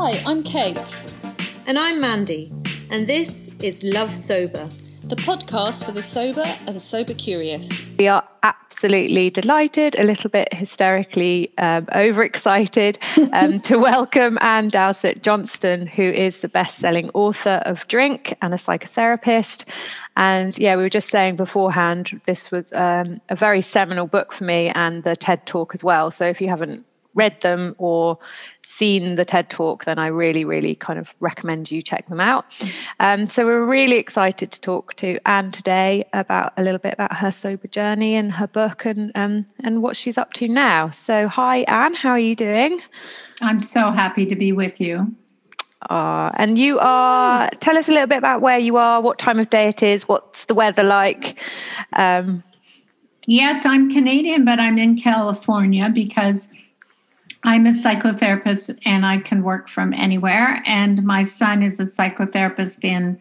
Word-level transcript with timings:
Hi, 0.00 0.22
I'm 0.24 0.44
Kate. 0.44 1.02
And 1.66 1.76
I'm 1.76 2.00
Mandy, 2.00 2.52
and 2.88 3.08
this 3.08 3.52
is 3.60 3.82
Love 3.82 4.14
Sober, 4.14 4.68
the 5.02 5.16
podcast 5.16 5.84
for 5.84 5.90
the 5.90 6.02
sober 6.02 6.44
and 6.68 6.80
sober 6.80 7.14
curious. 7.14 7.84
We 7.98 8.06
are 8.06 8.22
absolutely 8.44 9.30
delighted, 9.30 9.98
a 9.98 10.04
little 10.04 10.30
bit 10.30 10.54
hysterically 10.54 11.52
um, 11.58 11.88
overexcited 11.92 13.00
um, 13.32 13.60
to 13.62 13.78
welcome 13.78 14.38
Anne 14.40 14.68
Dowsett 14.68 15.20
Johnston, 15.24 15.88
who 15.88 16.04
is 16.04 16.38
the 16.38 16.48
best 16.48 16.78
selling 16.78 17.10
author 17.12 17.60
of 17.66 17.88
Drink 17.88 18.36
and 18.40 18.54
a 18.54 18.56
psychotherapist. 18.56 19.64
And 20.16 20.56
yeah, 20.56 20.76
we 20.76 20.84
were 20.84 20.90
just 20.90 21.10
saying 21.10 21.34
beforehand, 21.34 22.20
this 22.24 22.52
was 22.52 22.72
um, 22.72 23.20
a 23.30 23.34
very 23.34 23.62
seminal 23.62 24.06
book 24.06 24.32
for 24.32 24.44
me 24.44 24.68
and 24.68 25.02
the 25.02 25.16
TED 25.16 25.44
talk 25.44 25.74
as 25.74 25.82
well. 25.82 26.12
So 26.12 26.28
if 26.28 26.40
you 26.40 26.48
haven't 26.48 26.86
read 27.14 27.40
them 27.40 27.74
or 27.78 28.18
seen 28.64 29.16
the 29.16 29.24
TED 29.24 29.50
talk, 29.50 29.84
then 29.84 29.98
I 29.98 30.08
really, 30.08 30.44
really 30.44 30.74
kind 30.74 30.98
of 30.98 31.12
recommend 31.20 31.70
you 31.70 31.82
check 31.82 32.08
them 32.08 32.20
out. 32.20 32.44
Um, 33.00 33.28
so 33.28 33.44
we're 33.44 33.64
really 33.64 33.96
excited 33.96 34.52
to 34.52 34.60
talk 34.60 34.94
to 34.96 35.18
Anne 35.26 35.50
today 35.50 36.08
about 36.12 36.52
a 36.56 36.62
little 36.62 36.78
bit 36.78 36.94
about 36.94 37.16
her 37.16 37.32
sober 37.32 37.66
journey 37.68 38.14
and 38.14 38.30
her 38.32 38.46
book 38.46 38.84
and 38.84 39.10
um, 39.14 39.46
and 39.64 39.82
what 39.82 39.96
she's 39.96 40.18
up 40.18 40.32
to 40.34 40.48
now. 40.48 40.90
So 40.90 41.28
hi 41.28 41.60
Anne, 41.62 41.94
how 41.94 42.10
are 42.10 42.18
you 42.18 42.36
doing? 42.36 42.80
I'm 43.40 43.60
so 43.60 43.90
happy 43.90 44.26
to 44.26 44.36
be 44.36 44.52
with 44.52 44.80
you. 44.80 45.14
Uh, 45.90 46.30
and 46.34 46.58
you 46.58 46.78
are 46.80 47.48
tell 47.60 47.78
us 47.78 47.88
a 47.88 47.92
little 47.92 48.08
bit 48.08 48.18
about 48.18 48.40
where 48.42 48.58
you 48.58 48.76
are, 48.76 49.00
what 49.00 49.18
time 49.18 49.38
of 49.38 49.48
day 49.48 49.68
it 49.68 49.82
is, 49.82 50.08
what's 50.08 50.44
the 50.46 50.54
weather 50.54 50.82
like. 50.82 51.40
Um, 51.92 52.42
yes, 53.26 53.64
I'm 53.64 53.90
Canadian, 53.90 54.44
but 54.44 54.58
I'm 54.58 54.76
in 54.76 55.00
California 55.00 55.88
because 55.92 56.50
I'm 57.48 57.64
a 57.64 57.70
psychotherapist 57.70 58.78
and 58.84 59.06
I 59.06 59.20
can 59.20 59.42
work 59.42 59.70
from 59.70 59.94
anywhere. 59.94 60.62
And 60.66 61.02
my 61.02 61.22
son 61.22 61.62
is 61.62 61.80
a 61.80 61.84
psychotherapist 61.84 62.84
in 62.84 63.18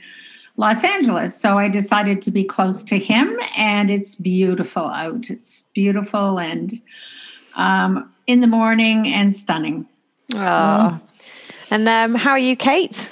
Los 0.57 0.83
Angeles. 0.83 1.33
So 1.33 1.57
I 1.57 1.69
decided 1.69 2.21
to 2.23 2.31
be 2.31 2.43
close 2.43 2.83
to 2.85 2.99
him, 2.99 3.39
and 3.55 3.89
it's 3.89 4.15
beautiful 4.15 4.83
out. 4.83 5.29
It's 5.29 5.63
beautiful 5.73 6.41
and 6.41 6.81
um, 7.55 8.13
in 8.25 8.41
the 8.41 8.47
morning 8.47 9.07
and 9.07 9.33
stunning. 9.33 9.87
Oh. 10.33 10.37
Mm. 10.37 11.01
And 11.71 11.87
um, 11.87 12.15
how 12.15 12.31
are 12.31 12.39
you, 12.39 12.57
Kate? 12.57 13.07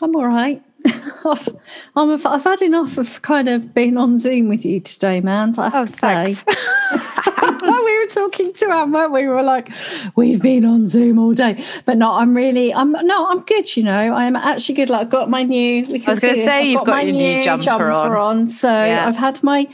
I'm 0.00 0.16
all 0.16 0.28
right. 0.28 0.62
I've, 1.24 1.48
I've, 1.96 2.26
I've, 2.26 2.44
had 2.44 2.62
enough 2.62 2.98
of 2.98 3.22
kind 3.22 3.48
of 3.48 3.72
being 3.74 3.96
on 3.96 4.18
Zoom 4.18 4.48
with 4.48 4.64
you 4.64 4.80
today, 4.80 5.20
man. 5.20 5.54
I 5.58 5.68
have 5.68 5.88
oh, 5.88 5.92
to 5.92 5.98
say. 5.98 6.36
we 7.84 7.98
were 7.98 8.06
talking 8.06 8.52
to 8.52 8.70
Anne, 8.70 8.92
weren't 8.92 9.12
we? 9.12 9.22
We 9.22 9.28
were 9.28 9.42
like, 9.42 9.70
we've 10.16 10.40
been 10.40 10.64
on 10.64 10.86
Zoom 10.86 11.18
all 11.18 11.34
day. 11.34 11.64
But 11.84 11.98
no, 11.98 12.12
I'm 12.12 12.34
really, 12.34 12.72
I'm 12.74 12.92
no, 12.92 13.28
I'm 13.28 13.40
good, 13.40 13.76
you 13.76 13.82
know. 13.82 14.14
I'm 14.14 14.36
actually 14.36 14.74
good. 14.74 14.90
Like, 14.90 15.02
I've 15.02 15.10
got 15.10 15.30
my 15.30 15.42
new, 15.42 15.86
we 15.86 16.00
can 16.00 16.10
I 16.10 16.12
was 16.12 16.20
going 16.20 16.36
to 16.36 16.44
say, 16.44 16.64
you've 16.70 16.80
got, 16.80 16.86
got 16.86 17.06
your 17.06 17.14
new 17.14 17.44
jumper, 17.44 17.64
jumper 17.64 17.90
on. 17.90 18.12
on. 18.12 18.48
So 18.48 18.68
yeah. 18.68 19.06
I've 19.06 19.16
had 19.16 19.42
my, 19.42 19.68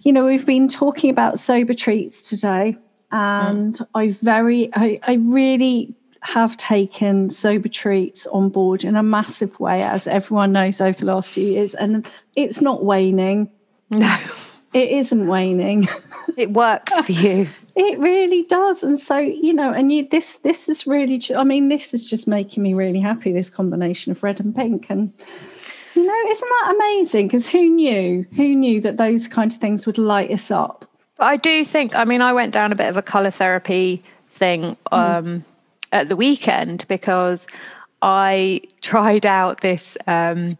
you 0.00 0.12
know, 0.12 0.26
we've 0.26 0.46
been 0.46 0.68
talking 0.68 1.10
about 1.10 1.38
sober 1.38 1.74
treats 1.74 2.28
today. 2.28 2.76
And 3.10 3.74
mm. 3.74 3.86
I 3.94 4.10
very, 4.10 4.70
I, 4.74 4.98
I 5.02 5.14
really 5.14 5.94
have 6.22 6.56
taken 6.56 7.28
sober 7.30 7.68
treats 7.68 8.26
on 8.28 8.48
board 8.48 8.84
in 8.84 8.96
a 8.96 9.02
massive 9.02 9.58
way, 9.58 9.82
as 9.82 10.06
everyone 10.06 10.52
knows 10.52 10.80
over 10.80 10.98
the 10.98 11.06
last 11.06 11.30
few 11.30 11.46
years. 11.46 11.74
And 11.74 12.08
it's 12.36 12.60
not 12.60 12.84
waning. 12.84 13.50
No. 13.90 14.18
It 14.72 14.88
isn't 14.88 15.26
waning. 15.26 15.86
It 16.38 16.54
works 16.54 16.90
for 16.98 17.12
you. 17.12 17.46
it 17.76 17.98
really 17.98 18.44
does. 18.44 18.82
And 18.82 18.98
so, 18.98 19.18
you 19.18 19.52
know, 19.52 19.70
and 19.70 19.92
you 19.92 20.08
this 20.08 20.38
this 20.38 20.66
is 20.66 20.86
really 20.86 21.20
I 21.36 21.44
mean, 21.44 21.68
this 21.68 21.92
is 21.92 22.08
just 22.08 22.26
making 22.26 22.62
me 22.62 22.72
really 22.72 23.00
happy, 23.00 23.32
this 23.32 23.50
combination 23.50 24.12
of 24.12 24.22
red 24.22 24.40
and 24.40 24.56
pink. 24.56 24.86
And 24.88 25.12
you 25.94 26.06
know, 26.06 26.30
isn't 26.30 26.48
that 26.48 26.74
amazing? 26.74 27.26
Because 27.26 27.48
who 27.48 27.68
knew? 27.68 28.24
Who 28.34 28.54
knew 28.54 28.80
that 28.80 28.96
those 28.96 29.28
kind 29.28 29.52
of 29.52 29.58
things 29.58 29.84
would 29.84 29.98
light 29.98 30.30
us 30.30 30.50
up? 30.50 30.88
But 31.18 31.24
I 31.26 31.36
do 31.36 31.66
think, 31.66 31.94
I 31.94 32.04
mean, 32.04 32.22
I 32.22 32.32
went 32.32 32.54
down 32.54 32.72
a 32.72 32.76
bit 32.76 32.88
of 32.88 32.96
a 32.96 33.02
colour 33.02 33.30
therapy 33.30 34.02
thing 34.32 34.76
hmm. 34.90 34.94
um, 34.94 35.24
mm. 35.24 35.42
At 35.92 36.08
the 36.08 36.16
weekend 36.16 36.86
because 36.88 37.46
I 38.00 38.62
tried 38.80 39.24
out 39.24 39.60
this 39.60 39.96
um, 40.06 40.58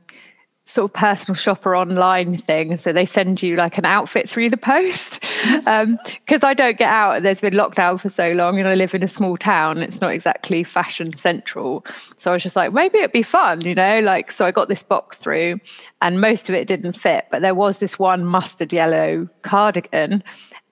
sort 0.65 0.91
of 0.91 0.94
personal 0.94 1.34
shopper 1.34 1.76
online 1.76 2.38
thing. 2.38 2.78
So 2.78 2.93
they 2.93 3.04
send 3.04 3.43
you 3.43 3.56
like 3.56 3.78
an 3.78 3.84
outfit 3.84 4.28
through 4.28 4.50
the 4.50 4.56
post. 4.56 5.20
Because 5.20 5.66
um, 5.66 5.98
I 6.31 6.54
don't 6.54 6.78
get 6.78 6.88
out, 6.88 7.22
there's 7.22 7.41
been 7.41 7.54
lockdown 7.54 8.00
for 8.00 8.09
so 8.09 8.31
long 8.31 8.59
and 8.59 8.69
I 8.69 8.75
live 8.75 8.94
in 8.94 9.03
a 9.03 9.09
small 9.09 9.37
town. 9.37 9.82
It's 9.82 10.00
not 10.00 10.12
exactly 10.12 10.62
fashion 10.62 11.16
central. 11.16 11.84
So 12.16 12.31
I 12.31 12.34
was 12.34 12.43
just 12.43 12.56
like, 12.56 12.72
maybe 12.72 12.99
it'd 12.99 13.12
be 13.12 13.25
fun, 13.25 13.62
you 13.62 13.75
know? 13.75 14.00
Like, 14.00 14.31
so 14.31 14.47
I 14.47 14.53
got 14.53 14.69
this 14.69 14.82
box 14.82 15.19
through 15.19 15.59
and 16.00 16.20
most 16.20 16.49
of 16.49 16.54
it 16.54 16.69
didn't 16.69 16.93
fit, 16.93 17.26
but 17.31 17.43
there 17.43 17.54
was 17.54 17.78
this 17.78 17.99
one 17.99 18.25
mustard 18.25 18.72
yellow 18.72 19.28
cardigan. 19.43 20.22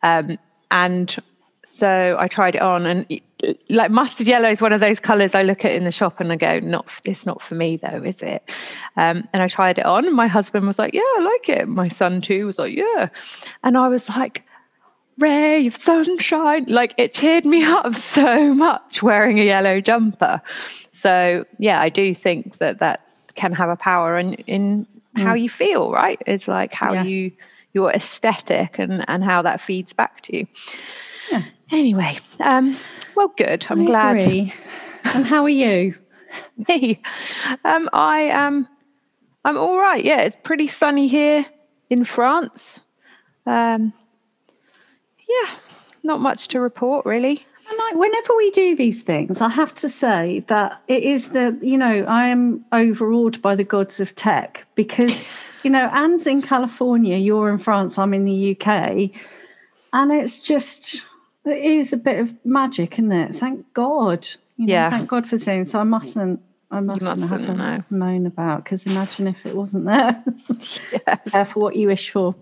Um, 0.02 0.38
and 0.70 1.16
so 1.80 2.16
I 2.18 2.28
tried 2.28 2.56
it 2.56 2.62
on, 2.62 2.84
and 2.84 3.20
like 3.70 3.90
mustard 3.90 4.26
yellow 4.26 4.50
is 4.50 4.60
one 4.60 4.74
of 4.74 4.80
those 4.80 5.00
colours 5.00 5.34
I 5.34 5.42
look 5.42 5.64
at 5.64 5.72
in 5.72 5.84
the 5.84 5.90
shop 5.90 6.20
and 6.20 6.30
I 6.30 6.36
go, 6.36 6.60
not 6.60 6.86
it's 7.06 7.24
not 7.24 7.40
for 7.40 7.54
me 7.54 7.78
though, 7.78 8.02
is 8.04 8.20
it? 8.22 8.42
Um, 8.98 9.26
and 9.32 9.42
I 9.42 9.48
tried 9.48 9.78
it 9.78 9.86
on, 9.86 10.06
and 10.06 10.14
my 10.14 10.26
husband 10.26 10.66
was 10.66 10.78
like, 10.78 10.92
yeah, 10.92 11.00
I 11.00 11.20
like 11.22 11.48
it. 11.48 11.68
My 11.68 11.88
son 11.88 12.20
too 12.20 12.44
was 12.44 12.58
like, 12.58 12.76
yeah, 12.76 13.08
and 13.64 13.78
I 13.78 13.88
was 13.88 14.10
like, 14.10 14.44
ray 15.16 15.66
of 15.66 15.74
sunshine, 15.74 16.66
like 16.68 16.92
it 16.98 17.14
cheered 17.14 17.46
me 17.46 17.64
up 17.78 17.94
so 17.94 18.52
much 18.52 19.02
wearing 19.02 19.40
a 19.40 19.44
yellow 19.44 19.80
jumper. 19.80 20.42
So 20.92 21.46
yeah, 21.58 21.80
I 21.80 21.88
do 21.88 22.14
think 22.14 22.58
that 22.58 22.80
that 22.80 23.06
can 23.36 23.54
have 23.54 23.70
a 23.70 23.76
power 23.76 24.18
in 24.18 24.34
in 24.34 24.86
mm. 25.16 25.22
how 25.22 25.32
you 25.32 25.48
feel, 25.48 25.90
right? 25.90 26.20
It's 26.26 26.46
like 26.46 26.74
how 26.74 26.92
yeah. 26.92 27.04
you 27.04 27.32
your 27.72 27.90
aesthetic 27.92 28.78
and 28.78 29.04
and 29.08 29.24
how 29.24 29.42
that 29.42 29.60
feeds 29.60 29.92
back 29.92 30.22
to 30.22 30.36
you. 30.36 30.46
Yeah. 31.30 31.42
Anyway, 31.70 32.18
um, 32.40 32.76
well, 33.14 33.32
good. 33.36 33.66
I'm 33.70 33.82
I 33.82 33.84
glad. 33.84 34.16
Agree. 34.16 34.52
and 35.04 35.24
how 35.24 35.44
are 35.44 35.48
you? 35.48 35.94
Me, 36.68 37.00
um, 37.64 37.88
I 37.92 38.20
am. 38.22 38.68
I'm 39.44 39.56
all 39.56 39.78
right. 39.78 40.04
Yeah, 40.04 40.20
it's 40.22 40.36
pretty 40.42 40.66
sunny 40.66 41.08
here 41.08 41.46
in 41.88 42.04
France. 42.04 42.80
Um, 43.46 43.92
yeah, 45.28 45.54
not 46.02 46.20
much 46.20 46.48
to 46.48 46.60
report 46.60 47.06
really. 47.06 47.44
And 47.68 47.78
like 47.78 47.94
whenever 47.94 48.36
we 48.36 48.50
do 48.50 48.74
these 48.74 49.02
things, 49.02 49.40
I 49.40 49.48
have 49.48 49.74
to 49.76 49.88
say 49.88 50.44
that 50.48 50.82
it 50.88 51.04
is 51.04 51.30
the 51.30 51.56
you 51.62 51.78
know 51.78 52.04
I 52.08 52.26
am 52.26 52.64
overawed 52.72 53.40
by 53.40 53.54
the 53.54 53.64
gods 53.64 54.00
of 54.00 54.14
tech 54.16 54.66
because 54.74 55.36
you 55.62 55.70
know 55.70 55.88
Anne's 55.92 56.26
in 56.26 56.42
California, 56.42 57.16
you're 57.16 57.48
in 57.50 57.58
France, 57.58 57.98
I'm 57.98 58.14
in 58.14 58.24
the 58.24 58.56
UK, 58.56 59.10
and 59.92 60.12
it's 60.12 60.40
just 60.40 61.02
it 61.44 61.64
is 61.64 61.92
a 61.92 61.96
bit 61.96 62.20
of 62.20 62.34
magic, 62.44 62.94
isn't 62.94 63.12
it? 63.12 63.36
Thank 63.36 63.72
God. 63.74 64.28
You 64.56 64.66
know, 64.66 64.72
yeah. 64.72 64.90
Thank 64.90 65.08
God 65.08 65.26
for 65.26 65.36
Zoom. 65.36 65.64
So 65.64 65.80
I 65.80 65.84
mustn't. 65.84 66.40
I 66.72 66.78
mustn't, 66.78 67.18
mustn't 67.18 67.58
have 67.58 67.84
a 67.90 67.92
moan 67.92 68.26
about 68.26 68.62
because 68.62 68.86
imagine 68.86 69.26
if 69.26 69.44
it 69.44 69.56
wasn't 69.56 69.86
there. 69.86 70.22
yes. 70.92 71.52
for 71.52 71.60
what 71.60 71.74
you 71.74 71.88
wish 71.88 72.10
for. 72.10 72.34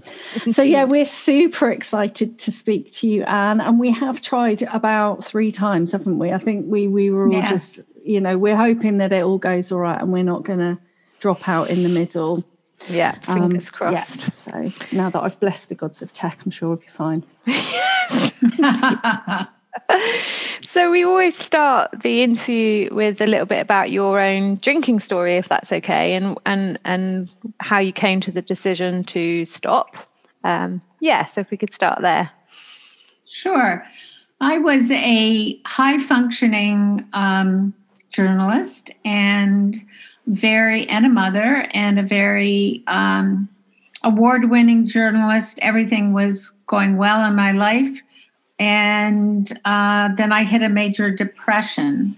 so 0.50 0.62
yeah, 0.62 0.84
we're 0.84 1.06
super 1.06 1.70
excited 1.70 2.38
to 2.40 2.52
speak 2.52 2.92
to 2.92 3.08
you, 3.08 3.22
Anne, 3.24 3.60
and 3.60 3.78
we 3.80 3.90
have 3.92 4.20
tried 4.20 4.62
about 4.64 5.24
three 5.24 5.50
times, 5.50 5.92
haven't 5.92 6.18
we? 6.18 6.32
I 6.32 6.38
think 6.38 6.66
we 6.68 6.88
we 6.88 7.10
were 7.10 7.26
all 7.26 7.32
yeah. 7.32 7.48
just 7.48 7.80
you 8.04 8.20
know 8.20 8.36
we're 8.36 8.56
hoping 8.56 8.98
that 8.98 9.12
it 9.12 9.22
all 9.22 9.38
goes 9.38 9.72
all 9.72 9.80
right 9.80 10.00
and 10.00 10.12
we're 10.12 10.22
not 10.22 10.44
going 10.44 10.58
to 10.58 10.78
drop 11.20 11.48
out 11.48 11.70
in 11.70 11.82
the 11.82 11.88
middle. 11.88 12.44
Yeah, 12.88 13.18
fingers 13.20 13.66
um, 13.66 13.72
crossed. 13.72 14.22
Yeah. 14.22 14.30
So 14.32 14.72
now 14.92 15.10
that 15.10 15.20
I've 15.20 15.38
blessed 15.40 15.68
the 15.68 15.74
gods 15.74 16.02
of 16.02 16.12
tech, 16.12 16.38
I'm 16.44 16.50
sure 16.50 16.70
we'll 16.70 16.78
be 16.78 16.86
fine. 16.86 17.24
so 20.62 20.90
we 20.90 21.04
always 21.04 21.36
start 21.36 21.90
the 22.02 22.22
interview 22.22 22.94
with 22.94 23.20
a 23.20 23.26
little 23.26 23.46
bit 23.46 23.60
about 23.60 23.90
your 23.90 24.20
own 24.20 24.56
drinking 24.56 25.00
story, 25.00 25.36
if 25.36 25.48
that's 25.48 25.72
okay, 25.72 26.14
and 26.14 26.38
and 26.46 26.78
and 26.84 27.28
how 27.60 27.78
you 27.78 27.92
came 27.92 28.20
to 28.20 28.30
the 28.30 28.42
decision 28.42 29.04
to 29.04 29.44
stop. 29.44 29.96
Um, 30.44 30.82
yeah, 31.00 31.26
so 31.26 31.40
if 31.40 31.50
we 31.50 31.56
could 31.56 31.74
start 31.74 32.00
there. 32.00 32.30
Sure. 33.26 33.84
I 34.40 34.58
was 34.58 34.90
a 34.92 35.60
high 35.66 35.98
functioning 35.98 37.04
um, 37.12 37.74
journalist 38.10 38.90
and 39.04 39.76
very 40.28 40.86
and 40.88 41.06
a 41.06 41.08
mother 41.08 41.68
and 41.72 41.98
a 41.98 42.02
very 42.02 42.84
um, 42.86 43.48
award 44.02 44.50
winning 44.50 44.86
journalist. 44.86 45.58
Everything 45.62 46.12
was 46.12 46.52
going 46.66 46.96
well 46.96 47.24
in 47.24 47.34
my 47.34 47.52
life. 47.52 48.02
And 48.58 49.50
uh, 49.64 50.10
then 50.16 50.32
I 50.32 50.44
hit 50.44 50.62
a 50.62 50.68
major 50.68 51.10
depression. 51.10 52.14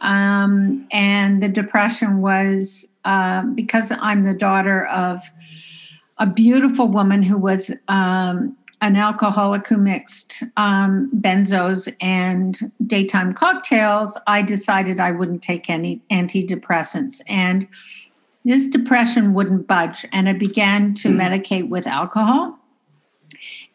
Um, 0.00 0.86
and 0.92 1.42
the 1.42 1.48
depression 1.48 2.20
was 2.20 2.86
uh, 3.04 3.42
because 3.54 3.90
I'm 3.92 4.24
the 4.24 4.34
daughter 4.34 4.86
of 4.86 5.22
a 6.18 6.26
beautiful 6.26 6.88
woman 6.88 7.22
who 7.22 7.38
was 7.38 7.72
um, 7.88 8.56
an 8.84 8.96
alcoholic 8.96 9.66
who 9.66 9.78
mixed 9.78 10.42
um, 10.58 11.10
benzos 11.18 11.90
and 12.02 12.70
daytime 12.86 13.32
cocktails, 13.32 14.18
I 14.26 14.42
decided 14.42 15.00
I 15.00 15.10
wouldn't 15.10 15.42
take 15.42 15.70
any 15.70 16.02
antidepressants. 16.12 17.22
And 17.26 17.66
this 18.44 18.68
depression 18.68 19.32
wouldn't 19.32 19.66
budge, 19.66 20.04
and 20.12 20.28
I 20.28 20.34
began 20.34 20.92
to 20.96 21.08
medicate 21.08 21.70
with 21.70 21.86
alcohol. 21.86 22.58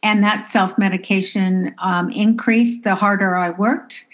And 0.03 0.23
that 0.23 0.45
self 0.45 0.77
medication 0.77 1.73
um, 1.79 2.11
increased 2.11 2.83
the 2.83 2.93
harder 2.93 3.35
I 3.35 3.49
worked. 3.49 4.05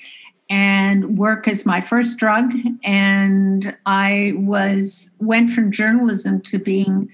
And 0.49 1.17
work 1.17 1.45
is 1.45 1.65
my 1.65 1.81
first 1.81 2.17
drug. 2.17 2.53
And 2.85 3.75
I 3.85 4.31
was 4.37 5.11
went 5.19 5.49
from 5.49 5.73
journalism 5.73 6.39
to 6.43 6.57
being 6.57 7.09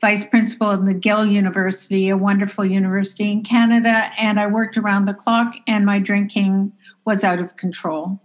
vice 0.00 0.24
principal 0.24 0.70
of 0.70 0.80
McGill 0.80 1.30
University, 1.30 2.08
a 2.08 2.16
wonderful 2.16 2.64
university 2.64 3.30
in 3.30 3.42
Canada, 3.42 4.10
and 4.18 4.40
I 4.40 4.46
worked 4.46 4.78
around 4.78 5.04
the 5.04 5.14
clock, 5.14 5.56
and 5.66 5.84
my 5.84 5.98
drinking 5.98 6.72
was 7.04 7.22
out 7.22 7.38
of 7.38 7.56
control. 7.56 8.20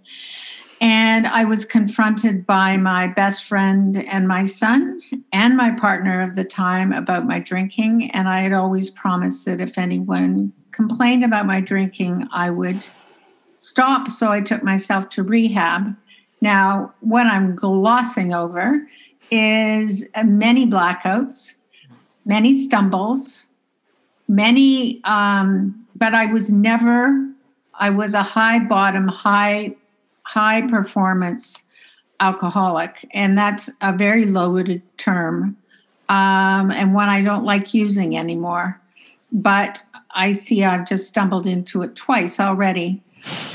And 0.81 1.25
I 1.25 1.45
was 1.45 1.63
confronted 1.65 2.45
by 2.45 2.77
my 2.77 3.07
best 3.07 3.45
friend 3.45 3.97
and 3.97 4.27
my 4.27 4.43
son 4.43 5.01
and 5.31 5.55
my 5.55 5.71
partner 5.71 6.21
of 6.21 6.35
the 6.35 6.43
time 6.43 6.91
about 6.91 7.25
my 7.25 7.39
drinking. 7.39 8.11
And 8.11 8.27
I 8.27 8.41
had 8.41 8.51
always 8.51 8.89
promised 8.89 9.45
that 9.45 9.61
if 9.61 9.77
anyone 9.77 10.51
complained 10.71 11.23
about 11.23 11.45
my 11.45 11.61
drinking, 11.61 12.27
I 12.33 12.49
would 12.49 12.87
stop. 13.57 14.09
So 14.09 14.31
I 14.31 14.41
took 14.41 14.63
myself 14.63 15.09
to 15.11 15.23
rehab. 15.23 15.95
Now, 16.41 16.93
what 16.99 17.25
I'm 17.25 17.55
glossing 17.55 18.33
over 18.33 18.85
is 19.31 20.05
many 20.23 20.67
blackouts, 20.67 21.57
many 22.25 22.53
stumbles, 22.53 23.45
many, 24.27 25.01
um, 25.03 25.87
but 25.95 26.13
I 26.13 26.31
was 26.31 26.51
never, 26.51 27.17
I 27.75 27.89
was 27.89 28.13
a 28.13 28.23
high 28.23 28.59
bottom, 28.59 29.07
high, 29.07 29.75
high 30.23 30.67
performance 30.67 31.63
alcoholic. 32.19 33.07
And 33.13 33.37
that's 33.37 33.69
a 33.81 33.95
very 33.95 34.25
loaded 34.25 34.81
term 34.97 35.57
um, 36.09 36.71
and 36.71 36.93
one 36.93 37.09
I 37.09 37.23
don't 37.23 37.45
like 37.45 37.73
using 37.73 38.17
anymore. 38.17 38.79
But 39.31 39.83
I 40.13 40.31
see 40.31 40.63
I've 40.63 40.87
just 40.87 41.07
stumbled 41.07 41.47
into 41.47 41.81
it 41.81 41.95
twice 41.95 42.39
already. 42.39 43.01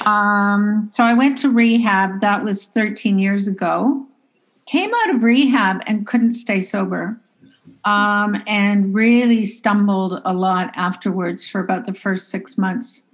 Um, 0.04 0.88
so 0.90 1.04
I 1.04 1.14
went 1.14 1.38
to 1.38 1.50
rehab. 1.50 2.20
That 2.20 2.42
was 2.42 2.66
13 2.66 3.18
years 3.18 3.48
ago. 3.48 4.04
Came 4.66 4.90
out 4.94 5.14
of 5.14 5.22
rehab 5.22 5.82
and 5.86 6.06
couldn't 6.06 6.32
stay 6.32 6.60
sober 6.60 7.18
um, 7.84 8.42
and 8.46 8.94
really 8.94 9.44
stumbled 9.44 10.20
a 10.24 10.32
lot 10.32 10.70
afterwards 10.74 11.48
for 11.48 11.60
about 11.60 11.86
the 11.86 11.94
first 11.94 12.28
six 12.28 12.58
months. 12.58 13.04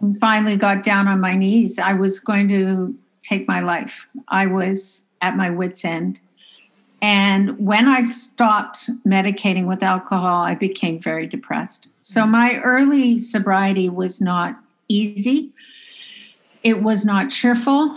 And 0.00 0.18
finally 0.20 0.56
got 0.56 0.82
down 0.82 1.08
on 1.08 1.20
my 1.20 1.34
knees. 1.34 1.78
I 1.78 1.94
was 1.94 2.18
going 2.18 2.48
to 2.48 2.94
take 3.22 3.48
my 3.48 3.60
life. 3.60 4.06
I 4.28 4.46
was 4.46 5.04
at 5.22 5.36
my 5.36 5.50
wits' 5.50 5.84
end. 5.84 6.20
And 7.00 7.58
when 7.58 7.86
I 7.86 8.02
stopped 8.02 8.88
medicating 9.06 9.66
with 9.66 9.82
alcohol, 9.82 10.42
I 10.42 10.54
became 10.54 10.98
very 10.98 11.26
depressed. 11.26 11.88
So 11.98 12.26
my 12.26 12.58
early 12.60 13.18
sobriety 13.18 13.88
was 13.88 14.20
not 14.20 14.58
easy. 14.88 15.52
It 16.62 16.82
was 16.82 17.04
not 17.04 17.30
cheerful. 17.30 17.96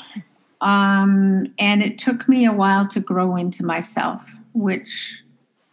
Um, 0.60 1.54
and 1.60 1.82
it 1.82 2.00
took 2.00 2.28
me 2.28 2.46
a 2.46 2.52
while 2.52 2.86
to 2.88 3.00
grow 3.00 3.36
into 3.36 3.66
myself, 3.66 4.24
which 4.54 5.24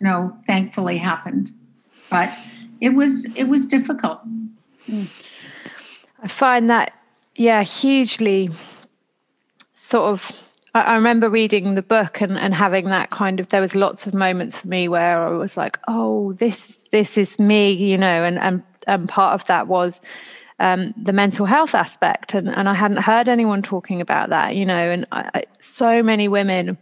know, 0.05 0.37
thankfully 0.47 0.99
happened. 0.99 1.51
But 2.11 2.39
it 2.81 2.91
was 2.91 3.27
it 3.35 3.45
was 3.45 3.67
difficult. 3.67 4.21
I 6.23 6.29
find 6.29 6.71
that 6.71 6.93
yeah, 7.35 7.63
hugely 7.63 8.51
sort 9.75 10.13
of 10.13 10.31
I, 10.75 10.95
remember 10.97 11.31
reading 11.31 11.75
the 11.75 11.83
book 11.83 12.21
and, 12.21 12.37
and 12.37 12.53
having 12.53 12.87
that 12.87 13.11
kind 13.11 13.39
of 13.39 13.49
there 13.49 13.61
was 13.61 13.75
lots 13.75 14.07
of 14.07 14.15
moments 14.15 14.57
for 14.57 14.69
me 14.69 14.89
where 14.89 15.25
I 15.27 15.31
was 15.31 15.57
like, 15.57 15.79
oh, 15.89 16.33
this 16.35 16.79
this 16.91 17.17
is 17.17 17.39
me, 17.39 17.73
you 17.73 17.97
know, 17.97 18.25
and 18.25 18.39
and 18.39 18.63
and 18.87 19.09
part 19.09 19.41
of 19.41 19.47
that 19.47 19.69
was 19.69 20.01
um, 20.61 20.95
the 21.01 21.13
mental 21.13 21.47
health 21.47 21.75
aspect, 21.75 22.35
and 22.35 22.49
and 22.49 22.69
I 22.69 22.75
hadn't 22.75 22.99
heard 22.99 23.29
anyone 23.29 23.63
talking 23.63 24.01
about 24.01 24.31
that, 24.31 24.57
you 24.57 24.67
know, 24.67 24.91
and 24.91 25.07
I, 25.13 25.31
I, 25.35 25.45
so 25.61 26.03
many 26.03 26.29
women 26.29 26.77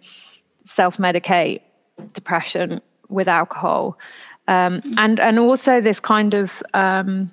self 0.64 0.96
medicate 0.96 1.60
depression 2.14 2.80
with 3.12 3.28
alcohol, 3.28 3.98
um, 4.48 4.80
and 4.98 5.20
and 5.20 5.38
also 5.38 5.80
this 5.80 6.00
kind 6.00 6.34
of 6.34 6.62
um, 6.74 7.30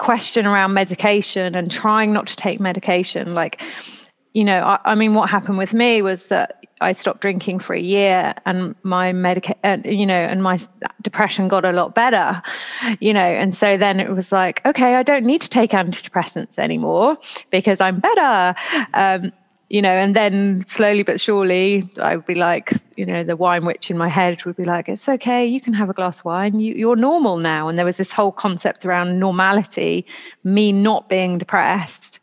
question 0.00 0.46
around 0.46 0.72
medication 0.72 1.54
and 1.54 1.70
trying 1.70 2.12
not 2.12 2.26
to 2.26 2.36
take 2.36 2.58
medication. 2.58 3.34
Like, 3.34 3.60
you 4.32 4.44
know, 4.44 4.58
I, 4.60 4.78
I, 4.86 4.94
mean, 4.94 5.14
what 5.14 5.28
happened 5.28 5.58
with 5.58 5.74
me 5.74 6.00
was 6.00 6.26
that 6.26 6.64
I 6.80 6.92
stopped 6.92 7.20
drinking 7.20 7.58
for 7.58 7.74
a 7.74 7.80
year, 7.80 8.34
and 8.46 8.74
my 8.82 9.12
medica, 9.12 9.54
uh, 9.62 9.76
you 9.84 10.06
know, 10.06 10.14
and 10.14 10.42
my 10.42 10.58
depression 11.02 11.48
got 11.48 11.66
a 11.66 11.72
lot 11.72 11.94
better, 11.94 12.42
you 13.00 13.12
know, 13.12 13.20
and 13.20 13.54
so 13.54 13.76
then 13.76 14.00
it 14.00 14.10
was 14.10 14.32
like, 14.32 14.64
okay, 14.64 14.94
I 14.94 15.02
don't 15.02 15.26
need 15.26 15.42
to 15.42 15.50
take 15.50 15.72
antidepressants 15.72 16.58
anymore 16.58 17.18
because 17.50 17.80
I'm 17.80 18.00
better. 18.00 18.54
Um, 18.94 19.32
you 19.70 19.80
know, 19.80 19.90
and 19.90 20.16
then 20.16 20.64
slowly 20.66 21.04
but 21.04 21.20
surely, 21.20 21.88
I 22.02 22.16
would 22.16 22.26
be 22.26 22.34
like, 22.34 22.72
you 22.96 23.06
know, 23.06 23.22
the 23.22 23.36
wine 23.36 23.64
witch 23.64 23.88
in 23.88 23.96
my 23.96 24.08
head 24.08 24.44
would 24.44 24.56
be 24.56 24.64
like, 24.64 24.88
it's 24.88 25.08
okay, 25.08 25.46
you 25.46 25.60
can 25.60 25.72
have 25.72 25.88
a 25.88 25.94
glass 25.94 26.18
of 26.18 26.24
wine, 26.24 26.58
you, 26.58 26.74
you're 26.74 26.96
normal 26.96 27.36
now. 27.36 27.68
And 27.68 27.78
there 27.78 27.84
was 27.86 27.96
this 27.96 28.10
whole 28.10 28.32
concept 28.32 28.84
around 28.84 29.20
normality, 29.20 30.04
me 30.42 30.72
not 30.72 31.08
being 31.08 31.38
depressed 31.38 32.18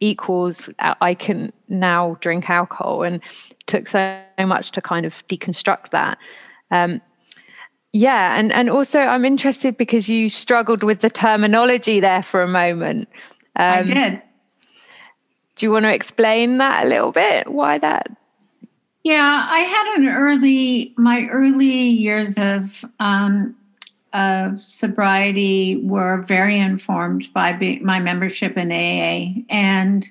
equals 0.00 0.70
uh, 0.78 0.94
I 1.00 1.14
can 1.14 1.52
now 1.68 2.16
drink 2.20 2.48
alcohol, 2.48 3.02
and 3.02 3.20
took 3.66 3.86
so 3.88 4.20
much 4.38 4.72
to 4.72 4.82
kind 4.82 5.06
of 5.06 5.14
deconstruct 5.28 5.90
that. 5.90 6.18
Um, 6.70 7.00
yeah, 7.92 8.38
and 8.38 8.52
and 8.52 8.70
also 8.70 9.00
I'm 9.00 9.24
interested 9.24 9.76
because 9.76 10.08
you 10.08 10.28
struggled 10.28 10.82
with 10.82 11.00
the 11.00 11.10
terminology 11.10 12.00
there 12.00 12.22
for 12.22 12.42
a 12.42 12.48
moment. 12.48 13.08
Um, 13.56 13.64
I 13.64 13.82
did 13.82 14.22
do 15.60 15.66
you 15.66 15.72
want 15.72 15.84
to 15.84 15.92
explain 15.92 16.56
that 16.56 16.86
a 16.86 16.88
little 16.88 17.12
bit? 17.12 17.52
Why 17.52 17.76
that? 17.78 18.10
Yeah, 19.04 19.46
I 19.46 19.60
had 19.60 19.98
an 19.98 20.08
early, 20.08 20.94
my 20.96 21.28
early 21.28 21.66
years 21.66 22.38
of 22.38 22.82
um, 22.98 23.54
of 24.14 24.60
sobriety 24.60 25.76
were 25.84 26.22
very 26.22 26.58
informed 26.58 27.32
by 27.34 27.52
be, 27.52 27.78
my 27.80 28.00
membership 28.00 28.56
in 28.56 28.72
AA. 28.72 29.42
And 29.50 30.08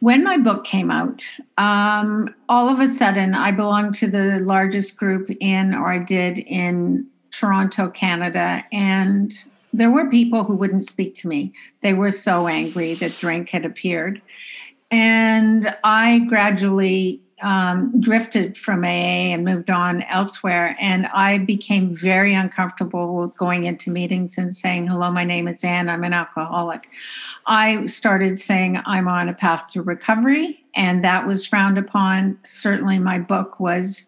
when 0.00 0.24
my 0.24 0.38
book 0.38 0.64
came 0.64 0.90
out, 0.90 1.24
um, 1.58 2.34
all 2.48 2.68
of 2.70 2.80
a 2.80 2.88
sudden 2.88 3.34
I 3.34 3.52
belonged 3.52 3.94
to 3.96 4.08
the 4.08 4.40
largest 4.40 4.96
group 4.96 5.30
in, 5.40 5.74
or 5.74 5.92
I 5.92 5.98
did 5.98 6.38
in 6.38 7.06
Toronto, 7.30 7.90
Canada. 7.90 8.64
And 8.72 9.32
there 9.72 9.90
were 9.90 10.10
people 10.10 10.44
who 10.44 10.56
wouldn't 10.56 10.82
speak 10.82 11.14
to 11.16 11.28
me. 11.28 11.52
They 11.82 11.92
were 11.92 12.10
so 12.10 12.48
angry 12.48 12.94
that 12.94 13.18
drink 13.18 13.50
had 13.50 13.64
appeared. 13.64 14.20
And 14.90 15.76
I 15.84 16.20
gradually 16.28 17.22
um, 17.42 17.98
drifted 18.00 18.56
from 18.56 18.84
AA 18.84 19.32
and 19.32 19.44
moved 19.44 19.70
on 19.70 20.02
elsewhere. 20.02 20.76
And 20.80 21.06
I 21.06 21.38
became 21.38 21.94
very 21.94 22.34
uncomfortable 22.34 23.16
with 23.16 23.36
going 23.36 23.64
into 23.64 23.90
meetings 23.90 24.36
and 24.36 24.54
saying, 24.54 24.86
Hello, 24.86 25.10
my 25.10 25.24
name 25.24 25.48
is 25.48 25.64
Anne, 25.64 25.88
I'm 25.88 26.04
an 26.04 26.12
alcoholic. 26.12 26.88
I 27.46 27.86
started 27.86 28.38
saying, 28.38 28.80
I'm 28.84 29.08
on 29.08 29.28
a 29.28 29.34
path 29.34 29.70
to 29.72 29.82
recovery, 29.82 30.62
and 30.74 31.04
that 31.04 31.26
was 31.26 31.46
frowned 31.46 31.78
upon. 31.78 32.38
Certainly, 32.44 32.98
my 32.98 33.18
book 33.18 33.60
was 33.60 34.06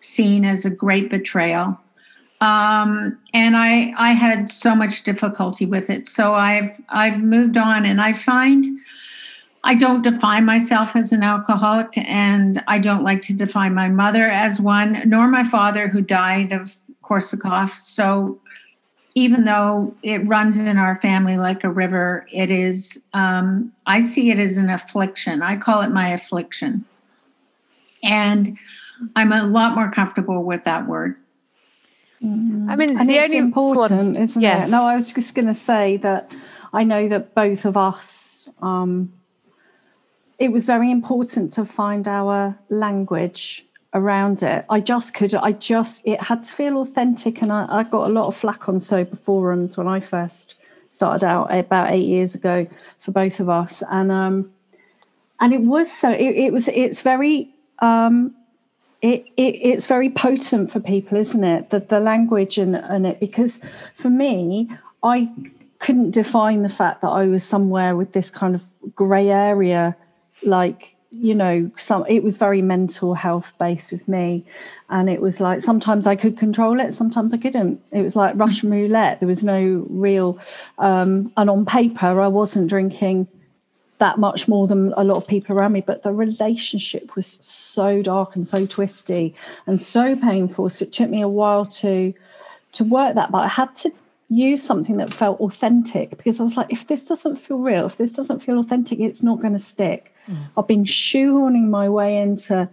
seen 0.00 0.44
as 0.44 0.64
a 0.64 0.70
great 0.70 1.10
betrayal. 1.10 1.78
Um, 2.40 3.16
and 3.32 3.56
I, 3.56 3.94
I 3.96 4.12
had 4.12 4.50
so 4.50 4.74
much 4.74 5.04
difficulty 5.04 5.64
with 5.64 5.88
it. 5.88 6.08
So 6.08 6.34
I've, 6.34 6.80
I've 6.88 7.22
moved 7.22 7.56
on, 7.56 7.84
and 7.84 8.00
I 8.00 8.12
find 8.12 8.80
I 9.64 9.76
don't 9.76 10.02
define 10.02 10.44
myself 10.44 10.96
as 10.96 11.12
an 11.12 11.22
alcoholic, 11.22 11.96
and 11.96 12.62
I 12.66 12.78
don't 12.78 13.04
like 13.04 13.22
to 13.22 13.32
define 13.32 13.74
my 13.74 13.88
mother 13.88 14.28
as 14.28 14.60
one, 14.60 15.02
nor 15.06 15.28
my 15.28 15.44
father, 15.44 15.88
who 15.88 16.00
died 16.00 16.52
of 16.52 16.76
Korsakoff. 17.02 17.70
So, 17.70 18.40
even 19.14 19.44
though 19.44 19.94
it 20.02 20.26
runs 20.26 20.58
in 20.66 20.78
our 20.78 21.00
family 21.00 21.36
like 21.36 21.62
a 21.62 21.70
river, 21.70 22.26
it 22.32 22.50
is, 22.50 23.02
um, 23.12 23.72
I 23.86 24.00
see 24.00 24.30
it 24.30 24.38
as 24.38 24.56
an 24.56 24.70
affliction. 24.70 25.42
I 25.42 25.58
call 25.58 25.82
it 25.82 25.90
my 25.90 26.08
affliction. 26.08 26.84
And 28.02 28.58
I'm 29.14 29.32
a 29.32 29.44
lot 29.44 29.74
more 29.74 29.90
comfortable 29.90 30.42
with 30.42 30.64
that 30.64 30.88
word. 30.88 31.16
Mm-hmm. 32.24 32.70
I 32.70 32.76
mean, 32.76 32.98
and 32.98 33.08
the 33.08 33.16
it's 33.16 33.24
only 33.26 33.38
important, 33.38 34.16
isn't 34.16 34.40
yeah. 34.40 34.64
it? 34.64 34.70
No, 34.70 34.84
I 34.84 34.94
was 34.94 35.12
just 35.12 35.34
going 35.34 35.48
to 35.48 35.54
say 35.54 35.98
that 35.98 36.34
I 36.72 36.84
know 36.84 37.08
that 37.08 37.34
both 37.34 37.64
of 37.64 37.76
us 37.76 38.48
um, 38.60 39.12
it 40.42 40.50
was 40.50 40.66
very 40.66 40.90
important 40.90 41.52
to 41.52 41.64
find 41.64 42.08
our 42.08 42.58
language 42.68 43.64
around 43.94 44.42
it. 44.42 44.64
I 44.68 44.80
just 44.80 45.14
could, 45.14 45.36
I 45.36 45.52
just, 45.52 46.04
it 46.04 46.20
had 46.20 46.42
to 46.42 46.52
feel 46.52 46.78
authentic. 46.78 47.42
And 47.42 47.52
I, 47.52 47.66
I 47.70 47.82
got 47.84 48.10
a 48.10 48.12
lot 48.12 48.26
of 48.26 48.34
flack 48.34 48.68
on 48.68 48.80
sober 48.80 49.14
forums 49.14 49.76
when 49.76 49.86
I 49.86 50.00
first 50.00 50.56
started 50.90 51.24
out 51.24 51.54
about 51.54 51.92
eight 51.92 52.06
years 52.06 52.34
ago 52.34 52.66
for 52.98 53.12
both 53.12 53.38
of 53.38 53.48
us. 53.48 53.84
And, 53.88 54.10
um, 54.10 54.50
and 55.38 55.54
it 55.54 55.60
was 55.60 55.92
so, 55.92 56.10
it, 56.10 56.34
it 56.46 56.52
was, 56.52 56.66
it's 56.66 57.02
very, 57.02 57.54
um, 57.78 58.34
it, 59.00 59.26
it, 59.36 59.54
it's 59.62 59.86
very 59.86 60.10
potent 60.10 60.72
for 60.72 60.80
people, 60.80 61.18
isn't 61.18 61.44
it? 61.44 61.70
The, 61.70 61.78
the 61.78 62.00
language 62.00 62.58
and, 62.58 62.74
and 62.74 63.06
it, 63.06 63.20
because 63.20 63.60
for 63.94 64.10
me, 64.10 64.68
I 65.04 65.30
couldn't 65.78 66.10
define 66.10 66.62
the 66.62 66.68
fact 66.68 67.00
that 67.02 67.10
I 67.10 67.26
was 67.26 67.44
somewhere 67.44 67.94
with 67.94 68.12
this 68.12 68.28
kind 68.28 68.56
of 68.56 68.62
grey 68.96 69.28
area, 69.30 69.96
like 70.44 70.96
you 71.10 71.34
know 71.34 71.70
some 71.76 72.04
it 72.08 72.22
was 72.22 72.38
very 72.38 72.62
mental 72.62 73.14
health 73.14 73.52
based 73.58 73.92
with 73.92 74.06
me. 74.08 74.44
And 74.88 75.08
it 75.08 75.20
was 75.22 75.40
like 75.40 75.62
sometimes 75.62 76.06
i 76.06 76.16
could 76.16 76.36
control 76.36 76.80
it 76.80 76.94
sometimes 76.94 77.34
i 77.34 77.36
couldn't. 77.36 77.80
It 77.92 78.02
was 78.02 78.16
like 78.16 78.34
russian 78.36 78.70
roulette. 78.70 79.20
There 79.20 79.28
was 79.28 79.44
no 79.44 79.86
real 79.90 80.38
um 80.78 81.32
and 81.36 81.50
on 81.50 81.66
paper 81.66 82.20
i 82.20 82.28
wasn't 82.28 82.68
drinking 82.68 83.28
that 83.98 84.18
much 84.18 84.48
more 84.48 84.66
than 84.66 84.92
a 84.96 85.04
lot 85.04 85.16
of 85.16 85.26
people 85.26 85.56
around 85.56 85.72
me 85.72 85.80
but 85.80 86.02
the 86.02 86.12
relationship 86.12 87.14
was 87.14 87.26
so 87.26 88.02
dark 88.02 88.34
and 88.34 88.48
so 88.48 88.66
twisty 88.66 89.34
and 89.66 89.80
so 89.80 90.16
painful. 90.16 90.68
So 90.70 90.84
it 90.84 90.92
took 90.92 91.10
me 91.10 91.20
a 91.22 91.28
while 91.28 91.66
to 91.66 92.14
to 92.72 92.84
work 92.84 93.14
that 93.16 93.30
but 93.30 93.38
i 93.38 93.48
had 93.48 93.74
to 93.76 93.92
use 94.32 94.62
something 94.62 94.96
that 94.96 95.12
felt 95.12 95.38
authentic 95.40 96.16
because 96.16 96.40
I 96.40 96.42
was 96.42 96.56
like, 96.56 96.72
if 96.72 96.86
this 96.86 97.06
doesn't 97.06 97.36
feel 97.36 97.58
real, 97.58 97.86
if 97.86 97.98
this 97.98 98.14
doesn't 98.14 98.40
feel 98.40 98.58
authentic, 98.58 98.98
it's 98.98 99.22
not 99.22 99.40
going 99.40 99.52
to 99.52 99.58
stick. 99.58 100.11
Mm. 100.28 100.46
I've 100.56 100.66
been 100.66 100.84
shoehorning 100.84 101.68
my 101.68 101.88
way 101.88 102.18
into 102.18 102.68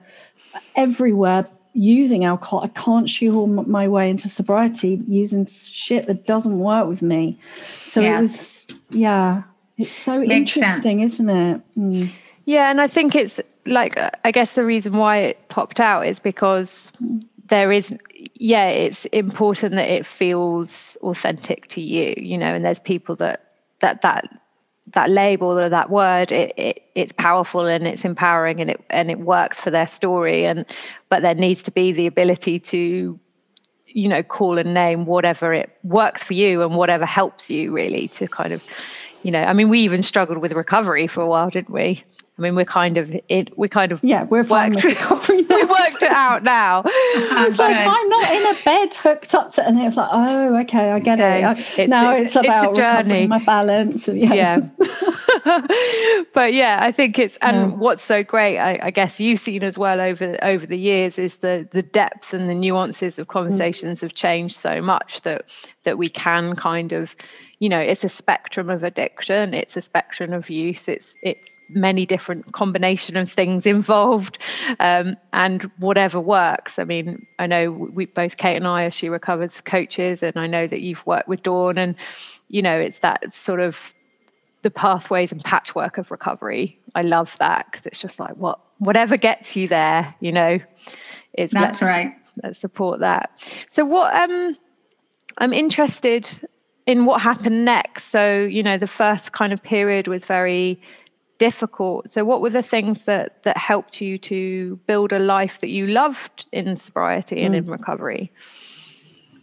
everywhere 0.76 1.48
using 1.74 2.26
alcohol. 2.26 2.62
I 2.64 2.68
can't 2.70 3.08
shoehorn 3.08 3.70
my 3.70 3.88
way 3.88 4.10
into 4.10 4.28
sobriety 4.28 5.02
using 5.08 5.46
shit 5.46 6.08
that 6.08 6.26
doesn't 6.26 6.60
work 6.60 6.88
with 6.88 7.02
me. 7.02 7.40
So 7.84 8.02
yes. 8.02 8.18
it 8.18 8.22
was, 8.22 8.68
yeah, 8.92 9.44
it's 9.78 9.96
so 9.96 10.20
Makes 10.20 10.58
interesting, 10.58 11.00
sense. 11.00 11.14
isn't 11.14 11.30
it? 11.30 11.62
Mm. 11.78 12.12
Yeah, 12.46 12.70
and 12.70 12.82
I 12.82 12.88
think 12.88 13.16
it's 13.16 13.40
like, 13.66 13.98
I 14.24 14.32
guess 14.32 14.56
the 14.56 14.66
reason 14.66 14.98
why 14.98 15.18
it 15.18 15.50
popped 15.50 15.80
out 15.80 16.08
is 16.08 16.20
because 16.20 16.92
there 17.50 17.72
is 17.72 17.94
yeah 18.36 18.68
it's 18.68 19.06
important 19.06 19.76
that 19.76 19.90
it 19.90 20.06
feels 20.06 20.98
authentic 21.02 21.68
to 21.68 21.82
you 21.82 22.14
you 22.18 22.38
know 22.38 22.54
and 22.54 22.64
there's 22.64 22.80
people 22.80 23.16
that 23.16 23.54
that 23.80 24.02
that 24.02 24.30
that 24.94 25.10
label 25.10 25.60
or 25.60 25.70
that 25.70 25.90
word 25.90 26.32
it, 26.32 26.54
it 26.58 26.82
it's 26.96 27.14
powerful 27.14 27.66
and 27.66 27.88
it's 27.88 28.06
empowering 28.06 28.60
and 28.60 28.72
it 28.72 28.84
and 28.90 29.12
it 29.12 29.20
works 29.20 29.60
for 29.60 29.72
their 29.72 29.88
story. 29.88 30.46
And 30.46 30.66
but 31.10 31.22
there 31.22 31.36
needs 31.36 31.64
to 31.64 31.72
be 31.72 31.92
the 31.92 32.08
ability 32.08 32.60
to 32.60 33.20
you 33.94 34.08
know 34.08 34.24
call 34.24 34.58
and 34.58 34.74
name 34.74 35.06
whatever 35.06 35.54
it 35.54 35.76
works 35.84 36.24
for 36.24 36.34
you 36.34 36.62
and 36.62 36.76
whatever 36.76 37.06
helps 37.06 37.50
you 37.50 37.72
really 37.72 38.08
to 38.10 38.28
kind 38.28 38.54
of 38.54 38.64
you 39.24 39.32
know 39.32 39.42
i 39.42 39.54
mean 39.54 39.70
we 39.70 39.80
even 39.80 40.04
struggled 40.04 40.38
with 40.38 40.52
recovery 40.52 41.08
for 41.08 41.22
a 41.22 41.28
while 41.28 41.50
didn't 41.50 41.72
we 41.72 42.04
I 42.40 42.42
mean, 42.42 42.56
we're 42.56 42.64
kind 42.64 42.98
of 42.98 43.14
it. 43.28 43.58
We 43.58 43.68
kind 43.68 43.92
of 43.92 44.02
yeah, 44.02 44.24
we're 44.24 44.44
worked, 44.44 44.82
recovery. 44.82 45.42
we 45.50 45.64
worked 45.66 46.02
it 46.02 46.12
out 46.12 46.42
now. 46.44 46.84
it's 46.86 47.60
like 47.60 47.76
I'm 47.76 48.10
not 48.10 48.34
in 48.34 48.46
a 48.46 48.64
bed 48.64 48.96
hooked 48.96 49.36
up 49.36 49.52
to, 49.52 49.68
and 49.68 49.78
it's 49.78 49.98
like, 49.98 50.08
oh, 50.10 50.58
okay, 50.62 50.92
I 50.92 51.00
get 51.00 51.20
okay. 51.20 51.44
it. 51.44 51.80
It's, 51.80 51.90
now 51.90 52.16
it's, 52.16 52.28
it's 52.28 52.36
about 52.38 52.78
recovering 52.78 53.28
my 53.28 53.44
balance. 53.44 54.08
Yeah. 54.08 54.34
yeah. 54.34 54.60
but 56.34 56.54
yeah, 56.54 56.80
I 56.82 56.94
think 56.94 57.20
it's 57.20 57.38
and 57.42 57.58
yeah. 57.58 57.78
what's 57.78 58.04
so 58.04 58.24
great, 58.24 58.58
I, 58.58 58.80
I, 58.84 58.92
guess 58.92 59.20
you've 59.20 59.40
seen 59.42 59.62
as 59.64 59.78
well 59.78 60.00
over 60.00 60.38
over 60.42 60.66
the 60.66 60.78
years 60.78 61.20
is 61.20 61.38
the 61.38 61.68
the 61.74 61.82
depth 61.82 62.34
and 62.34 62.50
the 62.50 62.56
nuances 62.56 63.20
of 63.20 63.28
conversations 63.28 64.00
mm. 64.00 64.04
have 64.04 64.14
changed 64.14 64.56
so 64.56 64.82
much 64.82 65.22
that 65.24 65.44
that 65.84 65.98
we 65.98 66.08
can 66.08 66.56
kind 66.56 66.94
of 66.94 67.18
you 67.60 67.68
know 67.68 67.80
it's 67.80 68.04
a 68.04 68.10
spectrum 68.10 68.70
of 68.70 68.84
addiction 68.84 69.54
it's 69.54 69.78
a 69.78 69.82
spectrum 69.82 70.34
of 70.34 70.50
use 70.50 70.88
it's 70.88 71.16
it's 71.22 71.58
many 71.70 72.06
different 72.06 72.52
combination 72.54 73.16
of 73.16 73.32
things 73.32 73.66
involved 73.78 74.40
um, 74.80 75.16
and 75.34 75.64
whatever 75.78 76.20
works. 76.20 76.80
I 76.80 76.86
mean 76.86 77.28
i 77.38 77.46
know 77.46 77.72
we 77.72 78.06
both 78.06 78.38
kate 78.38 78.56
and 78.56 78.68
i 78.68 78.86
as 78.86 78.94
she 78.94 79.10
recovers 79.10 79.62
coaches 79.62 80.24
and 80.24 80.38
i 80.38 80.48
know 80.48 80.66
that 80.66 80.82
you've 80.82 81.06
worked 81.06 81.28
with 81.28 81.44
dawn 81.44 81.78
and 81.78 81.96
you 82.48 82.62
know 82.62 82.78
it's 82.78 83.00
that 83.00 83.34
sort 83.34 83.60
of 83.60 83.94
the 84.62 84.72
pathways 84.72 85.32
and 85.32 85.42
patchwork 85.42 85.98
of 85.98 86.12
recovery. 86.12 86.78
I 86.94 87.02
love 87.02 87.34
that 87.40 87.68
because 87.72 87.86
it's 87.86 88.00
just 88.00 88.20
like 88.20 88.36
what 88.36 88.60
whatever 88.80 89.18
gets 89.18 89.56
you 89.56 89.68
there 89.68 90.16
you 90.20 90.32
know 90.32 90.60
it's 91.34 91.54
that's 91.54 91.82
right. 91.82 92.14
let's 92.44 92.60
support 92.60 93.02
that. 93.02 93.32
So 93.70 93.86
what 93.86 94.14
um 94.14 94.58
i'm 95.38 95.54
interested 95.54 96.28
in 96.90 97.06
what 97.06 97.22
happened 97.22 97.66
next. 97.66 98.06
So, 98.06 98.42
you 98.42 98.64
know, 98.64 98.80
the 98.80 98.88
first 98.88 99.32
kind 99.32 99.54
of 99.54 99.62
period 99.62 100.08
was 100.08 100.26
very 100.26 100.82
difficult. 101.38 102.10
So, 102.10 102.26
what 102.26 102.42
were 102.42 102.50
the 102.50 102.64
things 102.64 103.04
that 103.04 103.44
that 103.44 103.58
helped 103.58 104.02
you 104.02 104.18
to 104.18 104.76
build 104.88 105.14
a 105.14 105.20
life 105.20 105.60
that 105.60 105.70
you 105.70 105.86
loved 105.86 106.48
in 106.52 106.76
sobriety 106.76 107.42
and 107.42 107.54
mm. 107.54 107.60
in 107.60 107.68
recovery? 107.68 108.32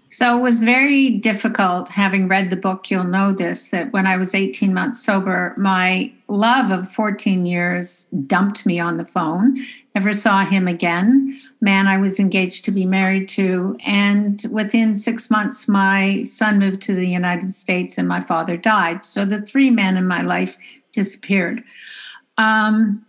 So 0.09 0.39
it 0.39 0.43
was 0.43 0.63
very 0.63 1.11
difficult. 1.11 1.89
Having 1.91 2.29
read 2.29 2.51
the 2.51 2.57
book, 2.57 2.91
you'll 2.91 3.05
know 3.05 3.33
this 3.33 3.69
that 3.69 3.93
when 3.93 4.07
I 4.07 4.17
was 4.17 4.35
18 4.35 4.73
months 4.73 5.03
sober, 5.03 5.53
my 5.57 6.13
love 6.29 6.71
of 6.71 6.93
14 6.93 7.45
years 7.45 8.07
dumped 8.27 8.67
me 8.67 8.79
on 8.79 8.99
the 8.99 9.05
phone. 9.05 9.57
Never 9.95 10.13
saw 10.13 10.45
him 10.45 10.69
again. 10.69 11.41
Man, 11.61 11.89
I 11.89 11.99
was 11.99 12.21
engaged 12.21 12.65
to 12.67 12.71
be 12.71 12.85
married 12.85 13.29
to. 13.31 13.77
And 13.85 14.45
within 14.51 14.95
six 14.95 15.31
months, 15.31 15.67
my 15.67 16.23
son 16.23 16.59
moved 16.59 16.83
to 16.83 16.95
the 16.95 17.09
United 17.09 17.51
States 17.51 17.99
and 17.99 18.07
my 18.07 18.23
father 18.23 18.57
died. 18.57 19.05
So 19.05 19.25
the 19.25 19.43
three 19.43 19.71
men 19.71 19.97
in 19.97 20.07
my 20.07 20.23
life 20.23 20.57
disappeared. 20.93 21.65
Um, 22.39 23.06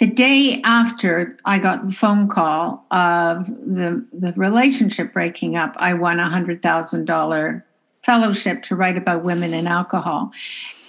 the 0.00 0.06
day 0.06 0.62
after 0.64 1.36
I 1.44 1.58
got 1.58 1.82
the 1.82 1.90
phone 1.90 2.26
call 2.26 2.86
of 2.90 3.46
the, 3.46 4.04
the 4.14 4.32
relationship 4.34 5.12
breaking 5.12 5.56
up, 5.56 5.74
I 5.76 5.92
won 5.92 6.18
a 6.18 6.24
$100,000 6.24 7.62
fellowship 8.02 8.62
to 8.62 8.76
write 8.76 8.96
about 8.96 9.24
women 9.24 9.52
and 9.52 9.68
alcohol. 9.68 10.32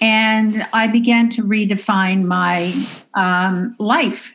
And 0.00 0.66
I 0.72 0.88
began 0.88 1.28
to 1.30 1.42
redefine 1.42 2.24
my 2.24 2.74
um, 3.12 3.76
life 3.78 4.32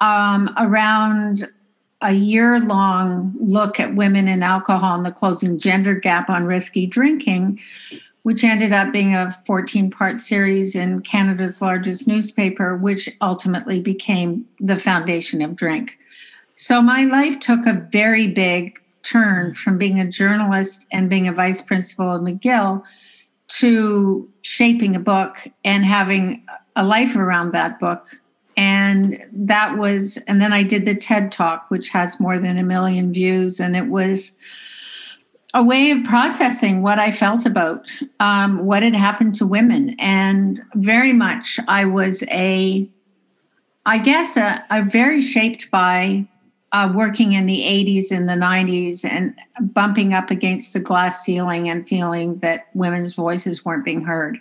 um, 0.00 0.54
around 0.58 1.46
a 2.00 2.12
year 2.12 2.60
long 2.60 3.34
look 3.40 3.78
at 3.78 3.94
women 3.94 4.26
and 4.26 4.42
alcohol 4.42 4.96
and 4.96 5.06
the 5.06 5.12
closing 5.12 5.58
gender 5.58 5.94
gap 5.94 6.28
on 6.28 6.44
risky 6.44 6.86
drinking 6.86 7.60
which 8.24 8.42
ended 8.42 8.72
up 8.72 8.90
being 8.90 9.14
a 9.14 9.30
14 9.46 9.90
part 9.90 10.18
series 10.18 10.74
in 10.74 11.00
Canada's 11.02 11.60
largest 11.60 12.08
newspaper, 12.08 12.74
which 12.74 13.08
ultimately 13.20 13.80
became 13.80 14.46
the 14.58 14.76
foundation 14.76 15.42
of 15.42 15.54
Drink. 15.54 15.98
So 16.54 16.80
my 16.80 17.04
life 17.04 17.38
took 17.38 17.66
a 17.66 17.86
very 17.92 18.26
big 18.26 18.80
turn 19.02 19.52
from 19.52 19.76
being 19.76 20.00
a 20.00 20.08
journalist 20.08 20.86
and 20.90 21.10
being 21.10 21.28
a 21.28 21.34
vice 21.34 21.60
principal 21.60 22.14
at 22.14 22.22
McGill 22.22 22.82
to 23.48 24.26
shaping 24.40 24.96
a 24.96 25.00
book 25.00 25.46
and 25.62 25.84
having 25.84 26.46
a 26.76 26.84
life 26.84 27.16
around 27.16 27.52
that 27.52 27.78
book. 27.78 28.06
And 28.56 29.22
that 29.32 29.76
was, 29.76 30.16
and 30.26 30.40
then 30.40 30.54
I 30.54 30.62
did 30.62 30.86
the 30.86 30.94
TED 30.94 31.30
Talk, 31.30 31.66
which 31.68 31.90
has 31.90 32.18
more 32.18 32.38
than 32.38 32.56
a 32.56 32.62
million 32.62 33.12
views. 33.12 33.60
And 33.60 33.76
it 33.76 33.88
was, 33.88 34.34
a 35.54 35.62
way 35.62 35.92
of 35.92 36.02
processing 36.02 36.82
what 36.82 36.98
I 36.98 37.12
felt 37.12 37.46
about 37.46 37.88
um, 38.18 38.66
what 38.66 38.82
had 38.82 38.94
happened 38.94 39.36
to 39.36 39.46
women. 39.46 39.94
And 40.00 40.60
very 40.74 41.12
much, 41.12 41.60
I 41.68 41.84
was 41.84 42.24
a, 42.24 42.88
I 43.86 43.98
guess, 43.98 44.36
a, 44.36 44.64
a 44.70 44.82
very 44.82 45.20
shaped 45.20 45.70
by 45.70 46.26
uh, 46.72 46.92
working 46.92 47.34
in 47.34 47.46
the 47.46 47.60
80s 47.60 48.10
and 48.10 48.28
the 48.28 48.32
90s 48.32 49.04
and 49.04 49.32
bumping 49.72 50.12
up 50.12 50.32
against 50.32 50.72
the 50.72 50.80
glass 50.80 51.22
ceiling 51.22 51.68
and 51.68 51.88
feeling 51.88 52.38
that 52.38 52.66
women's 52.74 53.14
voices 53.14 53.64
weren't 53.64 53.84
being 53.84 54.02
heard. 54.02 54.40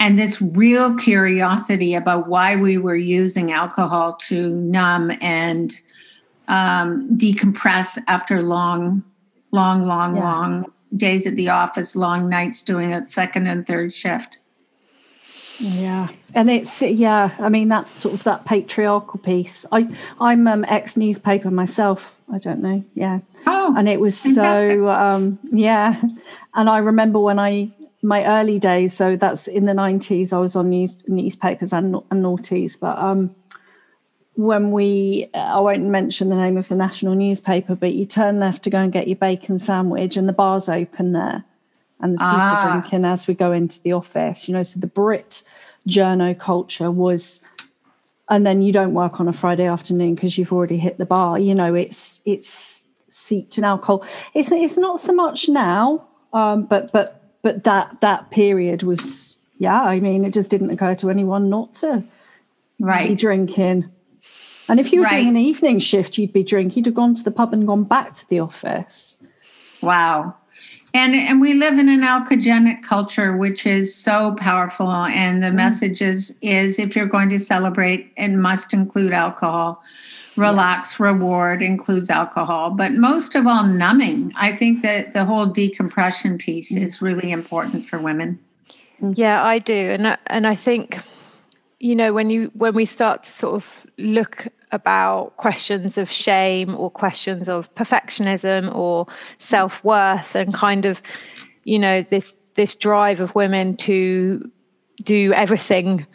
And 0.00 0.18
this 0.18 0.40
real 0.42 0.96
curiosity 0.96 1.94
about 1.94 2.28
why 2.28 2.56
we 2.56 2.76
were 2.76 2.96
using 2.96 3.52
alcohol 3.52 4.16
to 4.28 4.50
numb 4.50 5.12
and 5.22 5.74
um, 6.48 7.08
decompress 7.16 7.98
after 8.06 8.42
long 8.42 9.02
long, 9.52 9.82
long, 9.82 10.16
yeah. 10.16 10.22
long 10.22 10.72
days 10.96 11.26
at 11.26 11.36
the 11.36 11.48
office, 11.48 11.96
long 11.96 12.28
nights 12.28 12.62
doing 12.62 12.92
a 12.92 13.06
second 13.06 13.46
and 13.46 13.66
third 13.66 13.92
shift. 13.94 14.38
Yeah, 15.58 16.08
and 16.34 16.50
it's 16.50 16.80
yeah. 16.80 17.34
I 17.38 17.50
mean 17.50 17.68
that 17.68 17.86
sort 18.00 18.14
of 18.14 18.24
that 18.24 18.46
patriarchal 18.46 19.20
piece. 19.20 19.66
I 19.70 19.88
I'm 20.18 20.46
um, 20.46 20.64
ex 20.64 20.96
newspaper 20.96 21.50
myself. 21.50 22.16
I 22.32 22.38
don't 22.38 22.62
know. 22.62 22.82
Yeah. 22.94 23.20
Oh, 23.46 23.74
and 23.76 23.86
it 23.86 24.00
was 24.00 24.18
fantastic. 24.18 24.70
so 24.70 24.88
um, 24.88 25.38
yeah. 25.52 26.00
And 26.54 26.68
I 26.70 26.78
remember 26.78 27.18
when 27.18 27.38
I 27.38 27.70
my 28.02 28.24
early 28.24 28.58
days. 28.58 28.94
So 28.94 29.16
that's 29.16 29.48
in 29.48 29.66
the 29.66 29.74
nineties. 29.74 30.32
I 30.32 30.38
was 30.38 30.56
on 30.56 30.70
news 30.70 30.96
newspapers 31.06 31.74
and 31.74 31.96
and 32.10 32.24
noughties, 32.24 32.80
but 32.80 32.98
um, 32.98 33.34
when 34.34 34.70
we, 34.70 35.28
I 35.34 35.60
won't 35.60 35.84
mention 35.84 36.28
the 36.28 36.36
name 36.36 36.56
of 36.56 36.68
the 36.68 36.76
national 36.76 37.14
newspaper, 37.14 37.74
but 37.74 37.92
you 37.94 38.06
turn 38.06 38.38
left 38.38 38.62
to 38.64 38.70
go 38.70 38.78
and 38.78 38.92
get 38.92 39.08
your 39.08 39.16
bacon 39.16 39.58
sandwich, 39.58 40.16
and 40.16 40.28
the 40.28 40.32
bar's 40.32 40.68
open 40.68 41.12
there, 41.12 41.44
and 42.00 42.12
there's 42.12 42.20
people 42.20 42.40
Ah. 42.40 42.70
drinking 42.80 43.04
as 43.04 43.26
we 43.26 43.34
go 43.34 43.52
into 43.52 43.80
the 43.82 43.92
office. 43.92 44.48
You 44.48 44.54
know, 44.54 44.62
so 44.62 44.80
the 44.80 44.86
Brit 44.86 45.42
journo 45.88 46.38
culture 46.38 46.90
was, 46.90 47.40
and 48.28 48.46
then 48.46 48.62
you 48.62 48.72
don't 48.72 48.94
work 48.94 49.20
on 49.20 49.28
a 49.28 49.32
Friday 49.32 49.66
afternoon 49.66 50.14
because 50.14 50.38
you've 50.38 50.52
already 50.52 50.78
hit 50.78 50.98
the 50.98 51.06
bar. 51.06 51.38
You 51.38 51.54
know, 51.54 51.74
it's 51.74 52.20
it's 52.24 52.84
seeped 53.08 53.58
in 53.58 53.64
alcohol. 53.64 54.04
It's 54.34 54.50
it's 54.52 54.78
not 54.78 55.00
so 55.00 55.12
much 55.12 55.48
now, 55.48 56.06
um, 56.32 56.64
but 56.64 56.92
but 56.92 57.20
but 57.42 57.64
that 57.64 58.00
that 58.00 58.30
period 58.30 58.84
was 58.84 59.36
yeah. 59.58 59.82
I 59.82 60.00
mean, 60.00 60.24
it 60.24 60.32
just 60.32 60.50
didn't 60.50 60.70
occur 60.70 60.94
to 60.96 61.10
anyone 61.10 61.50
not 61.50 61.74
to 61.76 61.98
be 62.78 62.84
Right. 62.84 63.18
drinking. 63.18 63.90
And 64.70 64.80
if 64.80 64.92
you 64.92 65.00
were 65.00 65.08
doing 65.08 65.28
an 65.28 65.36
evening 65.36 65.80
shift, 65.80 66.16
you'd 66.16 66.32
be 66.32 66.44
drinking. 66.44 66.78
You'd 66.78 66.86
have 66.86 66.94
gone 66.94 67.14
to 67.16 67.22
the 67.22 67.30
pub 67.30 67.52
and 67.52 67.66
gone 67.66 67.84
back 67.84 68.12
to 68.14 68.28
the 68.28 68.40
office. 68.40 69.18
Wow. 69.82 70.36
And 70.92 71.14
and 71.14 71.40
we 71.40 71.54
live 71.54 71.78
in 71.78 71.88
an 71.88 72.02
alcoholic 72.02 72.82
culture, 72.82 73.36
which 73.36 73.66
is 73.66 73.94
so 73.94 74.34
powerful. 74.38 74.90
And 74.90 75.42
the 75.42 75.48
mm. 75.48 75.54
message 75.54 76.02
is, 76.02 76.36
is 76.42 76.78
if 76.78 76.96
you're 76.96 77.06
going 77.06 77.28
to 77.30 77.38
celebrate, 77.38 78.12
it 78.16 78.28
must 78.28 78.72
include 78.72 79.12
alcohol. 79.12 79.82
Relax, 80.36 80.98
reward 81.00 81.62
includes 81.62 82.08
alcohol, 82.08 82.70
but 82.70 82.92
most 82.92 83.34
of 83.34 83.46
all, 83.46 83.64
numbing. 83.64 84.32
I 84.36 84.56
think 84.56 84.82
that 84.82 85.12
the 85.12 85.24
whole 85.24 85.46
decompression 85.46 86.38
piece 86.38 86.72
mm. 86.72 86.82
is 86.82 87.02
really 87.02 87.30
important 87.30 87.88
for 87.88 87.98
women. 87.98 88.38
Yeah, 89.00 89.44
I 89.44 89.58
do, 89.58 89.74
and 89.74 90.06
I- 90.06 90.18
and 90.28 90.46
I 90.46 90.54
think, 90.54 90.98
you 91.80 91.96
know, 91.96 92.12
when 92.12 92.28
you 92.28 92.50
when 92.54 92.74
we 92.74 92.84
start 92.84 93.24
to 93.24 93.32
sort 93.32 93.54
of 93.54 93.66
look 93.96 94.46
about 94.70 95.36
questions 95.38 95.98
of 95.98 96.10
shame 96.10 96.74
or 96.76 96.90
questions 96.90 97.48
of 97.48 97.74
perfectionism 97.74 98.72
or 98.74 99.06
self 99.38 99.82
worth, 99.82 100.34
and 100.34 100.52
kind 100.52 100.84
of, 100.84 101.00
you 101.64 101.78
know, 101.78 102.02
this 102.02 102.36
this 102.54 102.76
drive 102.76 103.20
of 103.20 103.34
women 103.34 103.76
to 103.78 104.50
do 105.02 105.32
everything 105.32 106.06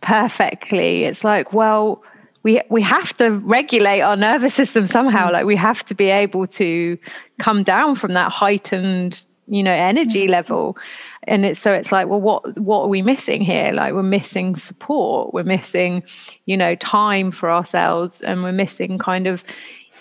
perfectly, 0.00 1.04
it's 1.04 1.24
like, 1.24 1.52
well, 1.52 2.02
we 2.44 2.62
we 2.70 2.80
have 2.80 3.12
to 3.14 3.32
regulate 3.32 4.02
our 4.02 4.16
nervous 4.16 4.54
system 4.54 4.86
somehow. 4.86 5.28
Mm. 5.28 5.32
Like 5.32 5.44
we 5.44 5.56
have 5.56 5.84
to 5.86 5.94
be 5.94 6.06
able 6.06 6.46
to 6.46 6.96
come 7.40 7.64
down 7.64 7.96
from 7.96 8.12
that 8.12 8.30
heightened, 8.30 9.26
you 9.50 9.62
know, 9.62 9.72
energy 9.72 10.28
level. 10.28 10.78
And 11.24 11.44
it's 11.44 11.60
so 11.60 11.72
it's 11.72 11.92
like, 11.92 12.08
well, 12.08 12.20
what 12.20 12.56
what 12.58 12.82
are 12.82 12.88
we 12.88 13.02
missing 13.02 13.42
here? 13.42 13.72
Like 13.72 13.92
we're 13.92 14.02
missing 14.02 14.56
support, 14.56 15.34
we're 15.34 15.42
missing, 15.42 16.02
you 16.46 16.56
know, 16.56 16.76
time 16.76 17.30
for 17.30 17.50
ourselves, 17.50 18.22
and 18.22 18.42
we're 18.42 18.52
missing 18.52 18.96
kind 18.98 19.26
of 19.26 19.44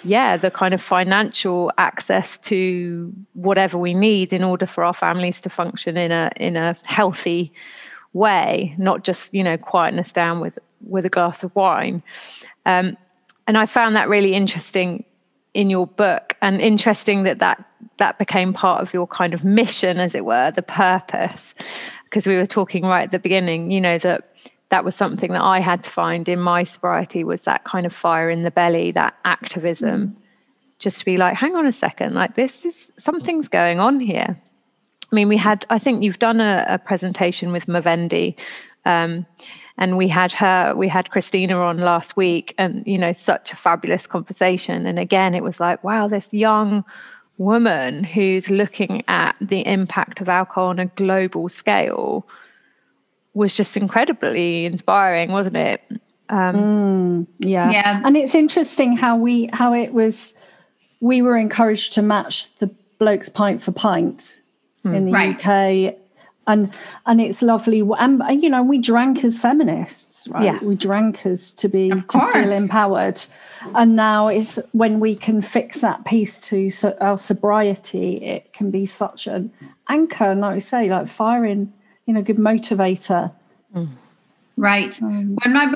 yeah, 0.03 0.37
the 0.37 0.49
kind 0.49 0.73
of 0.73 0.81
financial 0.81 1.73
access 1.77 2.37
to 2.37 3.11
whatever 3.33 3.77
we 3.77 3.93
need 3.93 4.31
in 4.31 4.43
order 4.43 4.65
for 4.65 4.83
our 4.83 4.93
families 4.93 5.41
to 5.41 5.49
function 5.49 5.97
in 5.97 6.11
a 6.11 6.31
in 6.37 6.55
a 6.55 6.77
healthy 6.85 7.51
way, 8.13 8.75
not 8.77 9.03
just 9.03 9.33
you 9.33 9.43
know 9.43 9.57
quieten 9.57 9.99
us 9.99 10.11
down 10.11 10.39
with 10.39 10.57
with 10.81 11.05
a 11.05 11.09
glass 11.09 11.43
of 11.43 11.53
wine. 11.55 12.01
Um, 12.65 12.95
and 13.47 13.57
I 13.57 13.65
found 13.65 13.95
that 13.95 14.09
really 14.09 14.35
interesting 14.35 15.03
in 15.59 15.69
your 15.69 15.87
book, 15.87 16.37
and 16.41 16.61
interesting 16.61 17.23
that 17.23 17.39
that 17.39 17.65
that 17.97 18.17
became 18.17 18.53
part 18.53 18.81
of 18.81 18.93
your 18.93 19.05
kind 19.05 19.33
of 19.33 19.43
mission, 19.43 19.99
as 19.99 20.15
it 20.15 20.23
were, 20.23 20.51
the 20.51 20.61
purpose. 20.61 21.53
Because 22.05 22.25
we 22.25 22.37
were 22.37 22.45
talking 22.45 22.85
right 22.85 23.03
at 23.03 23.11
the 23.11 23.19
beginning, 23.19 23.69
you 23.69 23.81
know 23.81 23.97
that 23.97 24.33
that 24.69 24.85
was 24.85 24.95
something 24.95 25.33
that 25.33 25.41
I 25.41 25.59
had 25.59 25.83
to 25.83 25.89
find 25.89 26.29
in 26.29 26.39
my 26.39 26.63
sobriety 26.63 27.25
was 27.25 27.41
that 27.41 27.65
kind 27.65 27.85
of 27.85 27.91
fire 27.93 28.29
in 28.29 28.43
the 28.43 28.51
belly, 28.51 28.91
that 28.91 29.15
activism. 29.25 30.15
Just 30.77 30.99
to 30.99 31.05
be 31.05 31.17
like, 31.17 31.35
hang 31.35 31.57
on 31.57 31.67
a 31.67 31.73
second, 31.73 32.13
like 32.13 32.35
this 32.35 32.63
is 32.63 32.89
something's 32.97 33.49
going 33.49 33.81
on 33.81 33.99
here. 33.99 34.41
I 35.11 35.15
mean, 35.15 35.27
we 35.27 35.35
had, 35.35 35.65
I 35.69 35.77
think 35.77 36.03
you've 36.03 36.19
done 36.19 36.39
a, 36.39 36.65
a 36.69 36.77
presentation 36.77 37.51
with 37.51 37.65
Movendi, 37.65 38.35
um, 38.85 39.25
and 39.79 39.97
we 39.97 40.09
had 40.09 40.33
her, 40.33 40.75
we 40.75 40.89
had 40.89 41.09
Christina 41.09 41.57
on 41.57 41.79
last 41.79 42.17
week, 42.17 42.53
and 42.57 42.83
you 42.85 42.97
know, 42.97 43.13
such 43.13 43.53
a 43.53 43.55
fabulous 43.55 44.05
conversation. 44.05 44.85
And 44.85 44.99
again, 44.99 45.33
it 45.33 45.41
was 45.41 45.59
like, 45.59 45.83
wow, 45.83 46.07
this 46.09 46.31
young 46.33 46.83
woman 47.37 48.03
who's 48.03 48.49
looking 48.49 49.03
at 49.07 49.37
the 49.39 49.65
impact 49.65 50.19
of 50.19 50.27
alcohol 50.27 50.67
on 50.67 50.79
a 50.79 50.85
global 50.85 51.47
scale 51.47 52.27
was 53.33 53.55
just 53.55 53.77
incredibly 53.77 54.65
inspiring, 54.65 55.31
wasn't 55.31 55.55
it? 55.55 55.81
Um, 56.27 57.25
Yeah. 57.39 57.71
Yeah. 57.71 58.01
And 58.03 58.17
it's 58.17 58.35
interesting 58.35 58.97
how 58.97 59.15
we 59.15 59.49
how 59.53 59.73
it 59.73 59.93
was 59.93 60.33
we 60.99 61.21
were 61.21 61.37
encouraged 61.37 61.93
to 61.93 62.01
match 62.01 62.53
the 62.57 62.69
blokes 62.99 63.29
pint 63.29 63.63
for 63.63 63.71
pint 63.71 64.39
in 64.83 65.05
the 65.05 65.13
Right. 65.13 65.37
UK. 65.37 65.95
And 66.49 66.73
and 67.05 67.21
it's 67.21 67.41
lovely. 67.41 67.81
And, 67.81 68.21
and, 68.21 68.43
you 68.43 68.49
know, 68.49 68.63
we 68.63 68.79
drank 68.79 69.23
as 69.23 69.37
feminists, 69.37 70.27
right? 70.27 70.45
Yeah. 70.45 70.59
We 70.63 70.75
drank 70.75 71.25
as 71.25 71.53
to 71.53 71.69
be 71.69 71.89
to 71.89 72.19
feel 72.33 72.51
empowered. 72.51 73.23
And 73.75 73.95
now 73.95 74.27
it's 74.27 74.57
when 74.71 74.99
we 74.99 75.15
can 75.15 75.41
fix 75.41 75.81
that 75.81 76.05
piece 76.05 76.41
to 76.47 76.69
so, 76.69 76.97
our 76.99 77.17
sobriety, 77.17 78.17
it 78.17 78.53
can 78.53 78.71
be 78.71 78.85
such 78.85 79.27
an 79.27 79.51
anchor, 79.87 80.31
and 80.31 80.41
like 80.41 80.55
I 80.55 80.59
say, 80.59 80.89
like 80.89 81.07
firing, 81.07 81.73
you 82.05 82.13
know, 82.13 82.21
good 82.21 82.37
motivator. 82.37 83.31
Mm. 83.75 83.89
Right. 84.57 85.01
Um, 85.01 85.37
when 85.43 85.53
my 85.53 85.73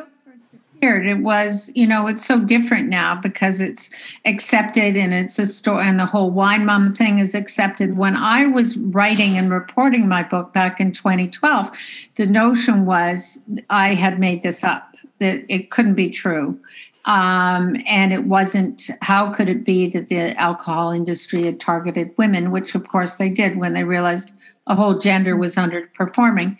it 0.84 1.20
was, 1.20 1.72
you 1.76 1.88
know, 1.88 2.08
it's 2.08 2.26
so 2.26 2.40
different 2.40 2.90
now 2.90 3.16
because 3.16 3.62
it's 3.62 3.90
accepted 4.26 4.98
and 4.98 5.14
it's 5.14 5.40
a 5.40 5.48
story, 5.48 5.88
and 5.88 6.00
the 6.00 6.06
whole 6.06 6.32
wine 6.32 6.66
mom 6.66 6.94
thing 6.94 7.20
is 7.20 7.34
accepted. 7.34 7.98
When 7.98 8.16
I 8.16 8.48
was 8.48 8.78
writing 8.78 9.38
and 9.38 9.52
reporting 9.52 10.08
my 10.08 10.24
book 10.24 10.54
back 10.54 10.80
in 10.80 10.92
2012, 10.92 11.72
the 12.16 12.26
notion 12.26 12.86
was 12.86 13.42
I 13.70 13.94
had 13.94 14.20
made 14.20 14.44
this 14.44 14.64
up, 14.64 14.94
that 15.20 15.44
it 15.48 15.72
couldn't 15.72 15.96
be 15.96 16.10
true. 16.10 16.60
Um, 17.06 17.76
and 17.86 18.14
it 18.14 18.26
wasn't, 18.26 18.90
how 19.02 19.32
could 19.32 19.50
it 19.50 19.66
be 19.66 19.90
that 19.90 20.08
the 20.08 20.40
alcohol 20.40 20.92
industry 20.92 21.46
had 21.46 21.60
targeted 21.60 22.14
women, 22.18 22.52
which 22.52 22.76
of 22.76 22.88
course 22.88 23.18
they 23.18 23.30
did 23.30 23.58
when 23.58 23.74
they 23.74 23.84
realized 23.84 24.34
a 24.68 24.76
whole 24.76 24.98
gender 24.98 25.36
was 25.36 25.56
underperforming. 25.56 26.58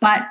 But 0.00 0.22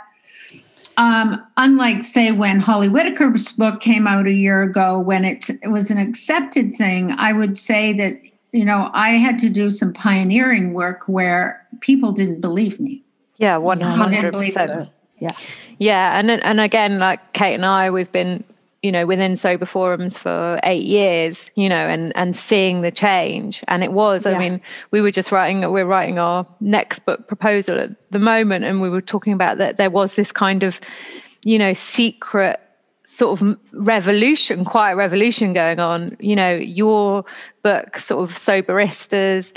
um, 0.97 1.45
unlike, 1.58 2.03
say, 2.03 2.32
when 2.32 2.60
Holly 2.60 2.88
Whitaker's 2.88 3.51
book 3.53 3.82
came 3.82 4.08
out 4.08 4.27
a 4.27 4.32
year 4.32 4.62
ago, 4.62 4.99
when 4.99 5.25
it's, 5.25 5.49
it 5.49 5.69
was 5.71 5.91
an 5.91 5.97
accepted 5.97 6.75
thing, 6.75 7.12
I 7.17 7.34
would 7.34 7.58
say 7.58 7.93
that, 7.93 8.19
you 8.51 8.65
know, 8.65 8.89
I 8.93 9.12
had 9.12 9.39
to 9.39 9.49
do 9.49 9.69
some 9.69 9.93
pioneering 9.93 10.73
work 10.73 11.08
where 11.08 11.65
people 11.82 12.12
didn't 12.12 12.41
believe 12.41 12.79
me. 12.79 13.03
yeah, 13.38 13.58
one 13.58 13.79
People 13.79 13.93
hundred 13.93 14.15
didn't 14.15 14.32
believe 14.32 14.53
percent. 14.53 14.89
Yeah. 15.19 15.32
Yeah, 15.79 16.19
and 16.19 16.29
and 16.29 16.60
again, 16.60 16.99
like 16.99 17.34
Kate 17.34 17.56
and 17.56 17.65
I, 17.65 17.89
we've 17.89 18.12
been, 18.12 18.43
you 18.83 18.91
know, 18.91 19.05
within 19.05 19.35
sober 19.37 19.65
forums 19.65 20.17
for 20.17 20.59
eight 20.63 20.83
years, 20.83 21.49
you 21.55 21.69
know, 21.69 21.87
and 21.87 22.11
and 22.15 22.35
seeing 22.35 22.81
the 22.81 22.91
change. 22.91 23.63
And 23.69 23.81
it 23.83 23.93
was, 23.93 24.25
Yeah. 24.25 24.33
I 24.33 24.37
mean, 24.37 24.61
we 24.91 25.01
were 25.01 25.09
just 25.11 25.31
writing, 25.31 25.61
we're 25.71 25.85
writing 25.85 26.19
our 26.19 26.45
next 26.59 26.99
book 27.05 27.27
proposal 27.27 27.79
at 27.79 27.91
the 28.11 28.19
moment, 28.19 28.65
and 28.65 28.81
we 28.81 28.89
were 28.89 29.01
talking 29.01 29.33
about 29.33 29.57
that 29.57 29.77
there 29.77 29.89
was 29.89 30.15
this 30.15 30.33
kind 30.33 30.63
of, 30.63 30.81
you 31.43 31.57
know, 31.57 31.73
secret 31.73 32.59
sort 33.05 33.41
of 33.41 33.57
revolution, 33.71 34.65
quiet 34.65 34.97
revolution 34.97 35.53
going 35.53 35.79
on. 35.79 36.17
You 36.19 36.35
know, 36.35 36.53
your 36.53 37.23
book, 37.63 37.97
sort 37.99 38.29
of 38.29 38.35
soberistas, 38.35 39.53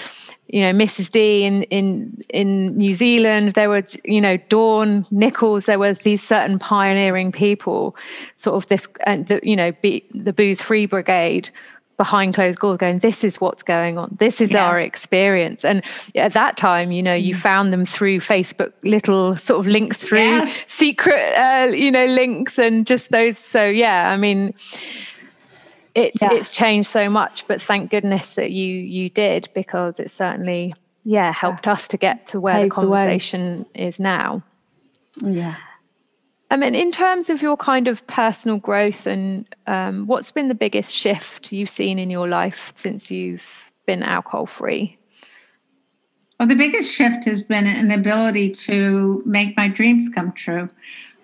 you 0.48 0.60
know, 0.60 0.72
Mrs. 0.72 1.10
D 1.10 1.44
in 1.44 1.62
in 1.64 2.16
in 2.30 2.76
New 2.76 2.94
Zealand. 2.94 3.52
There 3.52 3.68
were, 3.68 3.82
you 4.04 4.20
know, 4.20 4.36
Dawn 4.48 5.04
Nichols. 5.10 5.66
There 5.66 5.78
was 5.78 5.98
these 6.00 6.22
certain 6.22 6.58
pioneering 6.58 7.32
people, 7.32 7.96
sort 8.36 8.56
of 8.56 8.68
this, 8.68 8.86
and 9.06 9.26
the, 9.26 9.40
you 9.42 9.56
know, 9.56 9.72
be, 9.82 10.04
the 10.14 10.32
booze 10.32 10.62
free 10.62 10.86
brigade 10.86 11.50
behind 11.96 12.34
closed 12.34 12.58
doors 12.58 12.76
going 12.76 12.98
this 12.98 13.24
is 13.24 13.40
what's 13.40 13.62
going 13.62 13.96
on 13.96 14.14
this 14.20 14.42
is 14.42 14.54
our 14.54 14.78
experience 14.78 15.64
and 15.64 15.82
at 16.14 16.34
that 16.34 16.58
time 16.58 16.92
you 16.92 17.02
know 17.02 17.14
you 17.14 17.34
found 17.34 17.72
them 17.72 17.86
through 17.86 18.20
facebook 18.20 18.70
little 18.82 19.34
sort 19.38 19.58
of 19.60 19.66
links 19.66 19.96
through 19.96 20.18
Yes. 20.18 20.52
secret 20.66 21.32
uh, 21.38 21.68
you 21.72 21.90
know 21.90 22.04
links 22.04 22.58
and 22.58 22.86
just 22.86 23.10
those 23.12 23.38
so 23.38 23.64
yeah 23.64 24.10
i 24.10 24.16
mean 24.18 24.52
it's 25.96 26.22
Yeah. 26.22 26.32
it's 26.32 26.50
changed 26.50 26.88
so 26.88 27.08
much 27.08 27.46
but 27.48 27.60
thank 27.60 27.90
goodness 27.90 28.34
that 28.34 28.50
you 28.52 28.74
you 28.74 29.10
did 29.10 29.48
because 29.54 29.98
it 29.98 30.10
certainly 30.10 30.74
yeah 31.02 31.32
helped 31.32 31.66
us 31.66 31.88
to 31.88 31.96
get 31.96 32.26
to 32.28 32.40
where 32.40 32.54
Paved 32.54 32.72
the 32.72 32.80
the 32.80 32.86
conversation 32.86 33.66
is 33.74 33.98
now 33.98 34.42
Yeah. 35.22 35.56
I 36.48 36.56
mean, 36.56 36.76
in 36.76 36.92
terms 36.92 37.28
of 37.28 37.42
your 37.42 37.56
kind 37.56 37.88
of 37.88 38.06
personal 38.06 38.58
growth 38.58 39.06
and 39.06 39.46
um, 39.66 40.06
what's 40.06 40.30
been 40.30 40.46
the 40.46 40.54
biggest 40.54 40.94
shift 40.94 41.50
you've 41.50 41.70
seen 41.70 41.98
in 41.98 42.08
your 42.08 42.28
life 42.28 42.72
since 42.76 43.10
you've 43.10 43.42
been 43.84 44.04
alcohol 44.04 44.46
free? 44.46 44.96
Well, 46.38 46.46
the 46.46 46.54
biggest 46.54 46.94
shift 46.94 47.24
has 47.24 47.42
been 47.42 47.66
an 47.66 47.90
ability 47.90 48.50
to 48.50 49.22
make 49.26 49.56
my 49.56 49.68
dreams 49.68 50.08
come 50.08 50.32
true. 50.32 50.68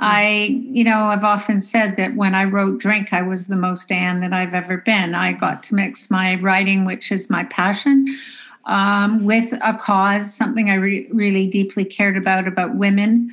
I, 0.02 0.60
you 0.64 0.82
know, 0.82 1.04
I've 1.04 1.22
often 1.22 1.60
said 1.60 1.96
that 1.96 2.16
when 2.16 2.34
I 2.34 2.42
wrote 2.42 2.80
Drink, 2.80 3.12
I 3.12 3.22
was 3.22 3.46
the 3.46 3.54
most 3.54 3.92
Anne 3.92 4.18
that 4.22 4.32
I've 4.32 4.52
ever 4.52 4.78
been. 4.78 5.14
I 5.14 5.32
got 5.32 5.62
to 5.64 5.76
mix 5.76 6.10
my 6.10 6.34
writing, 6.40 6.84
which 6.84 7.12
is 7.12 7.30
my 7.30 7.44
passion, 7.44 8.18
um, 8.64 9.24
with 9.24 9.52
a 9.52 9.78
cause, 9.78 10.34
something 10.34 10.70
I 10.70 10.74
re- 10.74 11.08
really 11.12 11.46
deeply 11.46 11.84
cared 11.84 12.16
about, 12.16 12.48
about 12.48 12.74
women. 12.74 13.30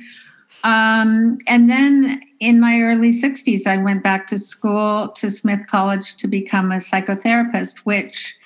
Um, 0.62 1.38
and 1.48 1.68
then 1.68 2.22
in 2.38 2.60
my 2.60 2.80
early 2.82 3.10
60s, 3.10 3.66
I 3.66 3.76
went 3.76 4.04
back 4.04 4.28
to 4.28 4.38
school 4.38 5.08
to 5.16 5.28
Smith 5.28 5.66
College 5.66 6.16
to 6.18 6.28
become 6.28 6.70
a 6.70 6.76
psychotherapist, 6.76 7.78
which 7.80 8.38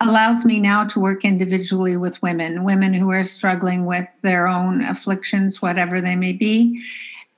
allows 0.00 0.44
me 0.44 0.60
now 0.60 0.84
to 0.84 1.00
work 1.00 1.24
individually 1.24 1.96
with 1.96 2.22
women, 2.22 2.62
women 2.62 2.94
who 2.94 3.10
are 3.10 3.24
struggling 3.24 3.86
with 3.86 4.06
their 4.22 4.46
own 4.46 4.82
afflictions, 4.82 5.60
whatever 5.60 6.00
they 6.00 6.14
may 6.14 6.32
be 6.32 6.80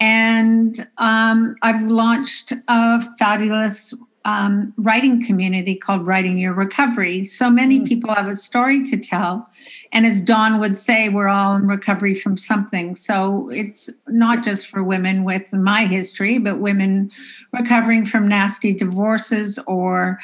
and 0.00 0.86
um, 0.98 1.54
I've 1.62 1.84
launched 1.84 2.52
a 2.68 3.00
fabulous 3.18 3.94
um, 4.24 4.72
writing 4.78 5.24
community 5.24 5.74
called 5.74 6.06
Writing 6.06 6.38
Your 6.38 6.54
Recovery. 6.54 7.24
So 7.24 7.50
many 7.50 7.80
mm. 7.80 7.86
people 7.86 8.14
have 8.14 8.26
a 8.26 8.34
story 8.34 8.82
to 8.84 8.96
tell. 8.96 9.46
And 9.92 10.06
as 10.06 10.20
Dawn 10.20 10.58
would 10.60 10.76
say, 10.76 11.08
we're 11.08 11.28
all 11.28 11.56
in 11.56 11.66
recovery 11.68 12.14
from 12.14 12.38
something. 12.38 12.94
So 12.94 13.48
it's 13.50 13.90
not 14.08 14.42
just 14.42 14.68
for 14.68 14.82
women 14.82 15.24
with 15.24 15.52
my 15.52 15.86
history, 15.86 16.38
but 16.38 16.58
women 16.58 17.10
recovering 17.52 18.06
from 18.06 18.26
nasty 18.26 18.72
divorces 18.74 19.58
or 19.66 20.18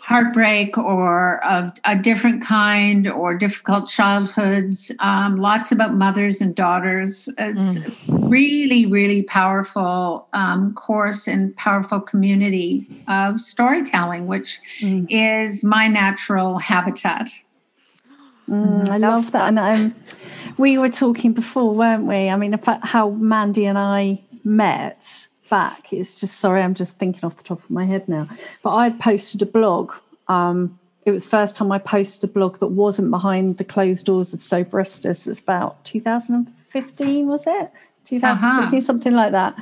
heartbreak 0.00 0.78
or 0.78 1.44
of 1.44 1.72
a 1.84 1.96
different 1.96 2.42
kind 2.42 3.08
or 3.08 3.34
difficult 3.34 3.88
childhoods. 3.88 4.92
Um, 5.00 5.36
lots 5.36 5.72
about 5.72 5.94
mothers 5.94 6.40
and 6.40 6.54
daughters. 6.54 7.28
It's 7.38 7.78
mm. 7.78 8.30
really 8.30 8.86
really 8.86 9.22
powerful 9.22 10.28
um, 10.32 10.74
course 10.74 11.26
and 11.26 11.54
powerful 11.56 12.00
community 12.00 12.86
of 13.08 13.40
storytelling 13.40 14.26
which 14.26 14.60
mm. 14.80 15.06
is 15.08 15.64
my 15.64 15.88
natural 15.88 16.58
habitat. 16.58 17.30
Mm, 18.48 18.88
i 18.88 18.96
love 18.96 19.32
that. 19.32 19.48
And 19.48 19.58
um, 19.58 19.94
we 20.56 20.78
were 20.78 20.88
talking 20.88 21.32
before 21.32 21.74
weren't 21.74 22.04
we? 22.04 22.28
I 22.28 22.36
mean 22.36 22.58
how 22.82 23.10
mandy 23.10 23.66
and 23.66 23.78
i 23.78 24.22
met 24.44 25.26
back. 25.48 25.92
It's 25.92 26.20
just 26.20 26.38
sorry, 26.38 26.62
I'm 26.62 26.74
just 26.74 26.96
thinking 26.98 27.24
off 27.24 27.36
the 27.36 27.44
top 27.44 27.62
of 27.62 27.70
my 27.70 27.84
head 27.84 28.08
now. 28.08 28.28
But 28.62 28.74
I 28.74 28.84
had 28.84 29.00
posted 29.00 29.42
a 29.42 29.46
blog. 29.46 29.92
Um, 30.28 30.78
it 31.04 31.12
was 31.12 31.28
first 31.28 31.56
time 31.56 31.70
I 31.70 31.78
posted 31.78 32.28
a 32.28 32.32
blog 32.32 32.58
that 32.58 32.68
wasn't 32.68 33.10
behind 33.10 33.58
the 33.58 33.64
closed 33.64 34.06
doors 34.06 34.34
of 34.34 34.40
Soberistas. 34.40 35.28
It's 35.28 35.38
about 35.38 35.84
2015, 35.84 37.26
was 37.26 37.44
it? 37.46 37.70
2016, 38.06 38.78
uh-huh. 38.78 38.80
something 38.84 39.14
like 39.14 39.32
that. 39.32 39.56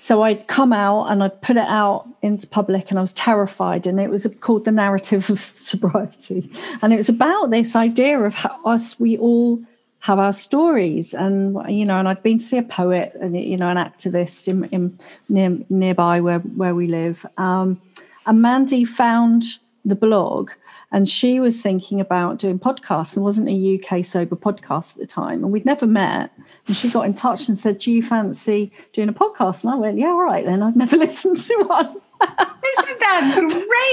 So 0.00 0.22
I'd 0.22 0.46
come 0.46 0.72
out 0.72 1.06
and 1.06 1.22
I'd 1.22 1.40
put 1.40 1.56
it 1.56 1.66
out 1.66 2.06
into 2.22 2.46
public, 2.46 2.90
and 2.90 2.98
I 2.98 3.02
was 3.02 3.12
terrified. 3.14 3.86
And 3.86 3.98
it 3.98 4.10
was 4.10 4.26
called 4.40 4.64
the 4.64 4.72
narrative 4.72 5.30
of 5.30 5.40
sobriety, 5.56 6.50
and 6.82 6.92
it 6.92 6.96
was 6.96 7.08
about 7.08 7.50
this 7.50 7.74
idea 7.74 8.18
of 8.20 8.34
how 8.34 8.58
us 8.64 8.98
we 9.00 9.16
all 9.18 9.60
have 10.06 10.20
our 10.20 10.32
stories. 10.32 11.14
And 11.14 11.58
you 11.68 11.84
know 11.84 11.98
and 11.98 12.08
i'd 12.08 12.22
been 12.22 12.38
to 12.38 12.44
see 12.44 12.58
a 12.58 12.62
poet 12.62 13.12
and 13.20 13.36
you 13.36 13.56
know 13.56 13.68
an 13.68 13.76
activist 13.76 14.46
in, 14.46 14.64
in 14.66 14.98
near, 15.28 15.58
nearby 15.68 16.20
where 16.20 16.38
where 16.38 16.74
we 16.74 16.86
live. 16.86 17.26
Um, 17.36 17.80
and 18.26 18.40
mandy 18.40 18.84
found 18.84 19.42
the 19.84 19.96
blog 19.96 20.50
and 20.92 21.08
she 21.08 21.40
was 21.40 21.60
thinking 21.60 22.00
about 22.00 22.38
doing 22.38 22.58
podcasts 22.58 23.14
there 23.14 23.22
wasn't 23.22 23.48
a 23.48 23.74
uk 23.74 24.04
sober 24.04 24.36
podcast 24.36 24.92
at 24.92 24.98
the 24.98 25.06
time. 25.06 25.42
And 25.42 25.52
we'd 25.52 25.66
never 25.66 25.86
met. 25.86 26.30
And 26.66 26.76
she 26.76 26.88
got 26.88 27.06
in 27.06 27.14
touch 27.14 27.48
and 27.48 27.58
said 27.58 27.78
do 27.78 27.90
you 27.92 28.02
fancy 28.02 28.70
doing 28.92 29.08
a 29.08 29.12
podcast? 29.12 29.64
And 29.64 29.72
i 29.72 29.76
went 29.76 29.98
yeah 29.98 30.08
all 30.08 30.22
right 30.22 30.44
then. 30.44 30.62
I'd 30.62 30.76
never 30.76 30.96
listened 31.06 31.38
to 31.38 31.64
one 31.66 32.00
isn't 32.28 33.00
that 33.00 33.36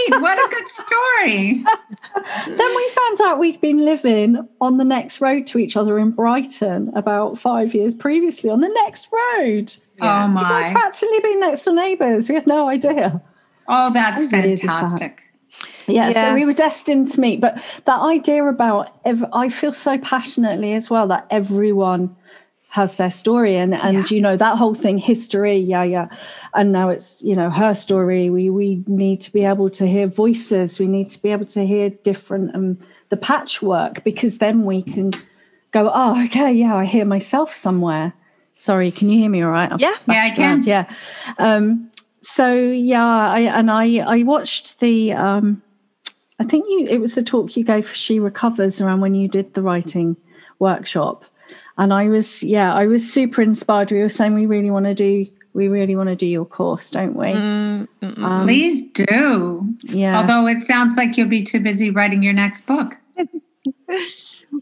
great? 0.10 0.22
What 0.22 0.38
a 0.38 0.50
good 0.50 0.70
story. 0.70 1.64
then 2.58 2.76
we 2.76 2.90
found 2.90 3.22
out 3.22 3.40
we'd 3.40 3.62
been 3.62 3.84
living 3.84 4.48
on 4.62 4.78
the 4.78 4.84
next 4.84 5.22
road 5.22 5.48
to 5.48 5.58
each 5.60 5.78
other 5.78 6.00
in 6.00 6.12
Brighton 6.12 6.92
about 6.96 7.38
five 7.38 7.74
years 7.74 7.96
previously 7.96 8.50
on 8.50 8.62
the 8.62 8.70
next 8.70 9.10
road. 9.12 9.76
Oh, 10.02 10.06
yeah. 10.06 10.26
Oh 10.26 10.28
my. 10.28 10.68
We'd 10.68 10.76
practically 10.76 11.20
been 11.20 11.40
next 11.40 11.64
door 11.66 11.76
neighbours. 11.76 12.30
We 12.30 12.36
had 12.36 12.48
no 12.48 12.70
idea. 12.70 13.22
Oh, 13.68 13.94
that's 13.94 14.26
fantastic. 14.26 15.22
Yeah, 15.88 16.10
yeah, 16.10 16.30
so 16.30 16.34
we 16.34 16.46
were 16.46 16.54
destined 16.54 17.10
to 17.10 17.20
meet. 17.22 17.42
But 17.42 17.62
that 17.86 18.00
idea 18.00 18.44
about, 18.46 18.98
ev- 19.06 19.26
I 19.34 19.50
feel 19.50 19.74
so 19.74 19.98
passionately 19.98 20.74
as 20.74 20.90
well 20.90 21.08
that 21.08 21.28
everyone 21.30 22.16
has 22.74 22.96
their 22.96 23.12
story 23.12 23.56
and 23.56 23.76
and 23.76 24.10
yeah. 24.10 24.16
you 24.16 24.20
know 24.20 24.36
that 24.36 24.58
whole 24.58 24.74
thing 24.74 24.98
history 24.98 25.58
yeah 25.58 25.84
yeah. 25.84 26.08
And 26.56 26.72
now 26.72 26.90
it's 26.90 27.22
you 27.22 27.36
know 27.36 27.52
her 27.52 27.76
story. 27.76 28.32
We 28.32 28.50
we 28.50 28.84
need 28.88 29.22
to 29.22 29.32
be 29.32 29.46
able 29.46 29.70
to 29.70 29.86
hear 29.86 30.08
voices. 30.08 30.80
We 30.80 30.88
need 30.88 31.12
to 31.12 31.22
be 31.22 31.30
able 31.30 31.46
to 31.46 31.68
hear 31.68 31.92
different 31.92 32.56
um 32.56 32.80
the 33.10 33.18
patchwork 33.18 34.04
because 34.04 34.40
then 34.40 34.64
we 34.66 34.82
can 34.82 35.12
go 35.70 35.92
oh 35.94 36.26
okay 36.26 36.52
yeah 36.52 36.76
i 36.76 36.86
hear 36.86 37.06
myself 37.06 37.54
somewhere. 37.54 38.14
Sorry 38.58 38.90
can 38.90 39.08
you 39.08 39.20
hear 39.20 39.30
me 39.30 39.44
all 39.44 39.52
right? 39.52 39.72
I've 39.72 39.80
yeah. 39.80 39.98
yeah 40.08 40.24
i 40.24 40.32
can. 40.32 40.64
yeah. 40.64 40.92
Um 41.38 41.92
so 42.24 42.56
yeah 42.56 43.06
i 43.06 43.42
and 43.42 43.70
i 43.70 43.98
i 43.98 44.24
watched 44.24 44.80
the 44.80 45.14
um 45.14 45.62
i 46.40 46.44
think 46.44 46.66
you 46.68 46.88
it 46.88 46.98
was 46.98 47.14
the 47.14 47.22
talk 47.22 47.56
you 47.56 47.64
gave 47.64 47.88
for 47.88 47.94
she 47.94 48.20
recovers 48.20 48.82
around 48.82 49.02
when 49.02 49.14
you 49.14 49.28
did 49.28 49.54
the 49.54 49.62
writing 49.62 50.18
workshop 50.58 51.26
and 51.78 51.94
I 51.94 52.10
was 52.10 52.44
yeah 52.44 52.74
I 52.74 52.86
was 52.86 53.12
super 53.12 53.42
inspired. 53.42 53.92
We 53.92 54.00
were 54.00 54.10
saying 54.10 54.34
we 54.34 54.46
really 54.46 54.72
want 54.72 54.86
to 54.86 54.94
do 54.94 55.28
we 55.54 55.68
really 55.68 55.96
want 55.96 56.10
to 56.10 56.16
do 56.16 56.26
your 56.26 56.46
course, 56.46 56.90
don't 56.90 57.16
we? 57.16 57.28
Mm, 57.28 57.88
um, 58.02 58.42
Please 58.42 58.88
do. 58.90 59.64
Yeah. 59.84 60.20
Although 60.20 60.48
it 60.48 60.62
sounds 60.62 60.98
like 60.98 61.16
you'll 61.16 61.30
be 61.30 61.44
too 61.44 61.60
busy 61.60 61.92
writing 61.92 62.24
your 62.24 62.34
next 62.34 62.66
book. 62.66 62.98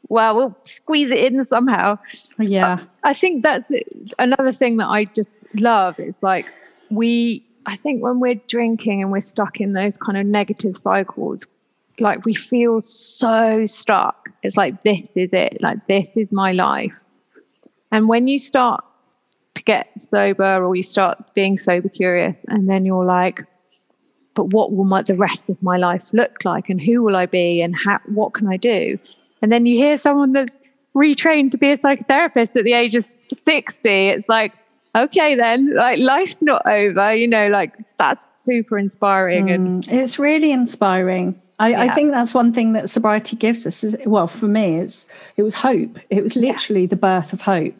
well, 0.09 0.35
we'll 0.35 0.57
squeeze 0.63 1.11
it 1.11 1.19
in 1.19 1.43
somehow. 1.45 1.97
Yeah. 2.37 2.79
I 3.03 3.13
think 3.13 3.43
that's 3.43 3.71
another 4.19 4.51
thing 4.51 4.77
that 4.77 4.87
I 4.87 5.05
just 5.05 5.35
love. 5.53 5.97
It's 5.99 6.21
like 6.21 6.45
we, 6.89 7.45
I 7.65 7.77
think 7.77 8.03
when 8.03 8.19
we're 8.19 8.41
drinking 8.47 9.01
and 9.01 9.11
we're 9.11 9.21
stuck 9.21 9.61
in 9.61 9.73
those 9.73 9.95
kind 9.95 10.17
of 10.17 10.25
negative 10.25 10.75
cycles, 10.75 11.45
like 11.99 12.25
we 12.25 12.33
feel 12.33 12.81
so 12.81 13.65
stuck. 13.65 14.20
It's 14.43 14.57
like, 14.57 14.83
this 14.83 15.15
is 15.15 15.33
it. 15.33 15.57
Like, 15.61 15.87
this 15.87 16.17
is 16.17 16.31
my 16.31 16.51
life. 16.51 16.97
And 17.91 18.07
when 18.07 18.27
you 18.27 18.39
start 18.39 18.83
to 19.55 19.63
get 19.63 19.89
sober 19.99 20.63
or 20.63 20.75
you 20.75 20.83
start 20.83 21.33
being 21.33 21.57
sober 21.57 21.89
curious, 21.89 22.45
and 22.47 22.69
then 22.69 22.85
you're 22.85 23.05
like, 23.05 23.45
but 24.33 24.45
what 24.45 24.71
will 24.71 24.85
my, 24.85 25.01
the 25.01 25.15
rest 25.15 25.49
of 25.49 25.61
my 25.61 25.77
life 25.77 26.13
look 26.13 26.45
like? 26.45 26.69
And 26.69 26.81
who 26.81 27.03
will 27.03 27.15
I 27.15 27.25
be? 27.25 27.61
And 27.61 27.75
how, 27.75 27.99
what 28.07 28.33
can 28.33 28.47
I 28.47 28.57
do? 28.57 28.97
And 29.41 29.51
then 29.51 29.65
you 29.65 29.77
hear 29.77 29.97
someone 29.97 30.31
that's 30.31 30.57
retrained 30.95 31.51
to 31.51 31.57
be 31.57 31.71
a 31.71 31.77
psychotherapist 31.77 32.55
at 32.55 32.63
the 32.63 32.73
age 32.73 32.95
of 32.95 33.05
60. 33.43 33.89
It's 33.89 34.29
like, 34.29 34.53
okay 34.95 35.35
then 35.35 35.73
like 35.75 35.99
life's 35.99 36.41
not 36.41 36.65
over 36.67 37.15
you 37.15 37.27
know 37.27 37.47
like 37.47 37.73
that's 37.97 38.27
super 38.35 38.77
inspiring 38.77 39.45
mm, 39.45 39.53
and 39.53 39.87
it's 39.87 40.19
really 40.19 40.51
inspiring 40.51 41.39
I, 41.61 41.69
yeah. 41.69 41.81
I, 41.81 41.89
think 41.93 42.09
that's 42.09 42.33
one 42.33 42.51
thing 42.51 42.73
that 42.73 42.89
sobriety 42.89 43.35
gives 43.35 43.67
us. 43.67 43.83
Is, 43.83 43.95
well, 44.07 44.25
for 44.25 44.47
me, 44.47 44.79
it's 44.79 45.07
it 45.37 45.43
was 45.43 45.53
hope. 45.53 45.99
It 46.09 46.23
was 46.23 46.35
literally 46.35 46.81
yeah. 46.81 46.87
the 46.87 46.95
birth 46.95 47.33
of 47.33 47.41
hope. 47.41 47.75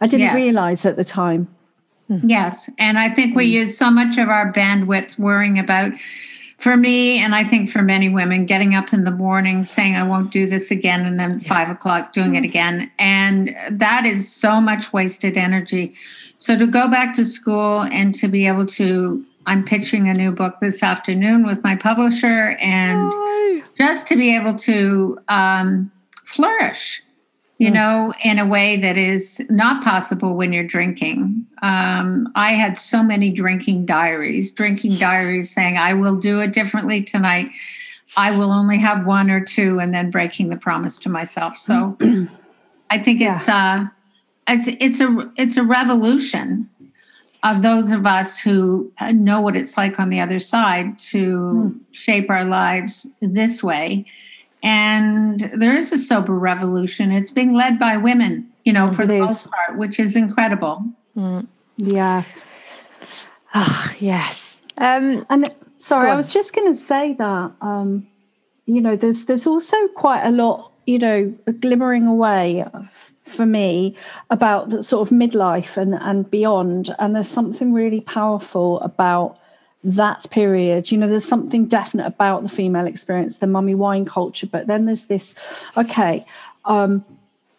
I 0.00 0.06
didn't 0.06 0.26
yes. 0.26 0.34
realize 0.36 0.86
at 0.86 0.94
the 0.94 1.02
time. 1.02 1.48
Hmm. 2.06 2.20
Yes, 2.22 2.70
and 2.78 3.00
I 3.00 3.12
think 3.12 3.34
we 3.34 3.46
hmm. 3.46 3.54
use 3.54 3.76
so 3.76 3.90
much 3.90 4.16
of 4.16 4.28
our 4.28 4.52
bandwidth 4.52 5.18
worrying 5.18 5.58
about. 5.58 5.92
For 6.58 6.76
me, 6.76 7.18
and 7.18 7.34
I 7.34 7.44
think 7.44 7.68
for 7.68 7.82
many 7.82 8.08
women, 8.08 8.46
getting 8.46 8.74
up 8.74 8.92
in 8.92 9.04
the 9.04 9.10
morning 9.10 9.64
saying, 9.64 9.94
I 9.94 10.04
won't 10.04 10.30
do 10.30 10.46
this 10.46 10.70
again, 10.70 11.04
and 11.04 11.18
then 11.18 11.40
yeah. 11.40 11.48
five 11.48 11.68
o'clock 11.68 12.12
doing 12.12 12.36
it 12.36 12.44
hmm. 12.44 12.50
again. 12.50 12.92
And 13.00 13.56
that 13.72 14.06
is 14.06 14.32
so 14.32 14.60
much 14.60 14.92
wasted 14.92 15.36
energy. 15.36 15.96
So 16.36 16.56
to 16.56 16.66
go 16.66 16.88
back 16.88 17.12
to 17.14 17.24
school 17.24 17.82
and 17.82 18.14
to 18.14 18.28
be 18.28 18.46
able 18.46 18.66
to 18.66 19.24
I'm 19.46 19.64
pitching 19.64 20.08
a 20.08 20.14
new 20.14 20.32
book 20.32 20.56
this 20.60 20.82
afternoon 20.82 21.46
with 21.46 21.62
my 21.62 21.76
publisher, 21.76 22.56
and 22.60 23.12
just 23.76 24.08
to 24.08 24.16
be 24.16 24.34
able 24.34 24.54
to 24.56 25.18
um, 25.28 25.90
flourish, 26.24 27.00
you 27.58 27.70
mm. 27.70 27.74
know, 27.74 28.14
in 28.24 28.38
a 28.38 28.46
way 28.46 28.76
that 28.76 28.96
is 28.96 29.40
not 29.48 29.84
possible 29.84 30.34
when 30.34 30.52
you're 30.52 30.66
drinking. 30.66 31.46
Um, 31.62 32.28
I 32.34 32.52
had 32.52 32.76
so 32.76 33.02
many 33.02 33.30
drinking 33.30 33.86
diaries, 33.86 34.50
drinking 34.50 34.96
diaries 34.96 35.54
saying, 35.54 35.78
I 35.78 35.94
will 35.94 36.16
do 36.16 36.40
it 36.40 36.52
differently 36.52 37.02
tonight. 37.02 37.50
I 38.16 38.36
will 38.36 38.52
only 38.52 38.78
have 38.78 39.06
one 39.06 39.30
or 39.30 39.44
two, 39.44 39.78
and 39.78 39.94
then 39.94 40.10
breaking 40.10 40.48
the 40.48 40.56
promise 40.56 40.98
to 40.98 41.08
myself. 41.08 41.56
So 41.56 41.96
I 42.90 42.98
think 43.00 43.20
yeah. 43.20 43.32
it's 43.32 43.48
uh, 43.48 43.84
it's 44.48 44.68
it's 44.80 45.00
a 45.00 45.32
it's 45.36 45.56
a 45.56 45.62
revolution 45.62 46.68
of 47.54 47.62
those 47.62 47.90
of 47.90 48.06
us 48.06 48.38
who 48.38 48.90
know 49.12 49.40
what 49.40 49.54
it's 49.54 49.76
like 49.76 50.00
on 50.00 50.08
the 50.08 50.20
other 50.20 50.38
side 50.38 50.98
to 50.98 51.24
mm. 51.26 51.80
shape 51.92 52.28
our 52.30 52.44
lives 52.44 53.06
this 53.20 53.62
way. 53.62 54.04
And 54.62 55.50
there 55.54 55.76
is 55.76 55.92
a 55.92 55.98
sober 55.98 56.36
revolution. 56.38 57.12
It's 57.12 57.30
being 57.30 57.54
led 57.54 57.78
by 57.78 57.96
women, 57.98 58.50
you 58.64 58.72
know, 58.72 58.92
for 58.92 59.06
the 59.06 59.18
most 59.18 59.50
part, 59.50 59.78
which 59.78 60.00
is 60.00 60.16
incredible. 60.16 60.84
Mm. 61.16 61.46
Yeah. 61.76 62.24
Oh, 63.54 63.92
yes. 64.00 64.56
Um, 64.78 65.24
and 65.30 65.54
sorry, 65.76 66.10
I 66.10 66.16
was 66.16 66.32
just 66.32 66.54
going 66.54 66.72
to 66.72 66.78
say 66.78 67.14
that, 67.14 67.52
um, 67.60 68.08
you 68.66 68.80
know, 68.80 68.96
there's 68.96 69.26
there's 69.26 69.46
also 69.46 69.76
quite 69.88 70.24
a 70.24 70.30
lot, 70.30 70.72
you 70.86 70.98
know, 70.98 71.32
glimmering 71.60 72.06
away 72.06 72.64
for 73.26 73.44
me 73.44 73.96
about 74.30 74.70
the 74.70 74.82
sort 74.82 75.06
of 75.06 75.16
midlife 75.16 75.76
and 75.76 75.94
and 75.94 76.30
beyond. 76.30 76.94
And 76.98 77.14
there's 77.14 77.28
something 77.28 77.72
really 77.72 78.00
powerful 78.00 78.80
about 78.80 79.38
that 79.84 80.28
period. 80.30 80.90
You 80.90 80.98
know, 80.98 81.08
there's 81.08 81.24
something 81.24 81.66
definite 81.66 82.06
about 82.06 82.42
the 82.42 82.48
female 82.48 82.86
experience, 82.86 83.38
the 83.38 83.46
mummy 83.46 83.74
wine 83.74 84.04
culture. 84.04 84.46
But 84.46 84.66
then 84.66 84.86
there's 84.86 85.04
this, 85.04 85.34
okay, 85.76 86.26
um, 86.64 87.04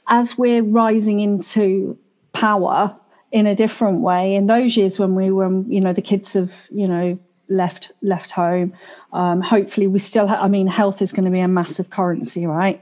as 0.07 0.37
we're 0.37 0.63
rising 0.63 1.19
into 1.19 1.97
power 2.33 2.97
in 3.31 3.45
a 3.45 3.55
different 3.55 3.99
way 4.01 4.35
in 4.35 4.47
those 4.47 4.77
years 4.77 4.97
when 4.99 5.15
we 5.15 5.31
were 5.31 5.63
you 5.67 5.81
know 5.81 5.91
the 5.91 6.01
kids 6.01 6.33
have 6.33 6.67
you 6.71 6.87
know 6.87 7.19
left 7.49 7.91
left 8.01 8.31
home 8.31 8.73
um 9.11 9.41
hopefully 9.41 9.87
we 9.87 9.99
still 9.99 10.27
ha- 10.27 10.41
i 10.41 10.47
mean 10.47 10.67
health 10.67 11.01
is 11.01 11.11
going 11.11 11.25
to 11.25 11.31
be 11.31 11.39
a 11.39 11.47
massive 11.47 11.89
currency 11.89 12.45
right 12.45 12.81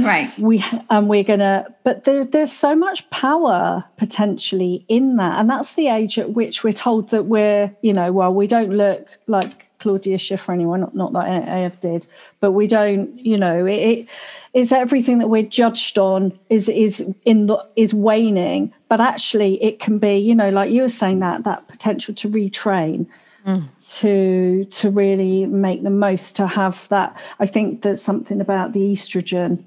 right 0.00 0.36
we 0.38 0.64
and 0.90 1.08
we're 1.08 1.24
gonna 1.24 1.66
but 1.84 2.04
there, 2.04 2.24
there's 2.24 2.52
so 2.52 2.74
much 2.74 3.08
power 3.10 3.84
potentially 3.96 4.84
in 4.88 5.16
that 5.16 5.38
and 5.40 5.48
that's 5.48 5.74
the 5.74 5.88
age 5.88 6.18
at 6.18 6.32
which 6.32 6.62
we're 6.64 6.72
told 6.72 7.10
that 7.10 7.26
we're 7.26 7.74
you 7.82 7.92
know 7.92 8.12
well 8.12 8.32
we 8.32 8.46
don't 8.46 8.70
look 8.70 9.08
like 9.26 9.66
Claudia 9.78 10.18
Schiffer 10.18 10.52
anyone, 10.52 10.80
not, 10.80 10.94
not 10.94 11.12
that 11.12 11.26
I 11.26 11.62
ever 11.62 11.76
did, 11.76 12.06
but 12.40 12.52
we 12.52 12.66
don't, 12.66 13.18
you 13.24 13.36
know, 13.36 13.66
it, 13.66 14.08
it's 14.52 14.72
everything 14.72 15.18
that 15.18 15.28
we're 15.28 15.42
judged 15.42 15.98
on 15.98 16.38
is 16.48 16.68
is 16.68 17.06
in 17.24 17.46
the 17.46 17.64
is 17.76 17.92
waning, 17.92 18.72
but 18.88 19.00
actually 19.00 19.62
it 19.62 19.78
can 19.78 19.98
be, 19.98 20.16
you 20.16 20.34
know, 20.34 20.50
like 20.50 20.70
you 20.70 20.82
were 20.82 20.88
saying 20.88 21.20
that 21.20 21.44
that 21.44 21.68
potential 21.68 22.14
to 22.14 22.28
retrain. 22.28 23.06
Mm. 23.46 23.68
To 23.98 24.64
to 24.64 24.90
really 24.90 25.46
make 25.46 25.84
the 25.84 25.90
most 25.90 26.34
to 26.34 26.48
have 26.48 26.88
that, 26.88 27.16
I 27.38 27.46
think 27.46 27.82
there's 27.82 28.02
something 28.02 28.40
about 28.40 28.72
the 28.72 28.80
estrogen 28.92 29.62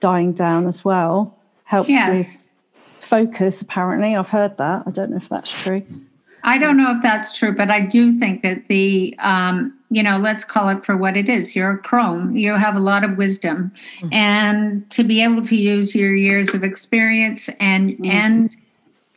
dying 0.00 0.32
down 0.32 0.66
as 0.66 0.84
well 0.84 1.36
helps 1.64 1.88
yes. 1.88 2.18
with 2.18 2.36
focus. 3.00 3.62
Apparently, 3.62 4.16
I've 4.16 4.28
heard 4.28 4.56
that. 4.58 4.82
I 4.86 4.90
don't 4.90 5.10
know 5.10 5.16
if 5.16 5.28
that's 5.28 5.50
true. 5.50 5.82
I 6.42 6.58
don't 6.58 6.76
know 6.76 6.90
if 6.90 7.02
that's 7.02 7.38
true, 7.38 7.54
but 7.54 7.70
I 7.70 7.84
do 7.84 8.12
think 8.12 8.42
that 8.42 8.66
the, 8.68 9.14
um, 9.18 9.76
you 9.90 10.02
know, 10.02 10.16
let's 10.16 10.44
call 10.44 10.70
it 10.70 10.84
for 10.86 10.96
what 10.96 11.16
it 11.16 11.28
is. 11.28 11.54
You're 11.54 11.72
a 11.72 11.78
crone. 11.78 12.34
You 12.34 12.54
have 12.54 12.74
a 12.74 12.80
lot 12.80 13.04
of 13.04 13.18
wisdom, 13.18 13.72
mm-hmm. 13.98 14.12
and 14.12 14.90
to 14.90 15.04
be 15.04 15.22
able 15.22 15.42
to 15.42 15.56
use 15.56 15.94
your 15.94 16.14
years 16.14 16.54
of 16.54 16.64
experience 16.64 17.48
and 17.60 17.90
mm-hmm. 17.90 18.06
and 18.06 18.56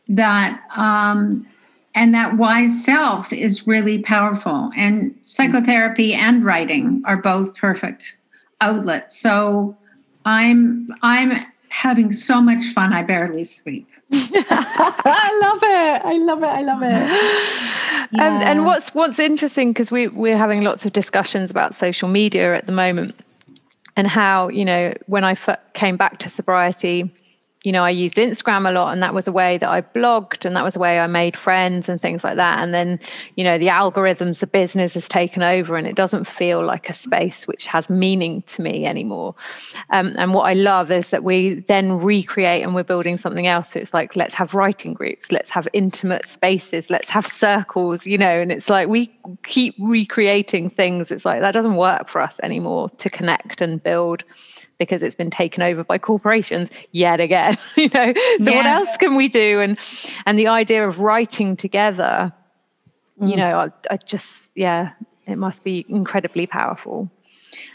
that 0.08 0.60
um, 0.76 1.46
and 1.94 2.12
that 2.14 2.36
wise 2.36 2.84
self 2.84 3.32
is 3.32 3.66
really 3.66 4.02
powerful. 4.02 4.70
And 4.76 5.14
psychotherapy 5.22 6.12
and 6.12 6.44
writing 6.44 7.02
are 7.06 7.16
both 7.16 7.54
perfect 7.54 8.16
outlets. 8.60 9.16
So 9.16 9.76
I'm 10.24 10.88
I'm 11.02 11.44
having 11.68 12.12
so 12.12 12.40
much 12.40 12.64
fun. 12.66 12.92
I 12.92 13.02
barely 13.02 13.44
sleep. 13.44 13.88
I 14.12 15.40
love 15.42 15.62
it. 15.62 16.02
I 16.04 16.18
love 16.18 16.42
it. 16.42 16.46
I 16.46 16.62
love 16.62 16.82
it. 16.82 16.90
Yeah. 16.90 17.70
And 18.16 18.44
and 18.44 18.64
what's 18.64 18.94
what's 18.94 19.18
interesting 19.18 19.72
because 19.72 19.90
we 19.90 20.06
we're 20.06 20.36
having 20.36 20.62
lots 20.62 20.84
of 20.86 20.92
discussions 20.92 21.50
about 21.50 21.74
social 21.74 22.06
media 22.06 22.54
at 22.54 22.66
the 22.66 22.72
moment 22.72 23.24
and 23.96 24.06
how 24.06 24.48
you 24.48 24.64
know 24.64 24.94
when 25.06 25.24
I 25.24 25.32
f- 25.32 25.58
came 25.72 25.96
back 25.96 26.18
to 26.18 26.28
sobriety 26.28 27.12
you 27.64 27.72
know, 27.72 27.82
I 27.82 27.90
used 27.90 28.16
Instagram 28.16 28.68
a 28.68 28.72
lot, 28.72 28.92
and 28.92 29.02
that 29.02 29.14
was 29.14 29.26
a 29.26 29.32
way 29.32 29.56
that 29.56 29.68
I 29.68 29.80
blogged, 29.80 30.44
and 30.44 30.54
that 30.54 30.62
was 30.62 30.76
a 30.76 30.78
way 30.78 31.00
I 31.00 31.06
made 31.06 31.34
friends 31.34 31.88
and 31.88 32.00
things 32.00 32.22
like 32.22 32.36
that. 32.36 32.58
And 32.58 32.74
then, 32.74 33.00
you 33.36 33.42
know, 33.42 33.56
the 33.56 33.68
algorithms, 33.68 34.40
the 34.40 34.46
business 34.46 34.92
has 34.92 35.08
taken 35.08 35.42
over, 35.42 35.76
and 35.78 35.86
it 35.86 35.96
doesn't 35.96 36.26
feel 36.26 36.62
like 36.62 36.90
a 36.90 36.94
space 36.94 37.46
which 37.46 37.64
has 37.64 37.88
meaning 37.88 38.42
to 38.48 38.60
me 38.60 38.84
anymore. 38.84 39.34
Um, 39.88 40.14
and 40.18 40.34
what 40.34 40.42
I 40.42 40.52
love 40.52 40.90
is 40.90 41.08
that 41.08 41.24
we 41.24 41.64
then 41.66 41.92
recreate 41.92 42.62
and 42.62 42.74
we're 42.74 42.84
building 42.84 43.16
something 43.16 43.46
else. 43.46 43.72
So 43.72 43.80
it's 43.80 43.94
like, 43.94 44.14
let's 44.14 44.34
have 44.34 44.52
writing 44.52 44.92
groups, 44.92 45.32
let's 45.32 45.48
have 45.48 45.66
intimate 45.72 46.26
spaces, 46.26 46.90
let's 46.90 47.08
have 47.08 47.26
circles, 47.26 48.04
you 48.04 48.18
know, 48.18 48.42
and 48.42 48.52
it's 48.52 48.68
like 48.68 48.88
we 48.88 49.10
keep 49.42 49.74
recreating 49.80 50.68
things. 50.68 51.10
It's 51.10 51.24
like 51.24 51.40
that 51.40 51.52
doesn't 51.52 51.76
work 51.76 52.10
for 52.10 52.20
us 52.20 52.38
anymore 52.42 52.90
to 52.90 53.08
connect 53.08 53.62
and 53.62 53.82
build 53.82 54.22
because 54.78 55.02
it's 55.02 55.14
been 55.14 55.30
taken 55.30 55.62
over 55.62 55.84
by 55.84 55.98
corporations 55.98 56.68
yet 56.92 57.20
again 57.20 57.56
you 57.76 57.88
know 57.88 58.12
so 58.14 58.50
yes. 58.50 58.56
what 58.56 58.66
else 58.66 58.96
can 58.96 59.16
we 59.16 59.28
do 59.28 59.60
and 59.60 59.78
and 60.26 60.36
the 60.38 60.48
idea 60.48 60.86
of 60.86 60.98
writing 60.98 61.56
together 61.56 62.32
mm. 63.20 63.30
you 63.30 63.36
know 63.36 63.58
I, 63.58 63.94
I 63.94 63.96
just 63.96 64.50
yeah 64.54 64.92
it 65.26 65.36
must 65.36 65.64
be 65.64 65.84
incredibly 65.88 66.46
powerful 66.46 67.10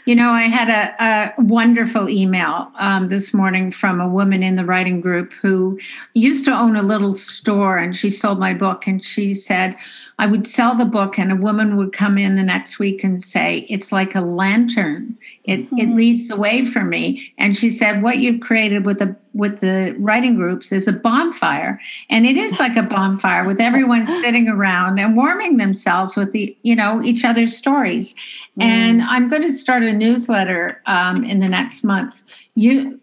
you 0.04 0.14
know, 0.14 0.30
I 0.30 0.42
had 0.42 0.68
a, 0.68 1.04
a 1.04 1.42
wonderful 1.42 2.08
email 2.08 2.70
um, 2.78 3.08
this 3.08 3.34
morning 3.34 3.70
from 3.70 4.00
a 4.00 4.08
woman 4.08 4.42
in 4.42 4.56
the 4.56 4.64
writing 4.64 5.00
group 5.00 5.32
who 5.34 5.78
used 6.14 6.44
to 6.46 6.52
own 6.52 6.76
a 6.76 6.82
little 6.82 7.14
store 7.14 7.76
and 7.76 7.94
she 7.96 8.10
sold 8.10 8.38
my 8.38 8.54
book. 8.54 8.86
And 8.86 9.04
she 9.04 9.34
said, 9.34 9.76
I 10.20 10.26
would 10.26 10.44
sell 10.44 10.74
the 10.74 10.84
book, 10.84 11.18
and 11.18 11.32
a 11.32 11.36
woman 11.36 11.78
would 11.78 11.94
come 11.94 12.18
in 12.18 12.36
the 12.36 12.42
next 12.42 12.78
week 12.78 13.02
and 13.02 13.22
say, 13.22 13.66
It's 13.70 13.90
like 13.90 14.14
a 14.14 14.20
lantern. 14.20 15.16
It, 15.44 15.60
mm-hmm. 15.60 15.78
it 15.78 15.94
leads 15.94 16.28
the 16.28 16.36
way 16.36 16.62
for 16.62 16.84
me. 16.84 17.32
And 17.38 17.56
she 17.56 17.70
said, 17.70 18.02
What 18.02 18.18
you've 18.18 18.40
created 18.40 18.84
with 18.84 18.98
the 18.98 19.16
with 19.32 19.60
the 19.60 19.94
writing 19.98 20.34
groups 20.36 20.72
is 20.72 20.88
a 20.88 20.92
bonfire. 20.92 21.80
And 22.08 22.26
it 22.26 22.36
is 22.36 22.58
like 22.58 22.76
a 22.76 22.82
bonfire 22.82 23.46
with 23.46 23.60
everyone 23.60 24.06
sitting 24.20 24.48
around 24.48 24.98
and 24.98 25.16
warming 25.16 25.56
themselves 25.56 26.16
with 26.16 26.32
the, 26.32 26.56
you 26.62 26.74
know, 26.74 27.02
each 27.02 27.24
other's 27.24 27.56
stories. 27.56 28.14
Mm. 28.58 28.64
And 28.64 29.02
I'm 29.02 29.28
going 29.28 29.42
to 29.42 29.52
start 29.52 29.82
a 29.82 29.92
newsletter 29.92 30.82
um, 30.86 31.24
in 31.24 31.40
the 31.40 31.48
next 31.48 31.84
month. 31.84 32.22
You 32.54 32.98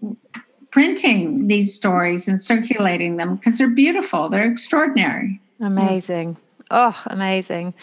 printing 0.72 1.48
these 1.48 1.74
stories 1.74 2.28
and 2.28 2.42
circulating 2.42 3.18
them 3.18 3.36
because 3.36 3.58
they're 3.58 3.70
beautiful. 3.70 4.30
They're 4.30 4.46
extraordinary. 4.46 5.40
Amazing. 5.60 6.38
Oh, 6.70 6.96
amazing. 7.08 7.74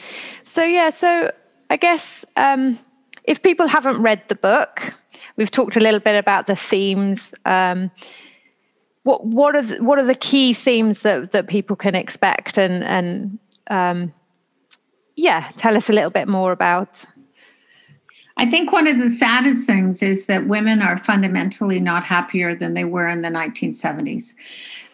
So 0.45 0.63
yeah, 0.63 0.91
so 0.91 1.33
I 1.71 1.77
guess 1.77 2.25
um, 2.37 2.79
if 3.25 3.43
people 3.43 3.67
haven't 3.67 4.01
read 4.01 4.23
the 4.29 4.35
book, 4.35 4.95
we've 5.37 5.51
talked 5.51 5.77
a 5.77 5.81
little 5.81 6.01
bit 6.01 6.17
about 6.17 6.47
the 6.47 6.57
themes. 6.57 7.35
Um, 7.45 7.91
what 9.05 9.25
what 9.25 9.55
are 9.55 9.63
the, 9.63 9.83
what 9.83 9.99
are 9.99 10.05
the 10.05 10.15
key 10.15 10.53
themes 10.53 11.01
that 11.01 11.31
that 11.33 11.47
people 11.47 11.77
can 11.77 11.95
expect 11.95 12.59
and 12.59 12.83
and 12.83 13.39
um, 13.71 14.13
yeah, 15.17 15.51
tell 15.57 15.77
us 15.77 15.89
a 15.89 15.93
little 15.93 16.11
bit 16.11 16.29
more 16.29 16.53
about. 16.53 17.05
I 18.37 18.51
think 18.51 18.73
one 18.73 18.87
of 18.87 18.99
the 18.99 19.11
saddest 19.11 19.67
things 19.67 20.03
is 20.03 20.27
that 20.27 20.49
women 20.49 20.83
are 20.83 20.97
fundamentally 20.97 21.79
not 21.81 22.05
happier 22.05 22.55
than 22.55 22.75
they 22.75 22.85
were 22.85 23.09
in 23.09 23.23
the 23.23 23.29
1970s. 23.29 24.35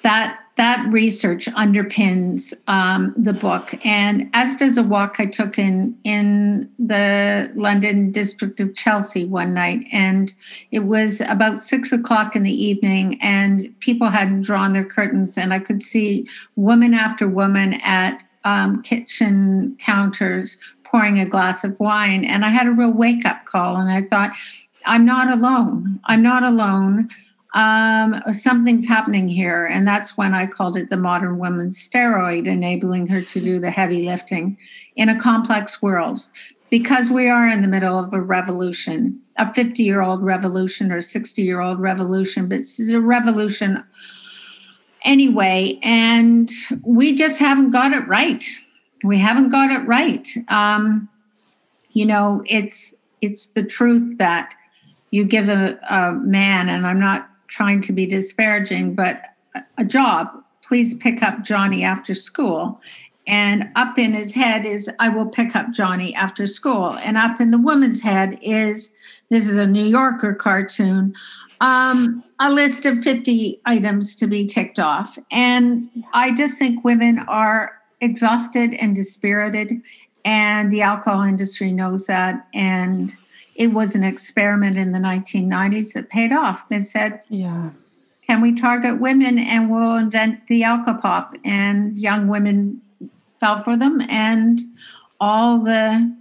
That 0.03 0.39
that 0.57 0.87
research 0.93 1.47
underpins 1.47 2.53
um, 2.69 3.15
the 3.17 3.33
book, 3.33 3.75
and 3.85 4.29
as 4.35 4.57
does 4.57 4.77
a 4.77 4.83
walk 4.83 5.17
I 5.19 5.27
took 5.27 5.59
in 5.59 5.97
in 6.05 6.71
the 6.79 7.51
London 7.55 8.11
district 8.11 8.61
of 8.61 8.75
Chelsea 8.75 9.27
one 9.27 9.55
night, 9.55 9.87
and 9.93 10.33
it 10.71 10.81
was 10.81 11.23
about 11.23 11.63
six 11.63 11.93
o'clock 11.93 12.35
in 12.37 12.43
the 12.43 12.53
evening, 12.53 13.19
and 13.23 13.75
people 13.81 14.09
hadn't 14.09 14.43
drawn 14.43 14.73
their 14.73 14.85
curtains, 14.85 15.39
and 15.39 15.53
I 15.53 15.61
could 15.61 15.83
see 15.83 16.27
woman 16.57 16.93
after 16.93 17.29
woman 17.29 17.75
at 17.83 18.23
um, 18.45 18.83
kitchen 18.83 19.77
counters 19.79 20.59
pouring 20.91 21.19
a 21.19 21.27
glass 21.27 21.65
of 21.65 21.79
wine, 21.79 22.25
and 22.25 22.45
I 22.45 22.49
had 22.49 22.67
a 22.67 22.73
real 22.73 22.93
wake 22.93 23.25
up 23.25 23.45
call, 23.47 23.77
and 23.77 23.91
I 23.91 24.09
thought, 24.09 24.33
I'm 24.87 25.05
not 25.05 25.31
alone. 25.31 26.01
I'm 26.05 26.23
not 26.23 26.43
alone 26.43 27.11
um, 27.55 28.23
something's 28.33 28.87
happening 28.87 29.29
here. 29.29 29.67
And 29.67 29.87
that's 29.87 30.17
when 30.17 30.35
I 30.35 30.47
called 30.47 30.77
it 30.77 30.89
the 30.89 30.97
modern 30.97 31.39
woman's 31.39 31.77
steroid, 31.77 32.47
enabling 32.47 33.07
her 33.09 33.23
to 33.23 33.41
do 33.41 33.59
the 33.59 33.71
heavy 33.71 34.05
lifting 34.05 34.57
in 34.97 35.09
a 35.09 35.19
complex 35.19 35.83
world. 35.83 36.27
Because 36.71 37.11
we 37.11 37.29
are 37.29 37.49
in 37.49 37.63
the 37.63 37.69
middle 37.69 37.99
of 37.99 38.13
a 38.13 38.21
revolution, 38.21 39.21
a 39.37 39.53
50 39.53 39.83
year 39.83 40.03
old 40.03 40.23
revolution 40.23 40.93
or 40.93 41.01
60 41.01 41.43
year 41.43 41.61
old 41.61 41.81
revolution, 41.81 42.49
but 42.49 42.59
it's 42.59 42.79
a 42.91 43.01
revolution 43.01 43.83
anyway. 45.05 45.81
And 45.83 46.49
we 46.85 47.17
just 47.17 47.41
haven't 47.41 47.71
got 47.71 47.93
it 47.93 48.07
right. 48.07 48.45
We 49.05 49.19
haven't 49.19 49.51
got 49.51 49.71
it 49.71 49.87
right. 49.87 50.29
Um, 50.49 51.09
you 51.91 52.07
know, 52.07 52.43
it's 52.47 52.95
it's 53.21 53.47
the 53.49 53.63
truth 53.63 54.19
that 54.19 54.55
you 55.11 55.25
give 55.25 55.49
a, 55.49 55.79
a 55.89 56.13
man, 56.13 56.69
and 56.69 56.87
I'm 56.87 57.01
not 57.01 57.29
trying 57.49 57.83
to 57.83 57.93
be 57.93 58.07
disparaging, 58.07 58.95
but 58.95 59.23
a 59.77 59.85
job, 59.85 60.29
please 60.63 60.95
pick 60.95 61.23
up 61.23 61.43
Johnny 61.43 61.83
after 61.83 62.15
school. 62.15 62.81
And 63.27 63.69
up 63.77 63.99
in 63.99 64.13
his 64.13 64.35
head 64.35 64.65
is, 64.65 64.89
I 64.99 65.09
will 65.09 65.27
pick 65.27 65.55
up 65.55 65.73
Johnny 65.73 66.15
after 66.15 66.47
school. 66.47 66.95
And 66.95 67.17
up 67.17 67.41
in 67.41 67.51
the 67.51 67.59
woman's 67.59 68.03
head 68.03 68.39
is, 68.43 68.95
this 69.31 69.49
is 69.49 69.57
a 69.57 69.67
New 69.67 69.85
Yorker 69.85 70.35
cartoon, 70.35 71.15
um, 71.61 72.25
a 72.41 72.51
list 72.51 72.87
of 72.87 73.03
50 73.05 73.61
items 73.67 74.17
to 74.17 74.27
be 74.27 74.47
ticked 74.47 74.79
off. 74.79 75.19
And 75.31 75.89
I 76.13 76.33
just 76.33 76.59
think 76.59 76.85
women 76.85 77.19
are 77.29 77.80
exhausted 78.01 78.75
and 78.75 78.97
dispirited, 78.97 79.83
and 80.25 80.73
the 80.73 80.83
alcohol 80.83 81.23
industry 81.23 81.73
knows 81.73 82.07
that. 82.07 82.47
And 82.55 83.15
it 83.55 83.69
was 83.69 83.95
an 83.95 84.05
experiment 84.05 84.77
in 84.77 84.93
the 84.93 84.99
1990s 84.99 85.93
that 85.93 86.09
paid 86.09 86.33
off. 86.33 86.69
They 86.69 86.81
said, 86.81 87.21
Yeah. 87.29 87.71
can 88.27 88.41
we 88.41 88.55
target 88.55 89.01
women 89.01 89.39
and 89.39 89.71
we'll 89.71 89.97
invent 89.97 90.47
the 90.47 90.63
alcopop 90.63 91.39
and 91.45 91.97
young 91.97 92.29
women 92.29 92.81
fell 93.39 93.63
for 93.63 93.77
them 93.77 94.01
and 94.09 94.61
all 95.21 95.59
the 95.59 96.17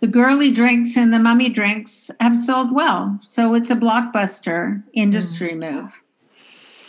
the 0.00 0.06
girly 0.06 0.50
drinks 0.50 0.96
and 0.96 1.12
the 1.12 1.18
mummy 1.18 1.50
drinks 1.50 2.10
have 2.20 2.36
sold 2.38 2.72
well 2.74 3.18
so 3.22 3.54
it's 3.54 3.70
a 3.70 3.76
blockbuster 3.76 4.82
industry 4.94 5.52
mm. 5.52 5.72
move 5.72 5.92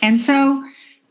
and 0.00 0.20
so 0.20 0.62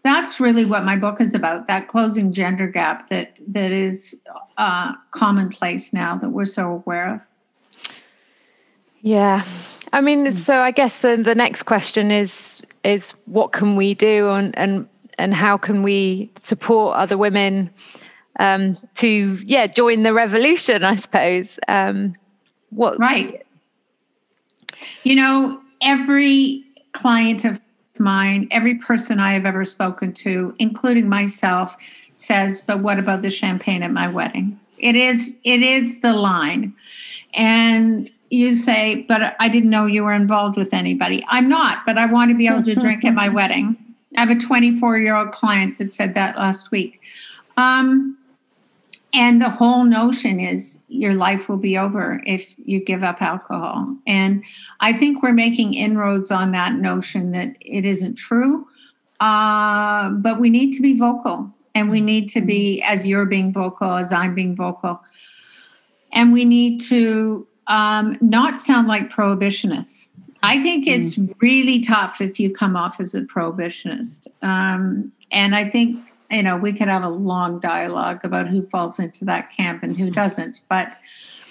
that's 0.04 0.40
really 0.40 0.66
what 0.66 0.84
my 0.84 0.96
book 0.96 1.22
is 1.22 1.36
about 1.36 1.68
that 1.68 1.88
closing 1.88 2.34
gender 2.34 2.68
gap 2.68 3.10
that 3.10 3.36
that 3.48 3.72
is 3.72 4.16
uh, 4.58 4.94
commonplace 5.12 5.94
now 5.94 6.18
that 6.18 6.30
we're 6.30 6.46
so 6.46 6.72
aware 6.72 7.16
of 7.16 7.22
Yeah. 9.02 9.46
I 9.94 10.02
mean, 10.02 10.32
so 10.32 10.58
I 10.58 10.72
guess 10.72 11.00
the, 11.00 11.18
the 11.18 11.36
next 11.36 11.64
question 11.64 12.12
is 12.12 12.62
is 12.84 13.12
what 13.26 13.52
can 13.52 13.76
we 13.76 13.94
do 13.94 14.30
and 14.30 14.58
and 14.58 14.88
and 15.18 15.34
how 15.34 15.58
can 15.58 15.84
we 15.84 16.32
support 16.42 16.96
other 16.96 17.18
women 17.18 17.70
um, 18.40 18.78
to 18.96 19.38
yeah 19.46 19.68
join 19.68 20.04
the 20.04 20.14
revolution? 20.14 20.84
I 20.84 20.96
suppose. 20.96 21.60
Um, 21.68 22.16
what 22.70 22.98
Right. 23.00 23.46
You 25.04 25.16
know, 25.16 25.62
every 25.82 26.64
client 26.94 27.44
of 27.46 27.60
mine, 28.00 28.48
every 28.52 28.76
person 28.76 29.20
I 29.20 29.34
have 29.34 29.46
ever 29.46 29.66
spoken 29.66 30.14
to, 30.14 30.56
including 30.60 31.10
myself, 31.10 31.76
says, 32.14 32.62
"But 32.62 32.80
what 32.80 33.00
about 33.00 33.22
the 33.22 33.30
champagne 33.30 33.84
at 33.84 33.92
my 33.92 34.08
wedding?" 34.08 34.60
It 34.78 34.96
is 34.96 35.38
it 35.44 35.62
is 35.62 36.00
the 36.00 36.14
line. 36.14 36.74
And 37.34 38.10
you 38.30 38.56
say, 38.56 39.06
"But 39.08 39.36
I 39.40 39.50
didn't 39.50 39.70
know 39.70 39.86
you 39.86 40.04
were 40.04 40.14
involved 40.14 40.58
with 40.58 40.74
anybody." 40.74 41.24
I'm 41.30 41.50
not, 41.50 41.86
but 41.86 41.98
I 41.98 42.06
want 42.06 42.32
to 42.32 42.38
be 42.38 42.48
able 42.48 42.64
to 42.64 42.76
drink 42.86 43.06
at 43.06 43.14
my 43.14 43.30
wedding. 43.30 43.78
I 44.18 44.22
have 44.22 44.30
a 44.30 44.40
24 44.40 45.00
year 45.00 45.16
old 45.16 45.32
client 45.32 45.78
that 45.78 45.92
said 45.92 46.14
that 46.16 46.38
last 46.38 46.72
week. 46.72 47.02
Um, 47.58 48.18
and 49.13 49.41
the 49.41 49.50
whole 49.50 49.84
notion 49.84 50.39
is 50.39 50.80
your 50.88 51.13
life 51.13 51.50
will 51.50 51.58
be 51.58 51.78
over 51.78 52.21
if 52.26 52.56
you 52.58 52.84
give 52.84 53.04
up 53.04 53.21
alcohol. 53.21 53.95
And 54.08 54.43
I 54.80 54.93
think 54.93 55.21
we're 55.21 55.34
making 55.34 55.74
inroads 55.74 56.32
on 56.32 56.52
that 56.54 56.76
notion 56.76 57.32
that 57.32 57.58
it 57.60 57.86
isn't 57.86 58.15
true. 58.15 58.67
Uh, 59.19 60.10
but 60.12 60.39
we 60.39 60.50
need 60.50 60.71
to 60.74 60.82
be 60.82 60.97
vocal 60.97 61.54
and 61.76 61.91
we 61.91 62.02
need 62.02 62.30
to 62.30 62.41
be, 62.41 62.82
as 62.84 63.06
you're 63.06 63.26
being 63.26 63.54
vocal, 63.54 63.95
as 63.95 64.13
I'm 64.13 64.34
being 64.34 64.56
vocal. 64.56 65.02
And 66.13 66.32
we 66.34 66.45
need 66.45 66.80
to 66.82 67.47
um, 67.67 68.17
not 68.21 68.60
sound 68.60 68.88
like 68.88 69.12
prohibitionists. 69.12 70.10
I 70.43 70.60
think 70.60 70.88
it's 70.88 71.19
really 71.39 71.82
tough 71.82 72.19
if 72.19 72.39
you 72.39 72.52
come 72.52 72.76
off 72.76 73.00
as 73.00 73.13
a 73.13 73.21
prohibitionist. 73.21 74.28
Um, 74.41 75.12
and 75.32 75.56
I 75.56 75.69
think 75.69 76.00
you 76.32 76.44
know, 76.44 76.58
we 76.58 76.74
could 76.74 76.88
have 76.88 77.04
a 77.04 77.10
long 77.10 77.60
dialogue 77.60 78.24
about 78.24 78.48
who 78.48 78.65
falls 78.67 79.00
into 79.00 79.26
that 79.26 79.52
camp 79.52 79.84
and 79.84 79.98
who 79.98 80.10
doesn't. 80.10 80.62
But 80.70 80.98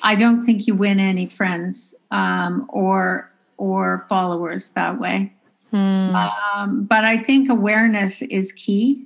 I 0.03 0.15
don't 0.15 0.43
think 0.43 0.67
you 0.67 0.75
win 0.75 0.99
any 0.99 1.27
friends 1.27 1.95
um, 2.11 2.67
or 2.71 3.31
or 3.59 4.07
followers 4.09 4.71
that 4.71 4.99
way. 4.99 5.33
Um, 6.63 6.85
but 6.85 7.05
I 7.05 7.23
think 7.23 7.49
awareness 7.49 8.23
is 8.23 8.53
key, 8.53 9.05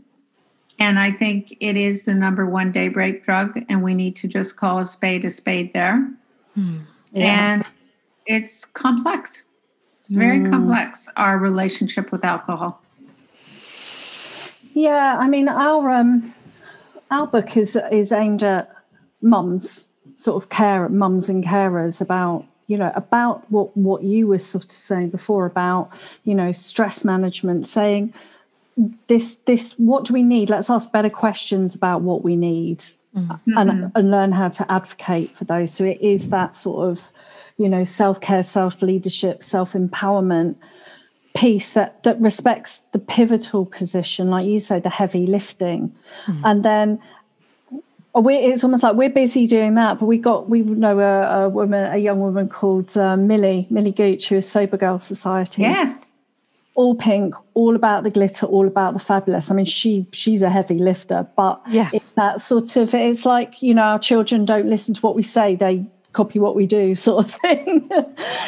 and 0.79 0.99
I 0.99 1.13
think 1.13 1.57
it 1.61 1.77
is 1.77 2.05
the 2.05 2.15
number 2.15 2.47
one 2.47 2.73
daybreak 2.73 3.25
drug, 3.25 3.61
and 3.69 3.83
we 3.83 3.95
need 3.95 4.17
to 4.17 4.29
just 4.29 4.57
call 4.57 4.79
a 4.79 4.85
spade 4.85 5.25
a 5.25 5.31
spade 5.31 5.73
there. 5.75 6.09
And 7.15 7.65
it's 8.27 8.65
complex, 8.65 9.45
very 10.09 10.39
complex. 10.51 11.09
Our 11.17 11.39
relationship 11.39 12.13
with 12.13 12.25
alcohol. 12.25 12.84
Yeah, 14.75 15.17
I 15.19 15.29
mean 15.29 15.49
our 15.49 15.89
um 15.91 16.35
our 17.11 17.27
book 17.27 17.57
is 17.57 17.79
is 17.91 18.13
aimed 18.13 18.43
at 18.43 18.71
mums, 19.23 19.87
sort 20.17 20.43
of 20.43 20.51
care 20.51 20.89
mums 20.89 21.29
and 21.29 21.45
carers 21.45 22.01
about 22.01 22.45
you 22.67 22.77
know 22.77 22.93
about 22.95 23.51
what 23.51 23.75
what 23.77 24.03
you 24.03 24.27
were 24.27 24.39
sort 24.39 24.65
of 24.65 24.73
saying 24.73 25.11
before 25.11 25.47
about 25.47 25.91
you 26.25 26.35
know 26.35 26.51
stress 26.51 27.05
management 27.05 27.69
saying 27.69 28.13
this 29.07 29.37
this 29.47 29.73
what 29.79 30.05
do 30.05 30.13
we 30.13 30.25
need? 30.25 30.51
Let's 30.51 30.69
ask 30.69 30.91
better 30.91 31.11
questions 31.11 31.75
about 31.75 32.03
what 32.03 32.23
we 32.23 32.37
need. 32.37 32.85
And 33.57 33.93
and 33.95 34.11
learn 34.11 34.33
how 34.33 34.49
to 34.49 34.73
advocate 34.73 35.37
for 35.37 35.45
those. 35.45 35.73
So 35.73 35.85
it 35.85 36.01
is 36.01 36.31
that 36.31 36.57
sort 36.57 36.91
of 36.91 37.13
you 37.59 37.69
know 37.69 37.85
self-care 37.85 38.43
self-leadership 38.43 39.41
self-empowerment 39.41 40.57
piece 41.35 41.73
that 41.73 42.03
that 42.05 42.21
respects 42.21 42.83
the 42.93 42.99
pivotal 42.99 43.67
position 43.67 44.31
like 44.31 44.47
you 44.47 44.61
say 44.61 44.79
the 44.81 44.89
heavy 44.91 45.27
lifting. 45.27 45.93
And 46.45 46.65
then 46.65 47.01
we 48.15 48.37
it's 48.37 48.63
almost 48.63 48.85
like 48.85 48.95
we're 48.95 49.11
busy 49.11 49.47
doing 49.49 49.75
that 49.75 49.99
but 49.99 50.07
we 50.07 50.17
got 50.17 50.49
we 50.49 50.61
know 50.63 51.01
a, 51.01 51.47
a 51.47 51.49
woman 51.49 51.93
a 51.93 51.97
young 51.97 52.21
woman 52.21 52.49
called 52.49 52.97
uh, 52.97 53.17
millie 53.17 53.67
millie 53.71 53.91
gooch 53.91 54.29
who 54.29 54.37
is 54.37 54.49
sober 54.49 54.77
girl 54.77 55.01
society. 55.01 55.63
Yes. 55.63 56.13
all 56.77 56.95
pink 56.95 57.35
all 57.55 57.75
about 57.75 58.05
the 58.05 58.11
glitter 58.11 58.47
all 58.47 58.67
about 58.69 58.93
the 58.95 59.01
fabulous. 59.01 59.51
I 59.51 59.55
mean 59.55 59.65
she 59.67 60.07
she's 60.13 60.43
a 60.43 60.51
heavy 60.51 60.79
lifter 60.79 61.27
but 61.37 61.61
Yeah. 61.69 61.91
it's 61.93 62.05
that 62.15 62.41
sort 62.41 62.77
of 62.77 62.95
it's 62.95 63.27
like 63.27 63.61
you 63.61 63.75
know 63.75 63.83
our 63.83 63.99
children 63.99 64.45
don't 64.45 64.67
listen 64.69 64.95
to 64.95 65.01
what 65.01 65.17
we 65.17 65.25
say. 65.25 65.57
They 65.57 65.85
copy 66.15 66.39
what 66.39 66.55
we 66.57 66.67
do 66.67 66.95
sort 67.07 67.27
of 67.27 67.31
thing. 67.33 67.91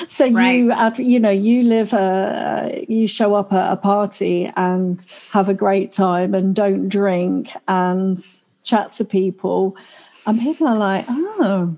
So 0.08 0.24
you 0.24 0.36
Right. 0.36 0.70
ad- 0.70 0.98
you 0.98 1.20
know 1.20 1.30
you 1.30 1.64
live 1.64 1.92
a 1.92 2.84
you 2.88 3.06
show 3.06 3.34
up 3.34 3.52
at 3.52 3.72
a 3.72 3.76
party 3.76 4.50
and 4.56 5.04
have 5.32 5.48
a 5.50 5.54
great 5.54 5.92
time 5.92 6.34
and 6.34 6.54
don't 6.54 6.88
drink 6.88 7.50
and 7.68 8.18
chat 8.62 8.92
to 8.92 9.04
people 9.04 9.76
and 10.24 10.40
people 10.40 10.66
are 10.66 10.76
like 10.78 11.04
oh 11.08 11.76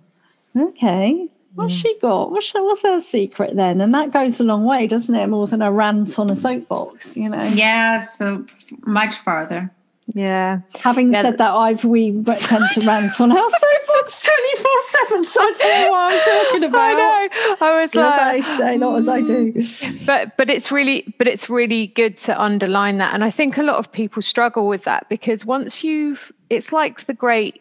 okay. 0.57 1.29
What's 1.55 1.75
mm. 1.75 1.83
she 1.83 1.99
got? 1.99 2.31
What's, 2.31 2.53
her- 2.53 2.63
what's 2.63 2.83
her 2.83 3.01
secret 3.01 3.57
then? 3.57 3.81
And 3.81 3.93
that 3.93 4.13
goes 4.13 4.39
a 4.39 4.45
long 4.45 4.65
way 4.65 4.87
doesn't 4.87 5.15
it 5.15 5.27
more 5.29 5.49
than 5.49 5.63
a 5.63 5.73
rant 5.73 6.17
on 6.19 6.31
a 6.31 6.37
soapbox 6.37 7.17
you 7.17 7.29
know? 7.29 7.43
Yeah, 7.43 7.99
so 7.99 8.45
much 8.87 9.17
farther. 9.17 9.73
Yeah. 10.19 10.61
Having 10.81 11.13
Yeah, 11.13 11.23
said 11.23 11.39
that, 11.39 11.53
I've 11.53 11.85
we 11.85 12.11
tend 12.41 12.65
to 12.73 12.87
rant 12.87 13.21
on 13.21 13.31
our 13.31 13.51
soapbox 13.63 14.23
twenty 14.23 14.63
four 14.63 14.79
seven, 14.89 15.25
so 15.25 15.41
I 15.41 15.53
don't 15.53 15.81
know 15.81 15.91
what 15.91 16.13
I'm 16.13 16.45
talking 16.45 16.65
about. 16.69 16.81
I 16.81 16.95
know. 16.95 17.57
I 17.61 17.83
was 17.83 17.91
As 17.91 17.97
I 17.97 18.41
say, 18.41 18.77
not 18.77 18.97
as 18.97 19.09
I 19.09 19.21
do. 19.21 19.53
Mm. 19.53 20.07
but 20.07 20.37
but 20.37 20.51
it's 20.51 20.73
really 20.73 21.15
but 21.19 21.29
it's 21.29 21.49
really 21.49 21.87
good 21.87 22.17
to 22.19 22.41
underline 22.41 22.99
that 22.99 23.15
and 23.15 23.23
i 23.23 23.31
think 23.31 23.57
a 23.59 23.63
lot 23.63 23.77
of 23.77 23.91
people 23.93 24.21
struggle 24.23 24.67
with 24.67 24.85
that 24.85 25.09
because 25.09 25.45
once 25.45 25.85
you've 25.85 26.33
it's 26.51 26.73
like 26.73 27.07
the 27.07 27.15
great 27.15 27.61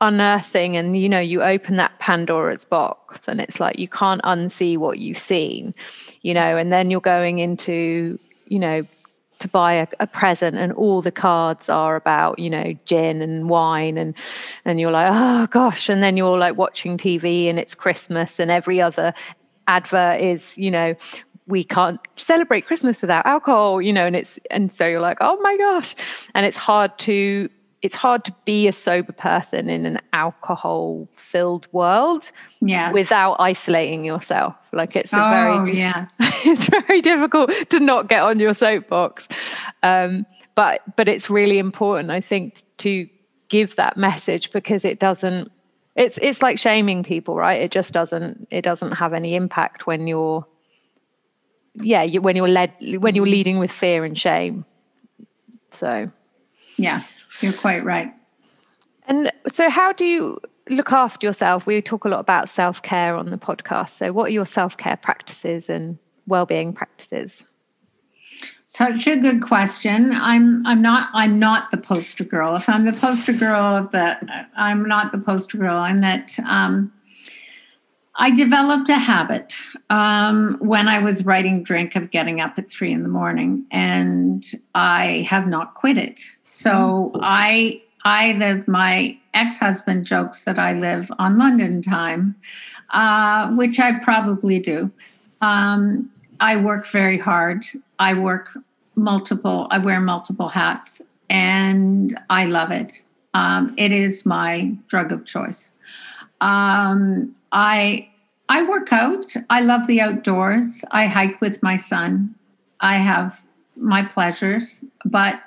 unearthing 0.00 0.76
and 0.76 0.96
you 0.96 1.08
know 1.08 1.20
you 1.20 1.42
open 1.42 1.76
that 1.76 1.98
pandora's 1.98 2.64
box 2.64 3.28
and 3.28 3.40
it's 3.40 3.60
like 3.60 3.78
you 3.78 3.88
can't 3.88 4.22
unsee 4.22 4.78
what 4.78 4.98
you've 4.98 5.18
seen 5.18 5.74
you 6.22 6.32
know 6.32 6.56
and 6.56 6.72
then 6.72 6.90
you're 6.90 7.00
going 7.00 7.38
into 7.38 8.18
you 8.46 8.58
know 8.58 8.82
to 9.40 9.48
buy 9.48 9.74
a, 9.74 9.88
a 10.00 10.06
present 10.06 10.56
and 10.56 10.72
all 10.72 11.02
the 11.02 11.10
cards 11.10 11.68
are 11.68 11.96
about 11.96 12.38
you 12.38 12.50
know 12.50 12.72
gin 12.86 13.20
and 13.22 13.48
wine 13.48 13.98
and 13.98 14.14
and 14.64 14.80
you're 14.80 14.90
like 14.92 15.08
oh 15.12 15.46
gosh. 15.48 15.88
And 15.88 16.02
then 16.02 16.16
you're 16.16 16.38
like 16.38 16.56
watching 16.56 16.98
tv 16.98 17.48
and 17.50 17.58
it's 17.58 17.74
christmas 17.74 18.38
and 18.38 18.50
every 18.50 18.80
other 18.80 19.12
advert 19.66 20.20
is 20.20 20.56
you 20.58 20.70
know 20.70 20.94
we 21.46 21.64
can't 21.64 22.00
celebrate 22.16 22.66
christmas 22.66 23.00
without 23.00 23.26
alcohol 23.26 23.80
you 23.82 23.92
know 23.92 24.06
and 24.06 24.14
it's 24.16 24.38
and 24.50 24.72
so 24.72 24.86
you're 24.86 25.00
like 25.00 25.18
oh 25.20 25.38
my 25.40 25.56
gosh. 25.56 25.94
And 26.34 26.46
it's 26.46 26.56
hard 26.56 26.96
to 27.00 27.48
it's 27.82 27.94
hard 27.94 28.24
to 28.26 28.34
be 28.44 28.68
a 28.68 28.72
sober 28.72 29.12
person 29.12 29.68
in 29.70 29.86
an 29.86 29.98
alcohol 30.12 31.08
filled 31.16 31.66
world 31.72 32.30
Yes. 32.60 32.92
without 32.94 33.36
isolating 33.40 34.04
yourself 34.04 34.54
like 34.72 34.96
it's 34.96 35.12
a 35.12 35.16
oh, 35.16 35.30
very 35.64 35.78
yes. 35.78 36.16
it's 36.44 36.66
very 36.66 37.00
difficult 37.00 37.50
to 37.70 37.80
not 37.80 38.08
get 38.08 38.22
on 38.22 38.38
your 38.38 38.54
soapbox 38.54 39.26
um, 39.82 40.24
but 40.54 40.80
but 40.96 41.08
it's 41.08 41.28
really 41.30 41.58
important 41.58 42.10
i 42.10 42.20
think 42.20 42.62
to 42.78 43.08
give 43.48 43.76
that 43.76 43.96
message 43.96 44.52
because 44.52 44.84
it 44.84 44.98
doesn't 45.00 45.50
it's 45.96 46.18
it's 46.22 46.40
like 46.40 46.58
shaming 46.58 47.02
people 47.02 47.34
right 47.34 47.60
it 47.62 47.70
just 47.70 47.92
doesn't 47.92 48.46
it 48.50 48.62
doesn't 48.62 48.92
have 48.92 49.12
any 49.12 49.34
impact 49.34 49.86
when 49.86 50.06
you're 50.06 50.46
yeah 51.74 52.02
you, 52.02 52.20
when 52.20 52.36
you're 52.36 52.48
led 52.48 52.72
when 52.98 53.14
you're 53.14 53.26
leading 53.26 53.58
with 53.58 53.70
fear 53.70 54.04
and 54.04 54.18
shame 54.18 54.64
so 55.72 56.10
Yeah, 56.76 57.02
you're 57.40 57.52
quite 57.52 57.84
right. 57.84 58.12
and 59.06 59.32
so 59.48 59.68
how 59.70 59.92
do 59.92 60.04
you 60.04 60.40
look 60.70 60.92
after 60.92 61.26
yourself 61.26 61.66
we 61.66 61.82
talk 61.82 62.04
a 62.04 62.08
lot 62.08 62.20
about 62.20 62.48
self-care 62.48 63.16
on 63.16 63.30
the 63.30 63.38
podcast 63.38 63.90
so 63.90 64.12
what 64.12 64.24
are 64.24 64.34
your 64.34 64.46
self-care 64.46 64.96
practices 64.96 65.68
and 65.68 65.98
well-being 66.26 66.72
practices 66.72 67.44
Such 68.66 69.08
a 69.08 69.16
good 69.16 69.42
question. 69.42 70.12
I'm 70.12 70.64
I'm 70.64 70.80
not 70.80 71.10
I'm 71.12 71.40
not 71.40 71.72
the 71.72 71.76
poster 71.76 72.22
girl. 72.22 72.54
If 72.54 72.68
I'm 72.68 72.84
the 72.84 72.92
poster 72.92 73.32
girl 73.32 73.76
of 73.76 73.90
the, 73.90 74.16
I'm 74.56 74.84
not 74.84 75.10
the 75.10 75.18
poster 75.18 75.58
girl. 75.58 75.84
And 75.84 76.04
that 76.04 76.38
um, 76.46 76.92
I 78.14 78.30
developed 78.30 78.88
a 78.88 78.94
habit 78.94 79.56
um, 79.88 80.56
when 80.60 80.86
I 80.86 81.00
was 81.00 81.24
writing 81.24 81.64
Drink 81.64 81.96
of 81.96 82.12
getting 82.12 82.40
up 82.40 82.58
at 82.58 82.70
three 82.70 82.92
in 82.92 83.02
the 83.02 83.08
morning, 83.08 83.66
and 83.72 84.44
I 84.74 85.26
have 85.28 85.48
not 85.48 85.74
quit 85.74 85.98
it. 85.98 86.20
So 86.44 87.10
I 87.20 87.82
I 88.04 88.32
live. 88.32 88.66
My 88.66 89.18
ex 89.34 89.58
husband 89.58 90.06
jokes 90.06 90.44
that 90.44 90.58
I 90.58 90.72
live 90.72 91.10
on 91.18 91.38
London 91.38 91.82
time, 91.82 92.34
uh, 92.90 93.50
which 93.52 93.78
I 93.78 93.98
probably 94.00 94.58
do. 94.58 94.90
Um, 95.40 96.10
I 96.40 96.56
work 96.56 96.86
very 96.88 97.18
hard. 97.18 97.64
I 97.98 98.14
work 98.14 98.56
multiple, 98.96 99.66
I 99.70 99.78
wear 99.78 100.00
multiple 100.00 100.48
hats 100.48 101.02
and 101.28 102.18
I 102.28 102.46
love 102.46 102.70
it. 102.70 103.02
Um, 103.34 103.74
it 103.78 103.92
is 103.92 104.26
my 104.26 104.74
drug 104.88 105.12
of 105.12 105.24
choice. 105.24 105.72
Um, 106.40 107.34
I 107.52 108.08
I 108.48 108.62
work 108.68 108.92
out. 108.92 109.34
I 109.48 109.60
love 109.60 109.86
the 109.86 110.00
outdoors. 110.00 110.84
I 110.90 111.06
hike 111.06 111.40
with 111.40 111.62
my 111.62 111.76
son. 111.76 112.34
I 112.80 112.94
have 112.96 113.44
my 113.76 114.02
pleasures, 114.02 114.82
but 115.04 115.40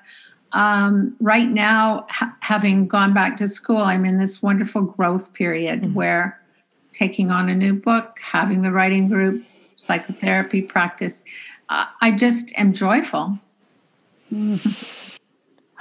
um, 0.53 1.15
right 1.19 1.49
now, 1.49 2.05
ha- 2.09 2.35
having 2.39 2.87
gone 2.87 3.13
back 3.13 3.37
to 3.37 3.47
school, 3.47 3.77
I'm 3.77 4.05
in 4.05 4.19
this 4.19 4.41
wonderful 4.41 4.83
growth 4.83 5.33
period 5.33 5.81
mm-hmm. 5.81 5.93
where 5.93 6.39
taking 6.93 7.31
on 7.31 7.49
a 7.49 7.55
new 7.55 7.73
book, 7.73 8.19
having 8.21 8.61
the 8.61 8.71
writing 8.71 9.09
group, 9.09 9.43
psychotherapy 9.75 10.61
practice, 10.61 11.23
uh, 11.69 11.85
I 12.01 12.11
just 12.11 12.51
am 12.55 12.73
joyful. 12.73 13.39
Mm. 14.31 15.19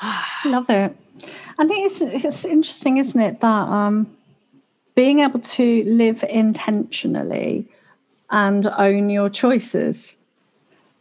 Love 0.46 0.70
it. 0.70 0.96
And 1.58 1.70
it's, 1.70 2.00
it's 2.00 2.44
interesting, 2.46 2.96
isn't 2.96 3.20
it, 3.20 3.40
that 3.40 3.46
um, 3.46 4.16
being 4.94 5.20
able 5.20 5.40
to 5.40 5.84
live 5.84 6.24
intentionally 6.24 7.68
and 8.30 8.66
own 8.78 9.10
your 9.10 9.28
choices. 9.28 10.16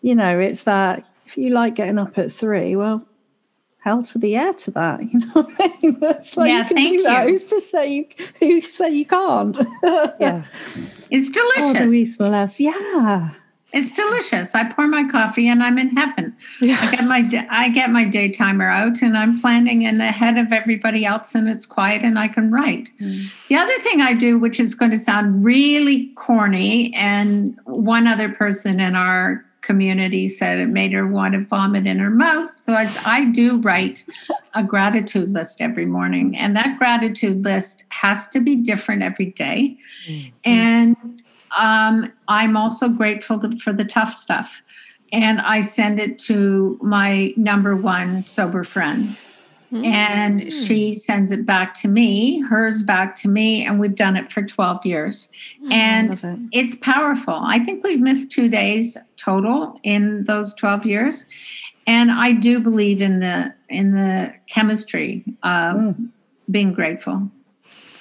You 0.02 0.16
know, 0.16 0.40
it's 0.40 0.64
that 0.64 1.08
if 1.26 1.38
you 1.38 1.52
like 1.52 1.76
getting 1.76 1.98
up 1.98 2.18
at 2.18 2.32
three, 2.32 2.76
well, 2.76 3.06
hell 3.82 4.04
to 4.04 4.18
the 4.18 4.36
air 4.36 4.54
to 4.54 4.72
that. 4.72 5.02
You 5.12 5.20
know 5.20 5.44
what 5.44 5.52
I 5.60 5.74
mean? 5.82 6.22
So 6.22 6.44
yeah, 6.44 6.62
you 6.62 6.66
can 6.66 6.78
do 6.78 7.04
that. 7.04 7.28
Who's 7.28 7.46
to 7.48 7.60
say 7.60 7.92
you 7.92 8.06
who 8.40 8.62
say 8.62 8.90
you 8.90 9.06
can't? 9.06 9.58
yeah. 9.84 10.44
It's 11.10 11.30
delicious. 11.30 12.20
Oh, 12.20 12.26
Louise. 12.26 12.60
Yeah. 12.60 13.32
It's 13.74 13.92
delicious. 13.92 14.54
I 14.54 14.72
pour 14.72 14.86
my 14.88 15.08
coffee 15.10 15.48
and 15.48 15.64
I'm 15.64 15.78
in 15.78 15.90
heaven. 15.96 16.36
Yeah. 16.60 16.78
I 16.80 16.92
get 16.92 17.04
my 17.06 17.48
I 17.50 17.70
get 17.70 17.90
my 17.90 18.06
day 18.06 18.30
timer 18.30 18.70
out 18.70 19.02
and 19.02 19.18
I'm 19.18 19.40
planning 19.40 19.84
in 19.84 20.00
ahead 20.02 20.38
of 20.38 20.52
everybody 20.52 21.06
else 21.06 21.36
and 21.36 21.48
it's 21.48 21.66
quiet 21.66 22.04
and 22.04 22.20
I 22.20 22.28
can 22.28 22.52
write. 22.52 22.90
Mm. 23.00 23.32
The 23.48 23.56
other 23.56 23.78
thing 23.80 24.02
I 24.02 24.14
do, 24.14 24.38
which 24.38 24.60
is 24.60 24.76
going 24.76 24.92
to 24.92 24.98
sound 24.98 25.44
really 25.44 26.08
corny, 26.16 26.94
and 26.96 27.58
one 27.66 28.08
other 28.08 28.30
person 28.30 28.80
in 28.80 28.96
our 28.96 29.46
community 29.62 30.28
said 30.28 30.60
it 30.60 30.68
made 30.68 30.92
her 30.92 31.08
want 31.08 31.34
to 31.34 31.40
vomit 31.46 31.86
in 31.88 32.00
her 32.00 32.10
mouth. 32.10 32.50
So 32.64 32.76
as 32.76 32.98
I 33.06 33.26
do 33.26 33.60
write 33.60 34.04
a 34.54 34.64
gratitude 34.64 35.30
list 35.30 35.62
every 35.62 35.86
morning, 35.86 36.36
and 36.36 36.56
that 36.58 36.78
gratitude 36.78 37.42
list 37.42 37.84
has 37.90 38.28
to 38.30 38.40
be 38.40 38.56
different 38.56 39.04
every 39.04 39.28
day. 39.28 39.78
Mm-hmm. 40.08 40.30
And 40.44 41.24
um, 41.58 42.12
I'm 42.28 42.58
also 42.58 42.90
grateful 42.90 43.40
for 43.60 43.74
the 43.74 43.86
tough 43.86 44.14
stuff. 44.14 44.62
And 45.14 45.42
I 45.42 45.62
send 45.62 46.00
it 46.00 46.18
to 46.20 46.80
my 46.82 47.34
number 47.36 47.76
one 47.76 48.24
sober 48.24 48.64
friend. 48.64 49.18
Mm-hmm. 49.72 49.86
And 49.86 50.54
she 50.54 50.94
sends 50.94 51.32
it 51.32 51.46
back 51.46 51.74
to 51.76 51.88
me, 51.88 52.42
hers 52.42 52.84
back 52.84 53.16
to 53.16 53.30
me, 53.30 53.66
and 53.66 53.80
we've 53.80 53.96
done 53.96 54.18
it 54.18 54.32
for 54.32 54.42
12 54.42 54.86
years. 54.86 55.30
Mm-hmm. 55.62 55.72
And 55.72 56.14
it. 56.14 56.60
it's 56.60 56.76
powerful. 56.76 57.36
I 57.36 57.60
think 57.60 57.84
we've 57.84 58.02
missed 58.02 58.32
two 58.32 58.50
days 58.50 58.98
total 59.16 59.80
in 59.84 60.26
those 60.26 60.54
12 60.56 60.86
years. 60.86 61.26
And 61.88 62.12
I 62.12 62.34
do 62.34 62.60
believe 62.60 63.02
in 63.02 63.20
the 63.20 63.54
in 63.70 63.92
the 63.92 64.34
chemistry 64.48 65.24
of 65.42 65.78
mm. 65.78 66.10
being 66.50 66.74
grateful. 66.74 67.32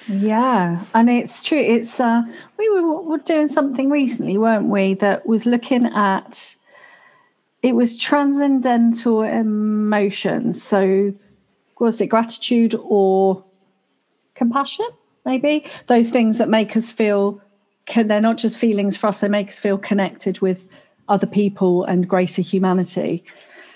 Yeah, 0.07 0.85
and 0.93 1.09
it's 1.09 1.43
true. 1.43 1.59
It's 1.59 1.99
uh, 1.99 2.23
we 2.59 2.69
were, 2.69 3.01
were 3.01 3.19
doing 3.19 3.49
something 3.49 3.89
recently, 3.89 4.37
weren't 4.37 4.67
we? 4.67 4.95
That 4.95 5.27
was 5.27 5.47
looking 5.47 5.87
at 5.87 6.57
it 7.63 7.75
was 7.75 7.97
transcendental 7.97 9.23
emotions. 9.23 10.63
So, 10.63 11.13
was 11.81 12.01
it 12.01 12.07
gratitude 12.07 12.75
or 12.79 13.45
compassion? 14.35 14.87
Maybe 15.25 15.67
those 15.87 16.11
things 16.11 16.39
that 16.39 16.49
make 16.49 16.77
us 16.77 16.93
feel. 16.93 17.41
Can, 17.87 18.07
they're 18.07 18.21
not 18.21 18.39
just 18.39 18.59
feelings 18.59 18.97
for 18.97 19.09
us; 19.09 19.21
they 19.21 19.29
make 19.29 19.49
us 19.49 19.59
feel 19.59 19.79
connected 19.79 20.41
with 20.41 20.69
other 21.09 21.27
people 21.27 21.85
and 21.85 22.09
greater 22.09 22.43
humanity. 22.43 23.25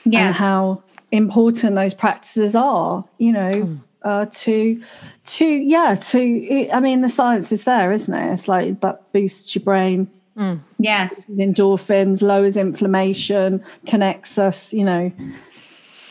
Yes. 0.05 0.27
And 0.27 0.35
how 0.37 0.83
important 1.11 1.75
those 1.75 1.95
practices 1.95 2.55
are. 2.55 3.05
You 3.19 3.33
know. 3.33 3.53
Mm 3.53 3.81
uh, 4.05 4.27
to 4.27 4.81
to 5.25 5.47
yeah 5.47 5.95
to 5.95 6.69
i 6.71 6.79
mean 6.79 7.01
the 7.01 7.09
science 7.09 7.51
is 7.51 7.65
there 7.65 7.91
isn't 7.91 8.15
it 8.15 8.33
it's 8.33 8.49
like 8.49 8.81
that 8.83 9.13
boosts 9.13 9.55
your 9.55 9.65
brain 9.65 10.09
mm. 10.37 10.61
yes 10.79 11.27
endorphins 11.31 12.23
lowers 12.23 12.57
inflammation 12.57 13.65
connects 13.87 14.39
us 14.39 14.73
you 14.75 14.85
know 14.85 15.11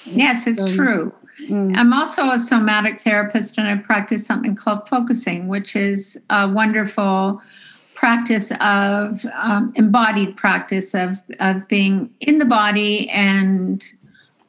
yes 0.06 0.48
it's 0.48 0.62
um, 0.62 0.70
true 0.74 1.14
mm. 1.50 1.78
i'm 1.78 1.94
also 1.94 2.30
a 2.30 2.40
somatic 2.40 3.02
therapist 3.02 3.58
and 3.58 3.68
i 3.68 3.76
practice 3.76 4.26
something 4.26 4.56
called 4.56 4.88
focusing 4.88 5.48
which 5.48 5.76
is 5.76 6.18
a 6.30 6.50
wonderful 6.50 7.42
practice 7.94 8.52
of 8.60 9.26
um, 9.34 9.72
embodied 9.76 10.36
practice 10.36 10.94
of 10.94 11.22
of 11.40 11.68
being 11.68 12.14
in 12.20 12.38
the 12.38 12.46
body 12.46 13.10
and 13.10 13.94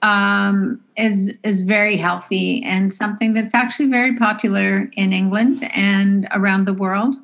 um, 0.05 0.81
is 0.99 1.33
is 1.45 1.63
very 1.63 1.97
healthy 1.97 2.63
and 2.63 2.93
something 2.93 3.33
that's 3.33 3.55
actually 3.55 3.89
very 3.89 4.15
popular 4.15 4.91
in 4.93 5.13
England 5.13 5.67
and 5.73 6.29
around 6.33 6.67
the 6.67 6.75
world. 6.75 7.17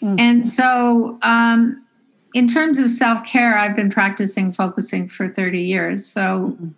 Mm-hmm. 0.00 0.16
And 0.18 0.48
so, 0.48 1.18
um, 1.22 1.84
in 2.32 2.48
terms 2.48 2.78
of 2.78 2.88
self 2.88 3.26
care, 3.26 3.58
I've 3.58 3.76
been 3.76 3.90
practicing 3.90 4.52
focusing 4.52 5.08
for 5.08 5.28
thirty 5.28 5.62
years. 5.62 6.06
So 6.06 6.20
mm-hmm. 6.20 6.68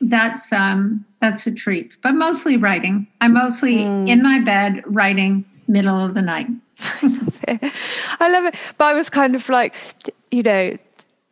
That's 0.00 0.52
um, 0.52 1.04
that's 1.20 1.46
a 1.46 1.52
treat. 1.52 1.92
But 2.02 2.14
mostly 2.14 2.56
writing. 2.56 3.06
I'm 3.20 3.34
mostly 3.34 3.78
mm. 3.78 4.08
in 4.08 4.22
my 4.22 4.40
bed 4.40 4.82
writing 4.86 5.44
middle 5.68 6.04
of 6.04 6.14
the 6.14 6.22
night. 6.22 6.48
I 7.02 8.28
love 8.30 8.44
it. 8.46 8.54
But 8.78 8.84
I 8.84 8.94
was 8.94 9.10
kind 9.10 9.34
of 9.34 9.48
like, 9.48 9.74
you 10.30 10.42
know, 10.42 10.76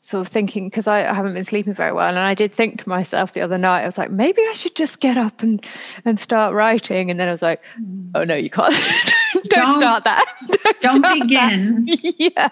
sort 0.08 0.26
of 0.26 0.32
thinking 0.32 0.70
because 0.70 0.86
I, 0.86 1.04
I, 1.04 1.12
haven't 1.12 1.34
been 1.34 1.44
sleeping 1.44 1.74
very 1.74 1.92
well 1.92 2.08
and 2.08 2.18
I 2.18 2.32
did 2.32 2.54
think 2.54 2.82
to 2.82 2.88
myself 2.88 3.34
the 3.34 3.42
other 3.42 3.58
night 3.58 3.82
I 3.82 3.84
was 3.84 3.98
like 3.98 4.10
maybe 4.10 4.40
I 4.48 4.54
should 4.54 4.74
just 4.74 5.00
get 5.00 5.18
up 5.18 5.42
and 5.42 5.62
and 6.06 6.18
start 6.18 6.54
writing 6.54 7.10
and 7.10 7.20
then 7.20 7.28
I 7.28 7.32
was 7.32 7.42
like 7.42 7.60
hmm. 7.76 8.10
oh 8.14 8.24
no 8.24 8.34
you 8.34 8.48
can't. 8.48 8.74
Don't, 9.34 9.50
don't, 9.50 9.80
start 9.80 10.04
that. 10.04 10.24
Don't, 10.64 10.80
don't 10.80 11.04
start 11.04 11.20
begin. 11.20 11.84
that. 11.84 12.14
yeah. 12.18 12.48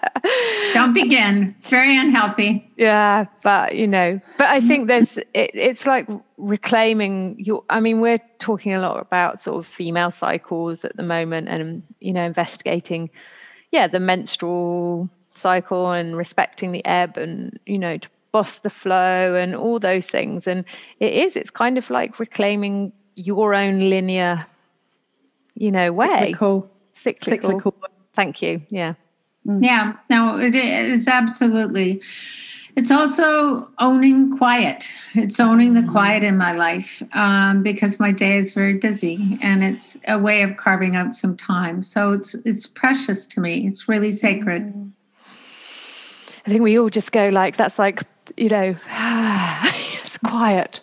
Don't 0.75 0.93
begin. 0.93 1.55
Very 1.63 1.97
unhealthy. 1.97 2.71
Yeah 2.77 3.25
but 3.41 3.75
you 3.75 3.87
know 3.87 4.21
but 4.37 4.47
I 4.47 4.59
hmm. 4.59 4.67
think 4.67 4.87
there's 4.87 5.17
it, 5.17 5.25
it's 5.33 5.87
like 5.87 6.07
reclaiming 6.37 7.37
your 7.39 7.63
I 7.71 7.79
mean 7.79 8.01
we're 8.01 8.21
talking 8.37 8.75
a 8.75 8.79
lot 8.79 9.01
about 9.01 9.39
sort 9.39 9.57
of 9.57 9.65
female 9.65 10.11
cycles 10.11 10.85
at 10.85 10.95
the 10.95 11.03
moment 11.03 11.49
and 11.49 11.81
you 11.99 12.13
know 12.13 12.23
investigating 12.23 13.09
yeah 13.71 13.87
the 13.87 13.99
menstrual 13.99 15.09
cycle 15.37 15.91
and 15.91 16.17
respecting 16.17 16.71
the 16.71 16.83
ebb 16.85 17.17
and 17.17 17.59
you 17.65 17.77
know 17.77 17.97
to 17.97 18.07
boss 18.31 18.59
the 18.59 18.69
flow 18.69 19.35
and 19.35 19.55
all 19.55 19.79
those 19.79 20.05
things. 20.05 20.47
And 20.47 20.65
it 20.99 21.13
is 21.13 21.35
it's 21.35 21.49
kind 21.49 21.77
of 21.77 21.89
like 21.89 22.19
reclaiming 22.19 22.91
your 23.15 23.53
own 23.53 23.79
linear 23.79 24.45
you 25.55 25.71
know 25.71 25.91
way. 25.91 26.07
Cyclical. 26.07 26.69
Cyclical, 26.95 27.49
cyclical. 27.49 27.75
thank 28.13 28.41
you. 28.41 28.61
Yeah. 28.69 28.93
Mm. 29.45 29.63
yeah. 29.63 29.93
No 30.09 30.39
it 30.39 30.55
is 30.55 31.07
absolutely 31.07 32.01
it's 32.77 32.91
also 32.91 33.67
owning 33.79 34.37
quiet. 34.37 34.87
It's 35.15 35.39
owning 35.39 35.73
the 35.73 35.81
quiet 35.81 36.23
in 36.23 36.37
my 36.37 36.51
life 36.51 37.01
um, 37.13 37.63
because 37.63 37.99
my 37.99 38.11
day 38.11 38.37
is 38.37 38.53
very 38.53 38.75
busy 38.75 39.39
and 39.41 39.63
it's 39.63 39.97
a 40.07 40.19
way 40.19 40.43
of 40.43 40.57
carving 40.57 40.95
out 40.95 41.15
some 41.15 41.35
time. 41.35 41.81
So 41.81 42.11
it's 42.11 42.35
it's 42.45 42.67
precious 42.67 43.25
to 43.27 43.41
me. 43.41 43.67
It's 43.67 43.89
really 43.89 44.11
sacred. 44.11 44.67
Mm. 44.67 44.91
I 46.47 46.49
think 46.49 46.61
we 46.61 46.79
all 46.79 46.89
just 46.89 47.11
go 47.11 47.27
like 47.27 47.57
that's 47.57 47.77
like 47.77 48.03
you 48.37 48.47
know 48.47 48.73
it's 50.03 50.17
quiet. 50.19 50.79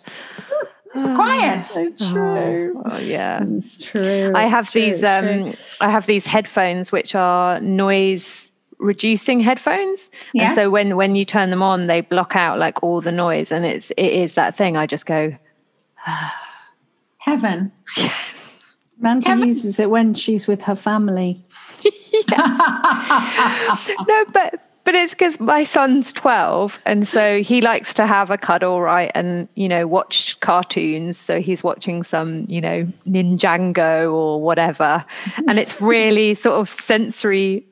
It's 0.93 1.07
quiet. 1.07 1.61
Oh, 1.61 1.63
so 1.97 2.11
true. 2.13 2.83
Oh, 2.85 2.91
oh, 2.91 2.97
yeah, 2.99 3.43
it's 3.43 3.75
true. 3.75 4.31
I 4.35 4.45
have 4.45 4.69
true, 4.69 4.81
these 4.81 5.03
um, 5.03 5.55
I 5.81 5.89
have 5.89 6.05
these 6.05 6.27
headphones 6.27 6.91
which 6.91 7.15
are 7.15 7.59
noise 7.59 8.51
reducing 8.77 9.39
headphones 9.39 10.11
Yes. 10.33 10.49
and 10.49 10.55
so 10.55 10.69
when 10.69 10.95
when 10.97 11.15
you 11.15 11.23
turn 11.25 11.49
them 11.49 11.63
on 11.63 11.87
they 11.87 12.01
block 12.01 12.35
out 12.35 12.59
like 12.59 12.83
all 12.83 12.99
the 12.99 13.11
noise 13.11 13.51
and 13.51 13.65
it's 13.65 13.89
it 13.91 14.11
is 14.11 14.33
that 14.33 14.53
thing 14.57 14.75
i 14.75 14.85
just 14.85 15.05
go 15.05 15.33
Heaven. 17.17 17.71
Mandy 18.99 19.25
Kevin- 19.25 19.47
uses 19.47 19.79
it 19.79 19.89
when 19.89 20.13
she's 20.13 20.45
with 20.45 20.61
her 20.63 20.75
family. 20.75 21.43
no 24.07 24.25
but 24.31 24.61
but 24.85 24.93
it's 24.95 25.13
because 25.13 25.39
my 25.39 25.63
son's 25.63 26.13
12 26.13 26.79
and 26.85 27.07
so 27.07 27.41
he 27.41 27.59
likes 27.59 27.93
to 27.95 28.07
have 28.07 28.29
a 28.29 28.37
cuddle 28.37 28.79
right 28.79 29.11
and 29.13 29.49
you 29.55 29.67
know 29.67 29.85
watch 29.85 30.39
cartoons 30.39 31.17
so 31.17 31.41
he's 31.41 31.63
watching 31.63 32.03
some 32.03 32.45
you 32.47 32.61
know 32.61 32.87
ninjago 33.05 34.13
or 34.13 34.41
whatever 34.41 35.03
and 35.47 35.59
it's 35.59 35.81
really 35.81 36.33
sort 36.45 36.55
of 36.55 36.69
sensory 36.69 37.65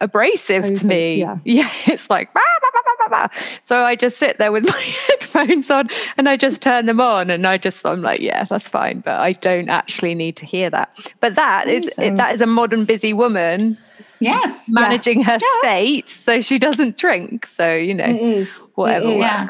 abrasive 0.00 0.78
to 0.78 0.86
me 0.86 1.20
yeah. 1.20 1.38
yeah 1.44 1.70
it's 1.86 2.10
like 2.10 2.32
"Bah, 2.34 2.40
bah, 2.60 2.68
bah, 2.72 2.80
bah, 2.84 2.92
bah, 2.98 3.28
bah." 3.28 3.40
so 3.64 3.82
i 3.82 3.96
just 3.96 4.18
sit 4.18 4.38
there 4.38 4.52
with 4.52 4.66
my 4.66 4.80
headphones 4.80 5.70
on 5.70 5.88
and 6.18 6.28
i 6.28 6.36
just 6.36 6.60
turn 6.60 6.84
them 6.84 7.00
on 7.00 7.30
and 7.30 7.46
i 7.46 7.56
just 7.56 7.84
i'm 7.86 8.02
like 8.02 8.20
yeah 8.20 8.44
that's 8.44 8.68
fine 8.68 9.00
but 9.00 9.18
i 9.18 9.32
don't 9.32 9.70
actually 9.70 10.14
need 10.14 10.36
to 10.36 10.44
hear 10.44 10.68
that 10.68 10.90
but 11.20 11.34
that 11.36 11.68
is 11.68 11.84
Amazing. 11.96 12.16
that 12.16 12.34
is 12.34 12.40
a 12.42 12.46
modern 12.46 12.84
busy 12.84 13.14
woman 13.14 13.78
yes. 14.20 14.68
managing 14.70 15.22
her 15.22 15.38
state 15.60 16.08
so 16.08 16.40
she 16.40 16.58
doesn't 16.58 16.96
drink. 16.96 17.46
So, 17.56 17.74
you 17.74 17.94
know, 17.94 18.04
It 18.04 18.22
is. 18.38 18.68
whatever. 18.74 19.06
It 19.06 19.14
is. 19.16 19.20
Yeah. 19.20 19.48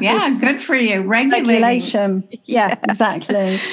Yeah, 0.00 0.36
good 0.40 0.60
for 0.60 0.74
you. 0.74 1.02
Regulation. 1.02 2.28
Yeah, 2.44 2.78
exactly. 2.82 3.60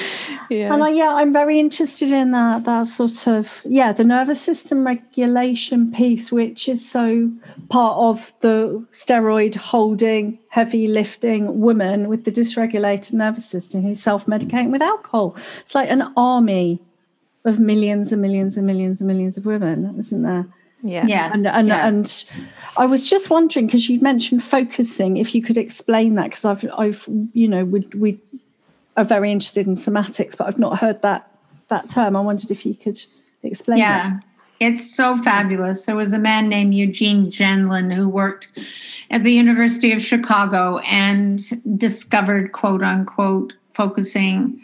Yeah. 0.50 0.74
And 0.74 0.82
I, 0.82 0.88
yeah, 0.88 1.10
I'm 1.14 1.32
very 1.32 1.60
interested 1.60 2.12
in 2.12 2.32
that 2.32 2.64
that 2.64 2.88
sort 2.88 3.28
of 3.28 3.62
yeah, 3.64 3.92
the 3.92 4.02
nervous 4.02 4.40
system 4.40 4.84
regulation 4.84 5.92
piece, 5.92 6.32
which 6.32 6.68
is 6.68 6.90
so 6.90 7.30
part 7.68 7.96
of 7.96 8.32
the 8.40 8.84
steroid 8.90 9.54
holding, 9.54 10.40
heavy 10.48 10.88
lifting 10.88 11.60
woman 11.60 12.08
with 12.08 12.24
the 12.24 12.32
dysregulated 12.32 13.12
nervous 13.12 13.46
system 13.46 13.82
who's 13.82 14.02
self 14.02 14.26
medicating 14.26 14.72
with 14.72 14.82
alcohol. 14.82 15.36
It's 15.60 15.76
like 15.76 15.88
an 15.88 16.12
army 16.16 16.80
of 17.44 17.58
millions 17.58 18.12
and 18.12 18.20
millions 18.20 18.56
and 18.56 18.66
millions 18.66 19.00
and 19.00 19.08
millions 19.08 19.36
of 19.36 19.46
women, 19.46 19.94
isn't 19.98 20.22
there? 20.22 20.46
yeah. 20.82 21.04
Yes. 21.06 21.34
and 21.34 21.46
and, 21.46 21.68
yes. 21.68 22.26
and 22.30 22.40
I 22.76 22.86
was 22.86 23.08
just 23.08 23.30
wondering 23.30 23.66
because 23.66 23.88
you 23.88 24.00
mentioned 24.00 24.42
focusing, 24.42 25.16
if 25.16 25.34
you 25.34 25.42
could 25.42 25.58
explain 25.58 26.14
that 26.14 26.24
because 26.24 26.44
I've 26.44 26.64
I've 26.76 27.08
you 27.32 27.48
know 27.48 27.64
we 27.64 27.80
we 27.94 28.18
are 28.96 29.04
very 29.04 29.30
interested 29.30 29.66
in 29.66 29.74
somatics, 29.74 30.36
but 30.36 30.46
I've 30.46 30.58
not 30.58 30.78
heard 30.78 31.02
that 31.02 31.30
that 31.68 31.88
term. 31.88 32.16
I 32.16 32.20
wondered 32.20 32.50
if 32.50 32.64
you 32.64 32.74
could 32.74 33.02
explain. 33.42 33.78
Yeah, 33.78 34.20
it's 34.58 34.94
so 34.94 35.16
fabulous. 35.16 35.86
There 35.86 35.96
was 35.96 36.12
a 36.12 36.18
man 36.18 36.48
named 36.48 36.74
Eugene 36.74 37.30
Gendlin 37.30 37.94
who 37.94 38.08
worked 38.08 38.48
at 39.10 39.24
the 39.24 39.32
University 39.32 39.92
of 39.92 40.00
Chicago 40.00 40.78
and 40.78 41.42
discovered, 41.78 42.52
quote 42.52 42.82
unquote, 42.82 43.54
focusing 43.74 44.60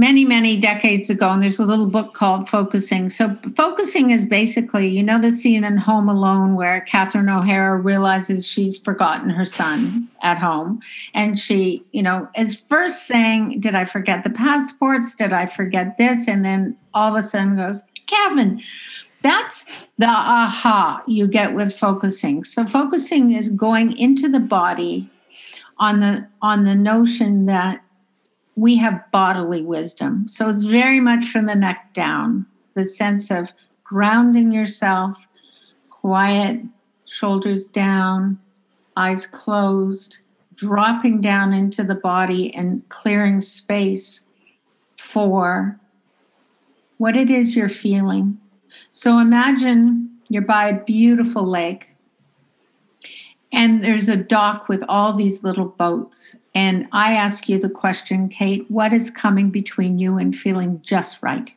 many, 0.00 0.24
many 0.24 0.58
decades 0.58 1.10
ago. 1.10 1.28
And 1.28 1.42
there's 1.42 1.58
a 1.58 1.66
little 1.66 1.86
book 1.86 2.14
called 2.14 2.48
Focusing. 2.48 3.10
So, 3.10 3.36
focusing 3.54 4.10
is 4.10 4.24
basically, 4.24 4.88
you 4.88 5.02
know, 5.02 5.20
the 5.20 5.30
scene 5.30 5.62
in 5.62 5.76
Home 5.76 6.08
Alone 6.08 6.54
where 6.54 6.80
Catherine 6.80 7.28
O'Hara 7.28 7.76
realizes 7.76 8.46
she's 8.46 8.78
forgotten 8.78 9.28
her 9.28 9.44
son 9.44 10.08
at 10.22 10.38
home. 10.38 10.80
And 11.12 11.38
she, 11.38 11.84
you 11.92 12.02
know, 12.02 12.28
is 12.34 12.64
first 12.70 13.06
saying, 13.06 13.60
Did 13.60 13.74
I 13.74 13.84
forget 13.84 14.24
the 14.24 14.30
passports? 14.30 15.14
Did 15.14 15.34
I 15.34 15.44
forget 15.44 15.98
this? 15.98 16.26
And 16.26 16.46
then 16.46 16.78
all 16.94 17.10
of 17.10 17.18
a 17.18 17.22
sudden 17.22 17.56
goes, 17.56 17.82
Kevin, 18.06 18.62
that's 19.20 19.86
the 19.98 20.08
aha 20.08 21.02
you 21.06 21.28
get 21.28 21.54
with 21.54 21.76
focusing. 21.76 22.42
So 22.42 22.66
focusing 22.66 23.32
is 23.32 23.50
going 23.50 23.96
into 23.98 24.30
the 24.30 24.40
body 24.40 25.10
on 25.76 26.00
the 26.00 26.26
on 26.40 26.64
the 26.64 26.74
notion 26.74 27.44
that 27.46 27.82
we 28.60 28.76
have 28.76 29.10
bodily 29.10 29.62
wisdom. 29.62 30.28
So 30.28 30.50
it's 30.50 30.64
very 30.64 31.00
much 31.00 31.28
from 31.28 31.46
the 31.46 31.54
neck 31.54 31.94
down, 31.94 32.44
the 32.74 32.84
sense 32.84 33.30
of 33.30 33.52
grounding 33.84 34.52
yourself, 34.52 35.26
quiet, 35.88 36.60
shoulders 37.06 37.68
down, 37.68 38.38
eyes 38.98 39.26
closed, 39.26 40.18
dropping 40.54 41.22
down 41.22 41.54
into 41.54 41.82
the 41.82 41.94
body 41.94 42.54
and 42.54 42.86
clearing 42.90 43.40
space 43.40 44.24
for 44.98 45.80
what 46.98 47.16
it 47.16 47.30
is 47.30 47.56
you're 47.56 47.70
feeling. 47.70 48.38
So 48.92 49.18
imagine 49.20 50.18
you're 50.28 50.42
by 50.42 50.68
a 50.68 50.84
beautiful 50.84 51.48
lake 51.48 51.96
and 53.52 53.80
there's 53.82 54.10
a 54.10 54.16
dock 54.16 54.68
with 54.68 54.82
all 54.86 55.14
these 55.14 55.42
little 55.44 55.64
boats. 55.64 56.36
And 56.54 56.88
I 56.92 57.14
ask 57.14 57.48
you 57.48 57.58
the 57.58 57.70
question, 57.70 58.28
Kate, 58.28 58.68
what 58.68 58.92
is 58.92 59.10
coming 59.10 59.50
between 59.50 59.98
you 59.98 60.16
and 60.16 60.36
feeling 60.36 60.80
just 60.82 61.22
right? 61.22 61.52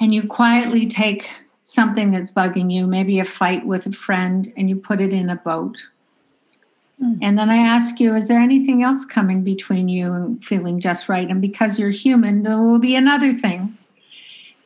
And 0.00 0.12
you 0.12 0.26
quietly 0.26 0.86
take 0.86 1.30
something 1.62 2.10
that's 2.10 2.32
bugging 2.32 2.72
you, 2.72 2.86
maybe 2.86 3.20
a 3.20 3.24
fight 3.24 3.64
with 3.64 3.86
a 3.86 3.92
friend, 3.92 4.52
and 4.56 4.68
you 4.68 4.76
put 4.76 5.00
it 5.00 5.12
in 5.12 5.30
a 5.30 5.36
boat. 5.36 5.76
Hmm. 6.98 7.14
And 7.22 7.38
then 7.38 7.50
I 7.50 7.58
ask 7.58 8.00
you, 8.00 8.14
is 8.14 8.28
there 8.28 8.40
anything 8.40 8.82
else 8.82 9.04
coming 9.04 9.42
between 9.42 9.88
you 9.88 10.12
and 10.12 10.44
feeling 10.44 10.80
just 10.80 11.08
right? 11.08 11.28
And 11.28 11.40
because 11.40 11.78
you're 11.78 11.90
human, 11.90 12.42
there 12.42 12.60
will 12.60 12.80
be 12.80 12.96
another 12.96 13.32
thing. 13.32 13.78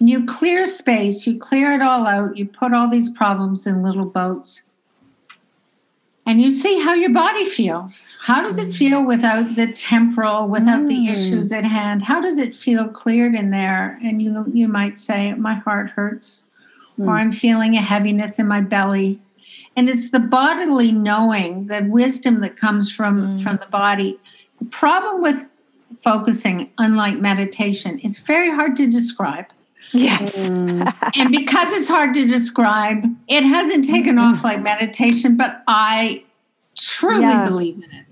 And 0.00 0.10
you 0.10 0.24
clear 0.24 0.66
space, 0.66 1.26
you 1.26 1.38
clear 1.38 1.72
it 1.72 1.82
all 1.82 2.06
out, 2.06 2.36
you 2.36 2.46
put 2.46 2.74
all 2.74 2.88
these 2.88 3.10
problems 3.10 3.66
in 3.66 3.82
little 3.82 4.04
boats, 4.04 4.62
and 6.26 6.42
you 6.42 6.50
see 6.50 6.80
how 6.80 6.92
your 6.92 7.10
body 7.10 7.44
feels. 7.44 8.12
How 8.20 8.42
does 8.42 8.58
it 8.58 8.74
feel 8.74 9.06
without 9.06 9.54
the 9.54 9.72
temporal, 9.72 10.48
without 10.48 10.88
the 10.88 11.06
hmm. 11.06 11.12
issues 11.12 11.52
at 11.52 11.64
hand? 11.64 12.02
How 12.02 12.20
does 12.20 12.38
it 12.38 12.56
feel 12.56 12.88
cleared 12.88 13.36
in 13.36 13.50
there? 13.50 13.98
And 14.02 14.20
you 14.20 14.44
you 14.52 14.66
might 14.66 14.98
say, 14.98 15.32
My 15.34 15.54
heart 15.54 15.90
hurts, 15.90 16.44
or 16.98 17.04
hmm. 17.04 17.10
I'm 17.10 17.32
feeling 17.32 17.76
a 17.76 17.80
heaviness 17.80 18.40
in 18.40 18.48
my 18.48 18.60
belly. 18.60 19.20
And 19.76 19.88
it's 19.88 20.10
the 20.10 20.20
bodily 20.20 20.90
knowing, 20.90 21.68
the 21.68 21.86
wisdom 21.88 22.40
that 22.40 22.56
comes 22.56 22.90
from, 22.90 23.36
hmm. 23.36 23.38
from 23.38 23.56
the 23.56 23.66
body. 23.66 24.18
The 24.58 24.64
problem 24.66 25.22
with 25.22 25.44
focusing, 26.02 26.70
unlike 26.78 27.18
meditation, 27.18 28.00
is 28.00 28.18
very 28.18 28.50
hard 28.50 28.76
to 28.78 28.90
describe. 28.90 29.46
Yes. 29.92 30.32
Mm. 30.36 31.12
and 31.16 31.30
because 31.30 31.72
it's 31.72 31.88
hard 31.88 32.14
to 32.14 32.26
describe, 32.26 33.04
it 33.28 33.44
hasn't 33.44 33.86
taken 33.86 34.16
mm-hmm. 34.16 34.34
off 34.34 34.44
like 34.44 34.62
meditation, 34.62 35.36
but 35.36 35.62
I 35.66 36.24
truly 36.76 37.22
Yeah. 37.22 37.44
believe 37.44 37.76
in 37.76 37.90
it. 37.90 38.06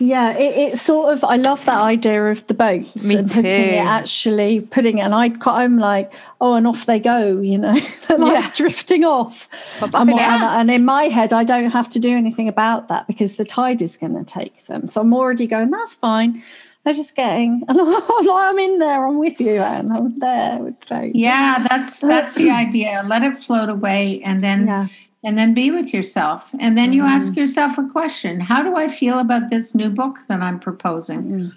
Yeah, 0.00 0.30
it, 0.30 0.72
it's 0.74 0.82
sort 0.82 1.12
of. 1.12 1.24
I 1.24 1.36
love 1.36 1.64
that 1.64 1.80
idea 1.80 2.30
of 2.30 2.46
the 2.46 2.54
boats 2.54 3.02
Me 3.04 3.16
and 3.16 3.28
putting 3.28 3.42
too. 3.42 3.74
it 3.74 3.78
actually 3.78 4.60
putting 4.60 4.98
it. 4.98 5.00
And 5.00 5.12
I, 5.12 5.32
I'm 5.44 5.76
like, 5.78 6.14
oh, 6.40 6.54
and 6.54 6.68
off 6.68 6.86
they 6.86 7.00
go. 7.00 7.40
You 7.40 7.58
know, 7.58 7.72
they're 8.08 8.16
like 8.18 8.44
Yeah. 8.44 8.50
drifting 8.54 9.04
off. 9.04 9.48
Bye-bye 9.80 9.98
I'm- 9.98 10.08
and, 10.10 10.42
and 10.44 10.70
in 10.70 10.84
my 10.84 11.04
head, 11.04 11.32
I 11.32 11.42
don't 11.42 11.70
have 11.70 11.90
to 11.90 11.98
do 11.98 12.16
anything 12.16 12.46
about 12.46 12.86
that 12.88 13.08
because 13.08 13.36
the 13.36 13.44
tide 13.44 13.82
is 13.82 13.96
going 13.96 14.14
to 14.14 14.24
take 14.24 14.66
them. 14.66 14.86
So 14.86 15.00
I'm 15.00 15.12
already 15.12 15.48
going. 15.48 15.70
That's 15.70 15.94
fine. 15.94 16.44
They're 16.84 16.94
just 16.94 17.14
getting. 17.16 17.62
And 17.68 17.78
I'm, 17.78 17.86
like, 17.90 18.02
I'm 18.30 18.58
in 18.58 18.78
there. 18.78 19.06
I'm 19.06 19.18
with 19.18 19.40
you, 19.40 19.56
and 19.60 19.92
I'm 19.92 20.18
there 20.18 20.58
with 20.58 20.88
boats. 20.88 21.14
Yeah, 21.14 21.66
that's 21.68 22.00
that's 22.00 22.34
the 22.36 22.50
idea. 22.64 23.04
Let 23.06 23.22
it 23.22 23.38
float 23.38 23.68
away 23.68 24.22
and 24.24 24.40
then 24.42 24.66
Yeah. 24.66 24.86
and 25.24 25.36
then 25.36 25.52
be 25.54 25.70
with 25.70 25.92
yourself. 25.92 26.54
And 26.58 26.78
then 26.78 26.92
you 26.92 27.02
ask 27.02 27.36
yourself 27.36 27.76
a 27.78 27.86
question. 27.88 28.40
How 28.40 28.62
do 28.62 28.76
I 28.76 28.88
feel 28.88 29.18
about 29.18 29.50
this 29.50 29.74
new 29.74 29.90
book 29.90 30.20
that 30.28 30.40
I'm 30.40 30.58
proposing? 30.60 31.52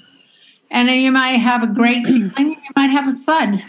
And 0.70 0.88
then 0.88 1.00
you 1.00 1.12
might 1.12 1.38
have 1.38 1.64
a 1.64 1.68
great 1.68 2.06
feeling, 2.08 2.32
and 2.38 2.50
you 2.52 2.58
might 2.76 2.90
have 2.92 3.08
a 3.08 3.14
thud. 3.14 3.64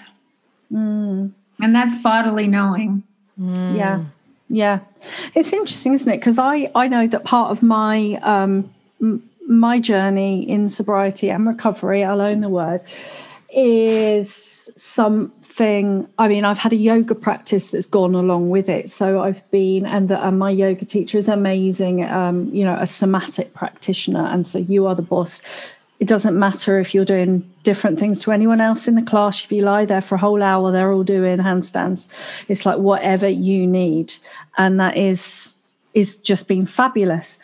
Mm. 0.73 1.33
And 1.61 1.75
that's 1.75 1.95
bodily 1.97 2.49
knowing. 2.49 3.03
Yeah. 3.39 4.05
Yeah. 4.49 4.81
It's 5.35 5.53
interesting, 5.53 5.93
isn't 5.95 6.13
it? 6.13 6.17
Because 6.19 6.39
I, 6.39 6.71
I 6.75 6.89
know 6.89 7.07
that 7.07 7.25
part 7.25 7.51
of 7.51 7.63
my 7.63 8.19
um, 8.23 8.73
m- 9.01 9.23
my 9.59 9.81
journey 9.81 10.49
in 10.49 10.69
sobriety 10.69 11.31
and 11.31 11.47
recovery, 11.47 12.05
I'll 12.05 12.21
own 12.21 12.41
the 12.41 12.49
word, 12.49 12.81
is 13.51 14.71
something. 14.77 16.09
I 16.19 16.29
mean, 16.29 16.45
I've 16.45 16.59
had 16.59 16.73
a 16.73 16.77
yoga 16.77 17.15
practice 17.15 17.69
that's 17.69 17.87
gone 17.87 18.15
along 18.15 18.51
with 18.51 18.69
it. 18.69 18.91
So 18.91 19.21
I've 19.21 19.49
been, 19.51 19.85
and, 19.85 20.09
the, 20.09 20.25
and 20.27 20.39
my 20.39 20.51
yoga 20.51 20.85
teacher 20.85 21.19
is 21.19 21.29
amazing, 21.29 22.05
um, 22.05 22.49
you 22.53 22.65
know, 22.65 22.77
a 22.81 22.87
somatic 22.87 23.53
practitioner. 23.55 24.25
And 24.25 24.47
so 24.47 24.59
you 24.59 24.87
are 24.87 24.95
the 24.95 25.03
boss. 25.03 25.43
It 26.01 26.09
doesn't 26.09 26.37
matter 26.37 26.81
if 26.81 26.95
you're 26.95 27.05
doing 27.05 27.49
different 27.63 28.01
things 28.01 28.21
to 28.23 28.33
anyone 28.33 28.61
else 28.61 28.89
in 28.89 28.97
the 28.97 29.03
class. 29.03 29.45
If 29.45 29.53
you 29.53 29.63
lie 29.63 29.85
there 29.85 30.01
for 30.01 30.17
a 30.17 30.19
whole 30.19 30.43
hour, 30.43 30.73
they're 30.73 30.93
all 30.93 31.05
doing 31.05 31.39
handstands. 31.39 32.09
It's 32.49 32.67
like 32.67 32.79
whatever 32.79 33.29
you 33.29 33.67
need. 33.67 34.15
And 34.59 34.81
that 34.81 34.97
is 34.97 35.55
is 35.95 36.17
just 36.17 36.49
been 36.49 36.67
fabulous. 36.67 37.39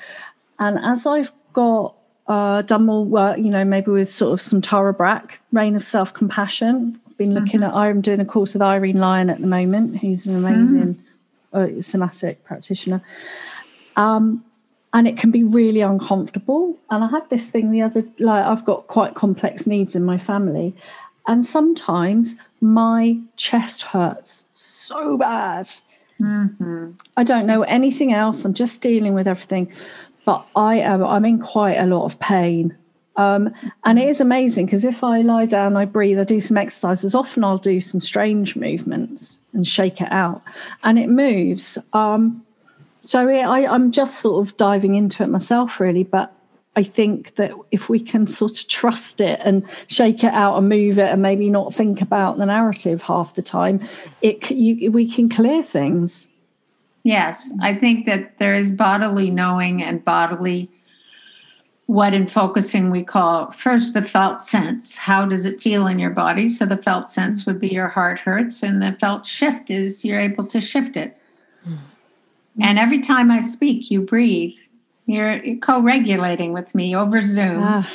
And 0.59 0.79
as 0.83 1.07
I've 1.07 1.31
got 1.53 1.95
uh, 2.29 2.63
done 2.63 2.85
more 2.85 3.05
work, 3.05 3.39
you 3.39 3.51
know, 3.51 3.65
maybe 3.65 3.91
with 3.91 4.11
sort 4.11 4.33
of 4.33 4.41
some 4.41 4.61
Tara 4.61 4.93
Brach, 4.93 5.41
RAIN 5.53 5.75
of 5.75 5.85
Self 5.85 6.15
Compassion. 6.15 7.01
Been 7.17 7.35
looking 7.35 7.65
at. 7.65 7.75
I'm 7.75 8.01
doing 8.01 8.21
a 8.21 8.25
course 8.25 8.53
with 8.53 8.63
Irene 8.63 8.99
Lyon 8.99 9.29
at 9.29 9.41
the 9.41 9.47
moment, 9.49 9.99
who's 9.99 10.29
an 10.29 10.37
amazing 10.37 11.03
a 11.53 11.83
somatic 11.83 12.45
practitioner. 12.45 13.03
Um, 13.97 14.45
and 14.93 15.07
it 15.07 15.19
can 15.19 15.31
be 15.31 15.45
really 15.45 15.81
uncomfortable. 15.81 16.79
And 16.91 17.05
I 17.05 17.09
had 17.09 17.29
this 17.31 17.51
thing 17.51 17.71
the 17.71 17.83
other, 17.83 18.05
like 18.19 18.45
I've 18.45 18.65
got 18.65 18.87
quite 18.87 19.15
complex 19.15 19.67
needs 19.67 19.95
in 19.95 20.05
my 20.05 20.19
family, 20.19 20.75
and 21.27 21.45
sometimes 21.45 22.37
my 22.61 23.19
chest 23.37 23.83
hurts 23.83 24.45
so 24.53 25.17
bad. 25.17 25.69
Mm-hmm. 26.21 26.93
I 27.17 27.23
don't 27.23 27.47
know 27.47 27.63
anything 27.63 28.13
else. 28.13 28.45
I'm 28.45 28.55
just 28.55 28.81
dealing 28.81 29.15
with 29.15 29.29
everything, 29.29 29.73
but 30.29 30.47
I 30.55 30.81
am. 30.81 31.03
I'm 31.03 31.25
in 31.25 31.39
quite 31.39 31.79
a 31.79 31.87
lot 31.87 32.05
of 32.05 32.21
pain. 32.21 32.77
Um, 33.17 33.51
and 33.85 33.99
it 33.99 34.11
is 34.11 34.21
amazing 34.21 34.67
because 34.67 34.85
if 34.85 35.03
I 35.03 35.23
lie 35.23 35.47
down, 35.47 35.75
I 35.75 35.87
breathe, 35.87 36.21
I 36.21 36.25
do 36.25 36.39
some 36.39 36.59
exercises. 36.59 37.15
Often 37.15 37.45
I'll 37.45 37.57
do 37.57 37.81
some 37.81 37.99
strange 37.99 38.55
movements 38.55 39.39
and 39.55 39.67
shake 39.67 40.03
it 40.03 40.13
out, 40.13 40.43
and 40.85 40.99
it 40.99 41.09
moves. 41.09 41.79
Um, 41.95 42.45
so 43.01 43.27
I, 43.27 43.73
I'm 43.73 43.91
just 43.91 44.21
sort 44.21 44.47
of 44.47 44.55
diving 44.59 44.97
into 44.97 45.23
it 45.23 45.29
myself, 45.29 45.81
really. 45.81 46.05
But 46.05 46.31
I 46.77 46.83
think 46.83 47.37
that 47.37 47.53
if 47.71 47.89
we 47.89 47.99
can 47.99 48.27
sort 48.27 48.61
of 48.61 48.69
trust 48.69 49.23
it 49.23 49.41
and 49.43 49.67
shake 49.87 50.23
it 50.25 50.35
out 50.35 50.59
and 50.59 50.69
move 50.69 50.99
it, 50.99 51.11
and 51.11 51.23
maybe 51.23 51.49
not 51.49 51.73
think 51.73 52.03
about 52.03 52.37
the 52.37 52.45
narrative 52.45 53.01
half 53.01 53.35
the 53.35 53.41
time, 53.41 53.81
it 54.21 54.51
you, 54.51 54.93
we 54.93 55.11
can 55.11 55.31
clear 55.31 55.63
things. 55.63 56.29
Yes, 57.05 57.51
I 57.61 57.75
think 57.75 58.07
that 58.07 58.39
there 58.39 58.55
is 58.55 58.71
bodily 58.71 59.31
knowing 59.31 59.83
and 59.83 60.05
bodily 60.05 60.71
what 61.87 62.13
in 62.13 62.27
focusing 62.27 62.91
we 62.91 63.03
call 63.03 63.51
first 63.51 63.95
the 63.95 64.03
felt 64.03 64.39
sense. 64.39 64.99
How 64.99 65.25
does 65.25 65.47
it 65.47 65.63
feel 65.63 65.87
in 65.87 65.99
your 65.99 66.11
body? 66.11 66.51
So 66.51 66.67
the 66.67 66.77
felt 66.77 67.09
sense 67.09 67.47
would 67.47 67.59
be 67.59 67.69
your 67.69 67.89
heart 67.89 68.19
hurts, 68.19 68.63
and 68.63 68.83
the 68.83 68.95
felt 69.01 69.25
shift 69.25 69.71
is 69.71 70.05
you're 70.05 70.21
able 70.21 70.45
to 70.49 70.61
shift 70.61 70.99
it. 70.99 71.17
Mm. 71.67 71.79
And 72.61 72.79
every 72.79 73.01
time 73.01 73.31
I 73.31 73.41
speak, 73.41 73.91
you 73.91 74.03
breathe. 74.03 74.59
You're, 75.07 75.41
co-regulating 75.63 76.53
with 76.53 76.75
me 76.75 76.95
over 76.95 77.23
Zoom. 77.23 77.63
Ah, 77.63 77.91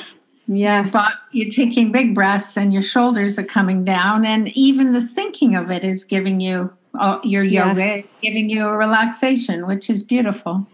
yeah. 0.48 0.90
But 0.90 1.12
you're 1.30 1.50
taking 1.50 1.92
big 1.92 2.16
breaths, 2.16 2.56
and 2.56 2.72
your 2.72 2.82
shoulders 2.82 3.38
are 3.38 3.44
coming 3.44 3.84
down, 3.84 4.24
and 4.24 4.48
even 4.56 4.92
the 4.92 5.06
thinking 5.06 5.54
of 5.54 5.70
it 5.70 5.84
is 5.84 6.02
giving 6.04 6.40
you 6.40 6.72
uh, 6.98 7.20
your 7.22 7.44
yoga, 7.44 7.98
yeah. 7.98 8.02
giving 8.22 8.48
you 8.48 8.66
a 8.66 8.76
relaxation, 8.76 9.66
which 9.66 9.90
is 9.90 10.02
beautiful. 10.02 10.66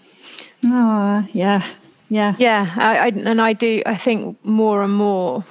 Oh, 0.67 1.27
yeah 1.33 1.67
yeah 2.11 2.35
yeah 2.39 2.75
I, 2.77 2.97
I, 2.99 3.07
and 3.07 3.41
i 3.41 3.53
do 3.55 3.83
i 3.87 3.97
think 3.97 4.37
more 4.45 4.83
and 4.83 4.93
more 4.93 5.45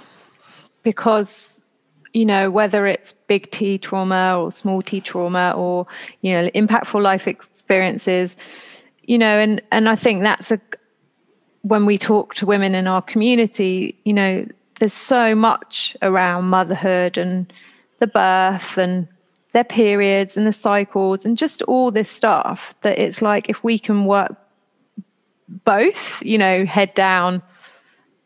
because 0.84 1.59
you 2.13 2.26
know 2.26 2.51
whether 2.51 2.86
it's 2.86 3.13
big 3.28 3.49
t 3.49 3.78
trauma 3.78 4.38
or 4.38 4.51
small 4.51 4.82
t 4.82 4.99
trauma 5.01 5.53
or 5.55 5.88
you 6.22 6.34
know 6.34 6.49
impactful 6.51 7.01
life 7.01 7.28
experiences 7.28 8.36
you 9.03 9.17
know 9.17 9.39
and 9.39 9.61
and 9.72 9.89
i 9.89 9.95
think 9.95 10.22
that's 10.22 10.51
a 10.51 10.59
when 11.61 11.86
we 11.86 11.97
talk 11.97 12.36
to 12.36 12.45
women 12.45 12.76
in 12.76 12.88
our 12.88 13.01
community 13.01 13.97
you 14.03 14.13
know 14.13 14.45
there's 14.80 14.93
so 14.93 15.34
much 15.34 15.95
around 16.01 16.45
motherhood 16.45 17.17
and 17.17 17.51
the 17.99 18.07
birth 18.07 18.78
and 18.78 19.07
their 19.53 19.63
periods 19.63 20.37
and 20.37 20.45
the 20.45 20.53
cycles 20.53 21.25
and 21.25 21.37
just 21.37 21.61
all 21.63 21.91
this 21.91 22.09
stuff 22.09 22.75
that 22.81 22.99
it's 22.99 23.21
like 23.21 23.49
if 23.49 23.63
we 23.63 23.79
can 23.79 24.05
work 24.05 24.35
both, 25.47 26.21
you 26.21 26.37
know, 26.37 26.65
head 26.65 26.93
down, 26.93 27.41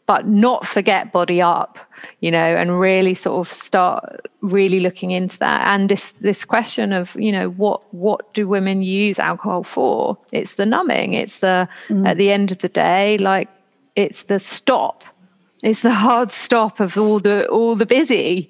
but 0.05 0.27
not 0.27 0.67
forget 0.67 1.13
body 1.13 1.41
up, 1.41 1.79
you 2.19 2.29
know, 2.29 2.37
and 2.37 2.77
really 2.77 3.15
sort 3.15 3.47
of 3.47 3.53
start 3.53 4.29
really 4.41 4.81
looking 4.81 5.11
into 5.11 5.37
that. 5.39 5.67
And 5.67 5.87
this 5.87 6.11
this 6.19 6.43
question 6.43 6.91
of, 6.91 7.15
you 7.15 7.31
know, 7.31 7.49
what 7.49 7.81
what 7.93 8.33
do 8.33 8.47
women 8.47 8.83
use 8.83 9.17
alcohol 9.19 9.63
for? 9.63 10.17
It's 10.33 10.55
the 10.55 10.65
numbing. 10.65 11.13
It's 11.13 11.39
the 11.39 11.69
mm. 11.87 12.05
at 12.05 12.17
the 12.17 12.31
end 12.31 12.51
of 12.51 12.59
the 12.59 12.69
day, 12.69 13.17
like 13.17 13.49
it's 13.95 14.23
the 14.23 14.39
stop. 14.39 15.05
It's 15.61 15.81
the 15.81 15.93
hard 15.93 16.33
stop 16.33 16.81
of 16.81 16.97
all 16.97 17.19
the 17.19 17.47
all 17.47 17.75
the 17.75 17.85
busy. 17.85 18.49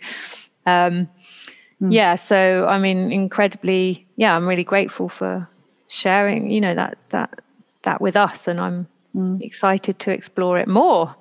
Um. 0.65 1.07
Yeah, 1.91 2.15
so 2.15 2.67
I 2.67 2.79
mean, 2.79 3.11
incredibly, 3.11 4.05
yeah, 4.15 4.35
I'm 4.35 4.47
really 4.47 4.63
grateful 4.63 5.09
for 5.09 5.47
sharing, 5.87 6.51
you 6.51 6.61
know, 6.61 6.75
that 6.75 6.97
that 7.09 7.41
that 7.83 8.01
with 8.01 8.15
us, 8.15 8.47
and 8.47 8.59
I'm 8.59 8.87
mm. 9.15 9.41
excited 9.41 9.99
to 9.99 10.11
explore 10.11 10.57
it 10.57 10.67
more. 10.67 11.15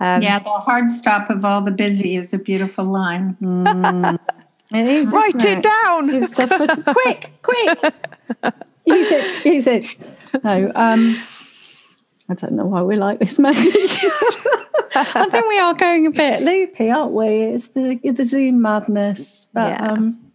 Um, 0.00 0.22
yeah, 0.22 0.38
the 0.38 0.50
hard 0.50 0.90
stop 0.90 1.30
of 1.30 1.44
all 1.44 1.62
the 1.62 1.70
busy 1.70 2.16
is 2.16 2.32
a 2.32 2.38
beautiful 2.38 2.84
line. 2.84 3.36
Mm. 3.40 4.18
it 4.72 4.88
is. 4.88 5.12
Write 5.12 5.34
it, 5.36 5.58
it, 5.58 5.62
down. 5.62 6.10
It's 6.10 6.30
the 6.30 6.46
foot. 6.46 6.84
quick, 6.86 7.30
quick. 7.42 7.94
use 8.86 9.10
it. 9.10 9.44
Use 9.44 9.66
it. 9.66 9.84
No. 10.42 10.72
Um, 10.74 11.22
I 12.30 12.34
don't 12.34 12.52
know 12.52 12.66
why 12.66 12.82
we're 12.82 12.96
like 12.96 13.18
this, 13.18 13.38
Maggie. 13.38 13.58
I 14.94 15.28
think 15.30 15.46
we 15.48 15.58
are 15.58 15.74
going 15.74 16.06
a 16.06 16.10
bit 16.10 16.42
loopy, 16.42 16.90
aren't 16.90 17.12
we? 17.12 17.42
It's 17.44 17.68
the 17.68 17.98
the 18.04 18.24
Zoom 18.24 18.62
madness. 18.62 19.48
But 19.52 19.70
yeah. 19.70 19.92
um, 19.92 20.32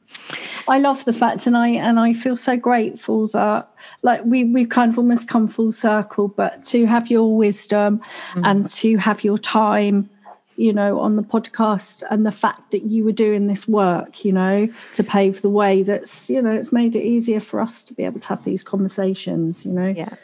I 0.67 0.79
love 0.79 1.05
the 1.05 1.13
fact, 1.13 1.47
and 1.47 1.55
I 1.55 1.69
and 1.69 1.99
I 1.99 2.13
feel 2.13 2.35
so 2.35 2.57
grateful 2.57 3.27
that 3.29 3.69
like 4.01 4.25
we 4.25 4.43
we've 4.43 4.69
kind 4.69 4.91
of 4.91 4.97
almost 4.97 5.29
come 5.29 5.47
full 5.47 5.71
circle, 5.71 6.27
but 6.27 6.63
to 6.65 6.85
have 6.85 7.09
your 7.09 7.35
wisdom 7.35 7.99
mm-hmm. 7.99 8.45
and 8.45 8.69
to 8.71 8.97
have 8.97 9.23
your 9.23 9.37
time, 9.37 10.09
you 10.55 10.73
know, 10.73 10.99
on 10.99 11.15
the 11.15 11.21
podcast, 11.21 12.03
and 12.09 12.25
the 12.25 12.31
fact 12.31 12.71
that 12.71 12.83
you 12.83 13.03
were 13.03 13.11
doing 13.11 13.47
this 13.47 13.67
work, 13.67 14.23
you 14.23 14.31
know, 14.31 14.67
to 14.93 15.03
pave 15.03 15.41
the 15.41 15.49
way. 15.49 15.83
That's 15.83 16.29
you 16.29 16.41
know, 16.41 16.51
it's 16.51 16.71
made 16.71 16.95
it 16.95 17.03
easier 17.03 17.39
for 17.39 17.59
us 17.59 17.83
to 17.83 17.93
be 17.93 18.03
able 18.03 18.19
to 18.19 18.27
have 18.27 18.43
these 18.43 18.63
conversations. 18.63 19.65
You 19.65 19.73
know, 19.73 19.87
yeah. 19.87 20.15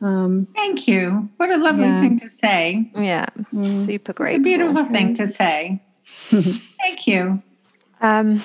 Um, 0.00 0.46
Thank 0.54 0.88
you. 0.88 1.28
What 1.36 1.50
a 1.50 1.56
lovely 1.56 1.84
yeah. 1.84 2.00
thing 2.00 2.18
to 2.20 2.28
say. 2.28 2.90
Yeah, 2.94 3.26
mm. 3.52 3.86
super 3.86 4.12
great. 4.12 4.36
It's 4.36 4.40
a 4.40 4.44
beautiful 4.44 4.84
thing 4.84 5.14
to 5.14 5.26
say. 5.26 5.82
Thank 6.30 7.06
you. 7.06 7.42
Um, 8.00 8.42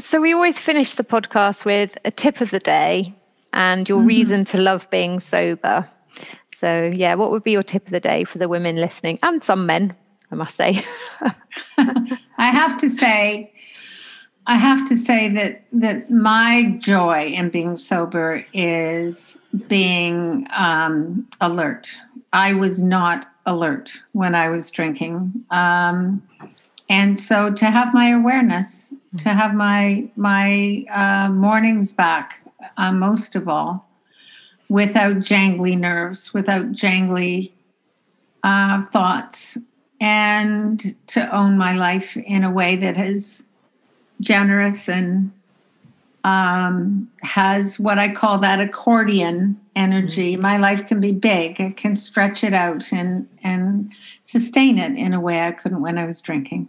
so 0.00 0.20
we 0.20 0.32
always 0.32 0.58
finish 0.58 0.94
the 0.94 1.04
podcast 1.04 1.64
with 1.64 1.96
a 2.04 2.10
tip 2.10 2.40
of 2.40 2.50
the 2.50 2.60
day 2.60 3.14
and 3.52 3.88
your 3.88 3.98
mm-hmm. 3.98 4.08
reason 4.08 4.44
to 4.46 4.60
love 4.60 4.88
being 4.90 5.20
sober. 5.20 5.88
So 6.56 6.90
yeah, 6.94 7.14
what 7.14 7.30
would 7.30 7.42
be 7.42 7.52
your 7.52 7.62
tip 7.62 7.86
of 7.86 7.90
the 7.90 8.00
day 8.00 8.24
for 8.24 8.38
the 8.38 8.48
women 8.48 8.76
listening 8.76 9.18
and 9.22 9.42
some 9.42 9.66
men, 9.66 9.94
I 10.30 10.34
must 10.34 10.56
say. 10.56 10.84
I 11.78 12.50
have 12.50 12.76
to 12.78 12.88
say 12.88 13.52
I 14.48 14.56
have 14.56 14.88
to 14.88 14.96
say 14.96 15.28
that 15.28 15.62
that 15.72 16.10
my 16.10 16.74
joy 16.78 17.26
in 17.26 17.50
being 17.50 17.76
sober 17.76 18.44
is 18.54 19.38
being 19.68 20.46
um, 20.56 21.28
alert. 21.42 21.98
I 22.32 22.54
was 22.54 22.82
not 22.82 23.26
alert 23.44 24.00
when 24.12 24.34
I 24.34 24.48
was 24.48 24.70
drinking. 24.70 25.44
Um, 25.50 26.22
and 26.88 27.18
so 27.18 27.52
to 27.52 27.66
have 27.66 27.92
my 27.92 28.08
awareness 28.08 28.94
to 29.18 29.28
have 29.28 29.54
my 29.54 30.08
my 30.16 30.84
uh, 30.90 31.28
mornings 31.30 31.92
back 31.92 32.42
uh, 32.78 32.90
most 32.92 33.36
of 33.36 33.48
all 33.48 33.86
without 34.70 35.16
jangly 35.16 35.78
nerves 35.78 36.32
without 36.32 36.72
jangly 36.72 37.52
uh, 38.42 38.80
thoughts 38.86 39.58
and 40.00 40.94
to 41.08 41.34
own 41.34 41.58
my 41.58 41.74
life 41.74 42.16
in 42.16 42.44
a 42.44 42.50
way 42.50 42.76
that 42.76 42.96
is 42.96 43.42
generous 44.20 44.88
and 44.88 45.32
um, 46.24 47.10
has 47.22 47.78
what 47.78 47.98
I 47.98 48.12
call 48.12 48.38
that 48.38 48.60
accordion 48.60 49.58
energy. 49.76 50.34
Mm-hmm. 50.34 50.42
My 50.42 50.58
life 50.58 50.86
can 50.86 51.00
be 51.00 51.12
big. 51.12 51.60
it 51.60 51.76
can 51.76 51.96
stretch 51.96 52.44
it 52.44 52.52
out 52.52 52.92
and 52.92 53.28
and 53.42 53.92
sustain 54.22 54.78
it 54.78 54.96
in 54.96 55.14
a 55.14 55.20
way 55.20 55.40
I 55.40 55.52
couldn't 55.52 55.80
when 55.80 55.98
I 55.98 56.04
was 56.04 56.20
drinking. 56.20 56.68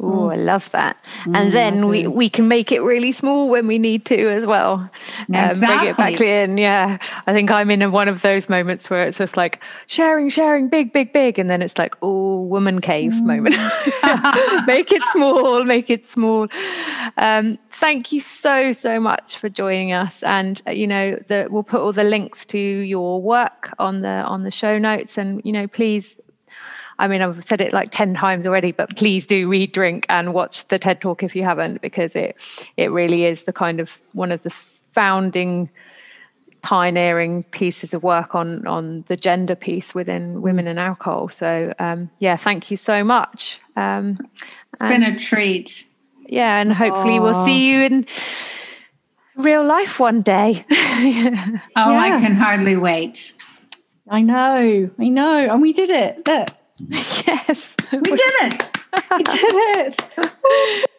Oh, 0.00 0.28
I 0.28 0.34
love 0.34 0.68
that. 0.72 0.96
Mm, 1.24 1.36
and 1.36 1.52
then 1.52 1.88
we, 1.88 2.08
we 2.08 2.28
can 2.28 2.48
make 2.48 2.72
it 2.72 2.80
really 2.80 3.12
small 3.12 3.48
when 3.48 3.68
we 3.68 3.78
need 3.78 4.04
to 4.06 4.28
as 4.32 4.44
well. 4.44 4.90
Exactly. 5.28 5.68
Um, 5.68 5.78
bring 5.78 5.88
it 5.88 5.96
back 5.96 6.20
in. 6.20 6.58
Yeah. 6.58 6.98
I 7.28 7.32
think 7.32 7.52
I'm 7.52 7.70
in 7.70 7.92
one 7.92 8.08
of 8.08 8.20
those 8.20 8.48
moments 8.48 8.90
where 8.90 9.06
it's 9.06 9.18
just 9.18 9.36
like 9.36 9.60
sharing, 9.86 10.30
sharing, 10.30 10.68
big, 10.68 10.92
big, 10.92 11.12
big. 11.12 11.38
And 11.38 11.48
then 11.48 11.62
it's 11.62 11.78
like, 11.78 11.94
oh, 12.02 12.40
woman 12.40 12.80
cave 12.80 13.12
mm. 13.12 13.24
moment. 13.24 13.54
make 14.66 14.90
it 14.90 15.02
small, 15.12 15.62
make 15.64 15.90
it 15.90 16.08
small. 16.08 16.48
Um, 17.16 17.56
thank 17.70 18.10
you 18.10 18.20
so, 18.20 18.72
so 18.72 18.98
much 18.98 19.38
for 19.38 19.48
joining 19.48 19.92
us. 19.92 20.24
And, 20.24 20.60
uh, 20.66 20.72
you 20.72 20.88
know, 20.88 21.20
the, 21.28 21.46
we'll 21.48 21.62
put 21.62 21.80
all 21.80 21.92
the 21.92 22.04
links 22.04 22.46
to 22.46 22.58
your 22.58 23.22
work 23.22 23.72
on 23.78 24.02
the 24.02 24.08
on 24.08 24.42
the 24.42 24.50
show 24.50 24.76
notes. 24.78 25.18
And, 25.18 25.40
you 25.44 25.52
know, 25.52 25.68
please 25.68 26.16
I 26.98 27.08
mean, 27.08 27.22
I've 27.22 27.44
said 27.44 27.60
it 27.60 27.72
like 27.72 27.90
10 27.90 28.14
times 28.14 28.46
already, 28.46 28.72
but 28.72 28.96
please 28.96 29.26
do 29.26 29.48
read, 29.48 29.72
drink, 29.72 30.06
and 30.08 30.32
watch 30.32 30.66
the 30.68 30.78
TED 30.78 31.00
Talk 31.00 31.22
if 31.22 31.34
you 31.34 31.42
haven't, 31.42 31.80
because 31.80 32.14
it 32.14 32.36
it 32.76 32.90
really 32.90 33.24
is 33.24 33.44
the 33.44 33.52
kind 33.52 33.80
of 33.80 33.90
one 34.12 34.32
of 34.32 34.42
the 34.42 34.50
founding 34.92 35.68
pioneering 36.62 37.42
pieces 37.42 37.92
of 37.92 38.02
work 38.02 38.34
on 38.34 38.66
on 38.66 39.04
the 39.08 39.16
gender 39.16 39.54
piece 39.54 39.94
within 39.94 40.40
women 40.40 40.66
and 40.66 40.78
alcohol. 40.78 41.28
So 41.28 41.74
um, 41.78 42.10
yeah, 42.20 42.36
thank 42.36 42.70
you 42.70 42.76
so 42.76 43.04
much. 43.04 43.60
Um, 43.76 44.16
it's 44.72 44.82
been 44.82 45.02
a 45.02 45.18
treat. 45.18 45.86
Yeah, 46.26 46.60
and 46.60 46.72
hopefully 46.72 47.18
Aww. 47.18 47.22
we'll 47.22 47.44
see 47.44 47.68
you 47.68 47.82
in 47.82 48.06
real 49.36 49.64
life 49.64 50.00
one 50.00 50.22
day. 50.22 50.64
Oh, 51.76 51.96
I 51.96 52.20
can 52.20 52.36
hardly 52.36 52.76
wait. 52.76 53.34
I 54.08 54.20
know, 54.20 54.90
I 54.96 55.08
know. 55.08 55.38
And 55.38 55.60
we 55.60 55.72
did 55.72 55.90
it. 55.90 56.24
Look, 56.26 56.48
yes. 56.88 57.74
We 57.92 58.00
did 58.00 58.20
it. 58.20 58.78
we 59.16 59.22
did 59.22 59.54
it. 60.18 60.88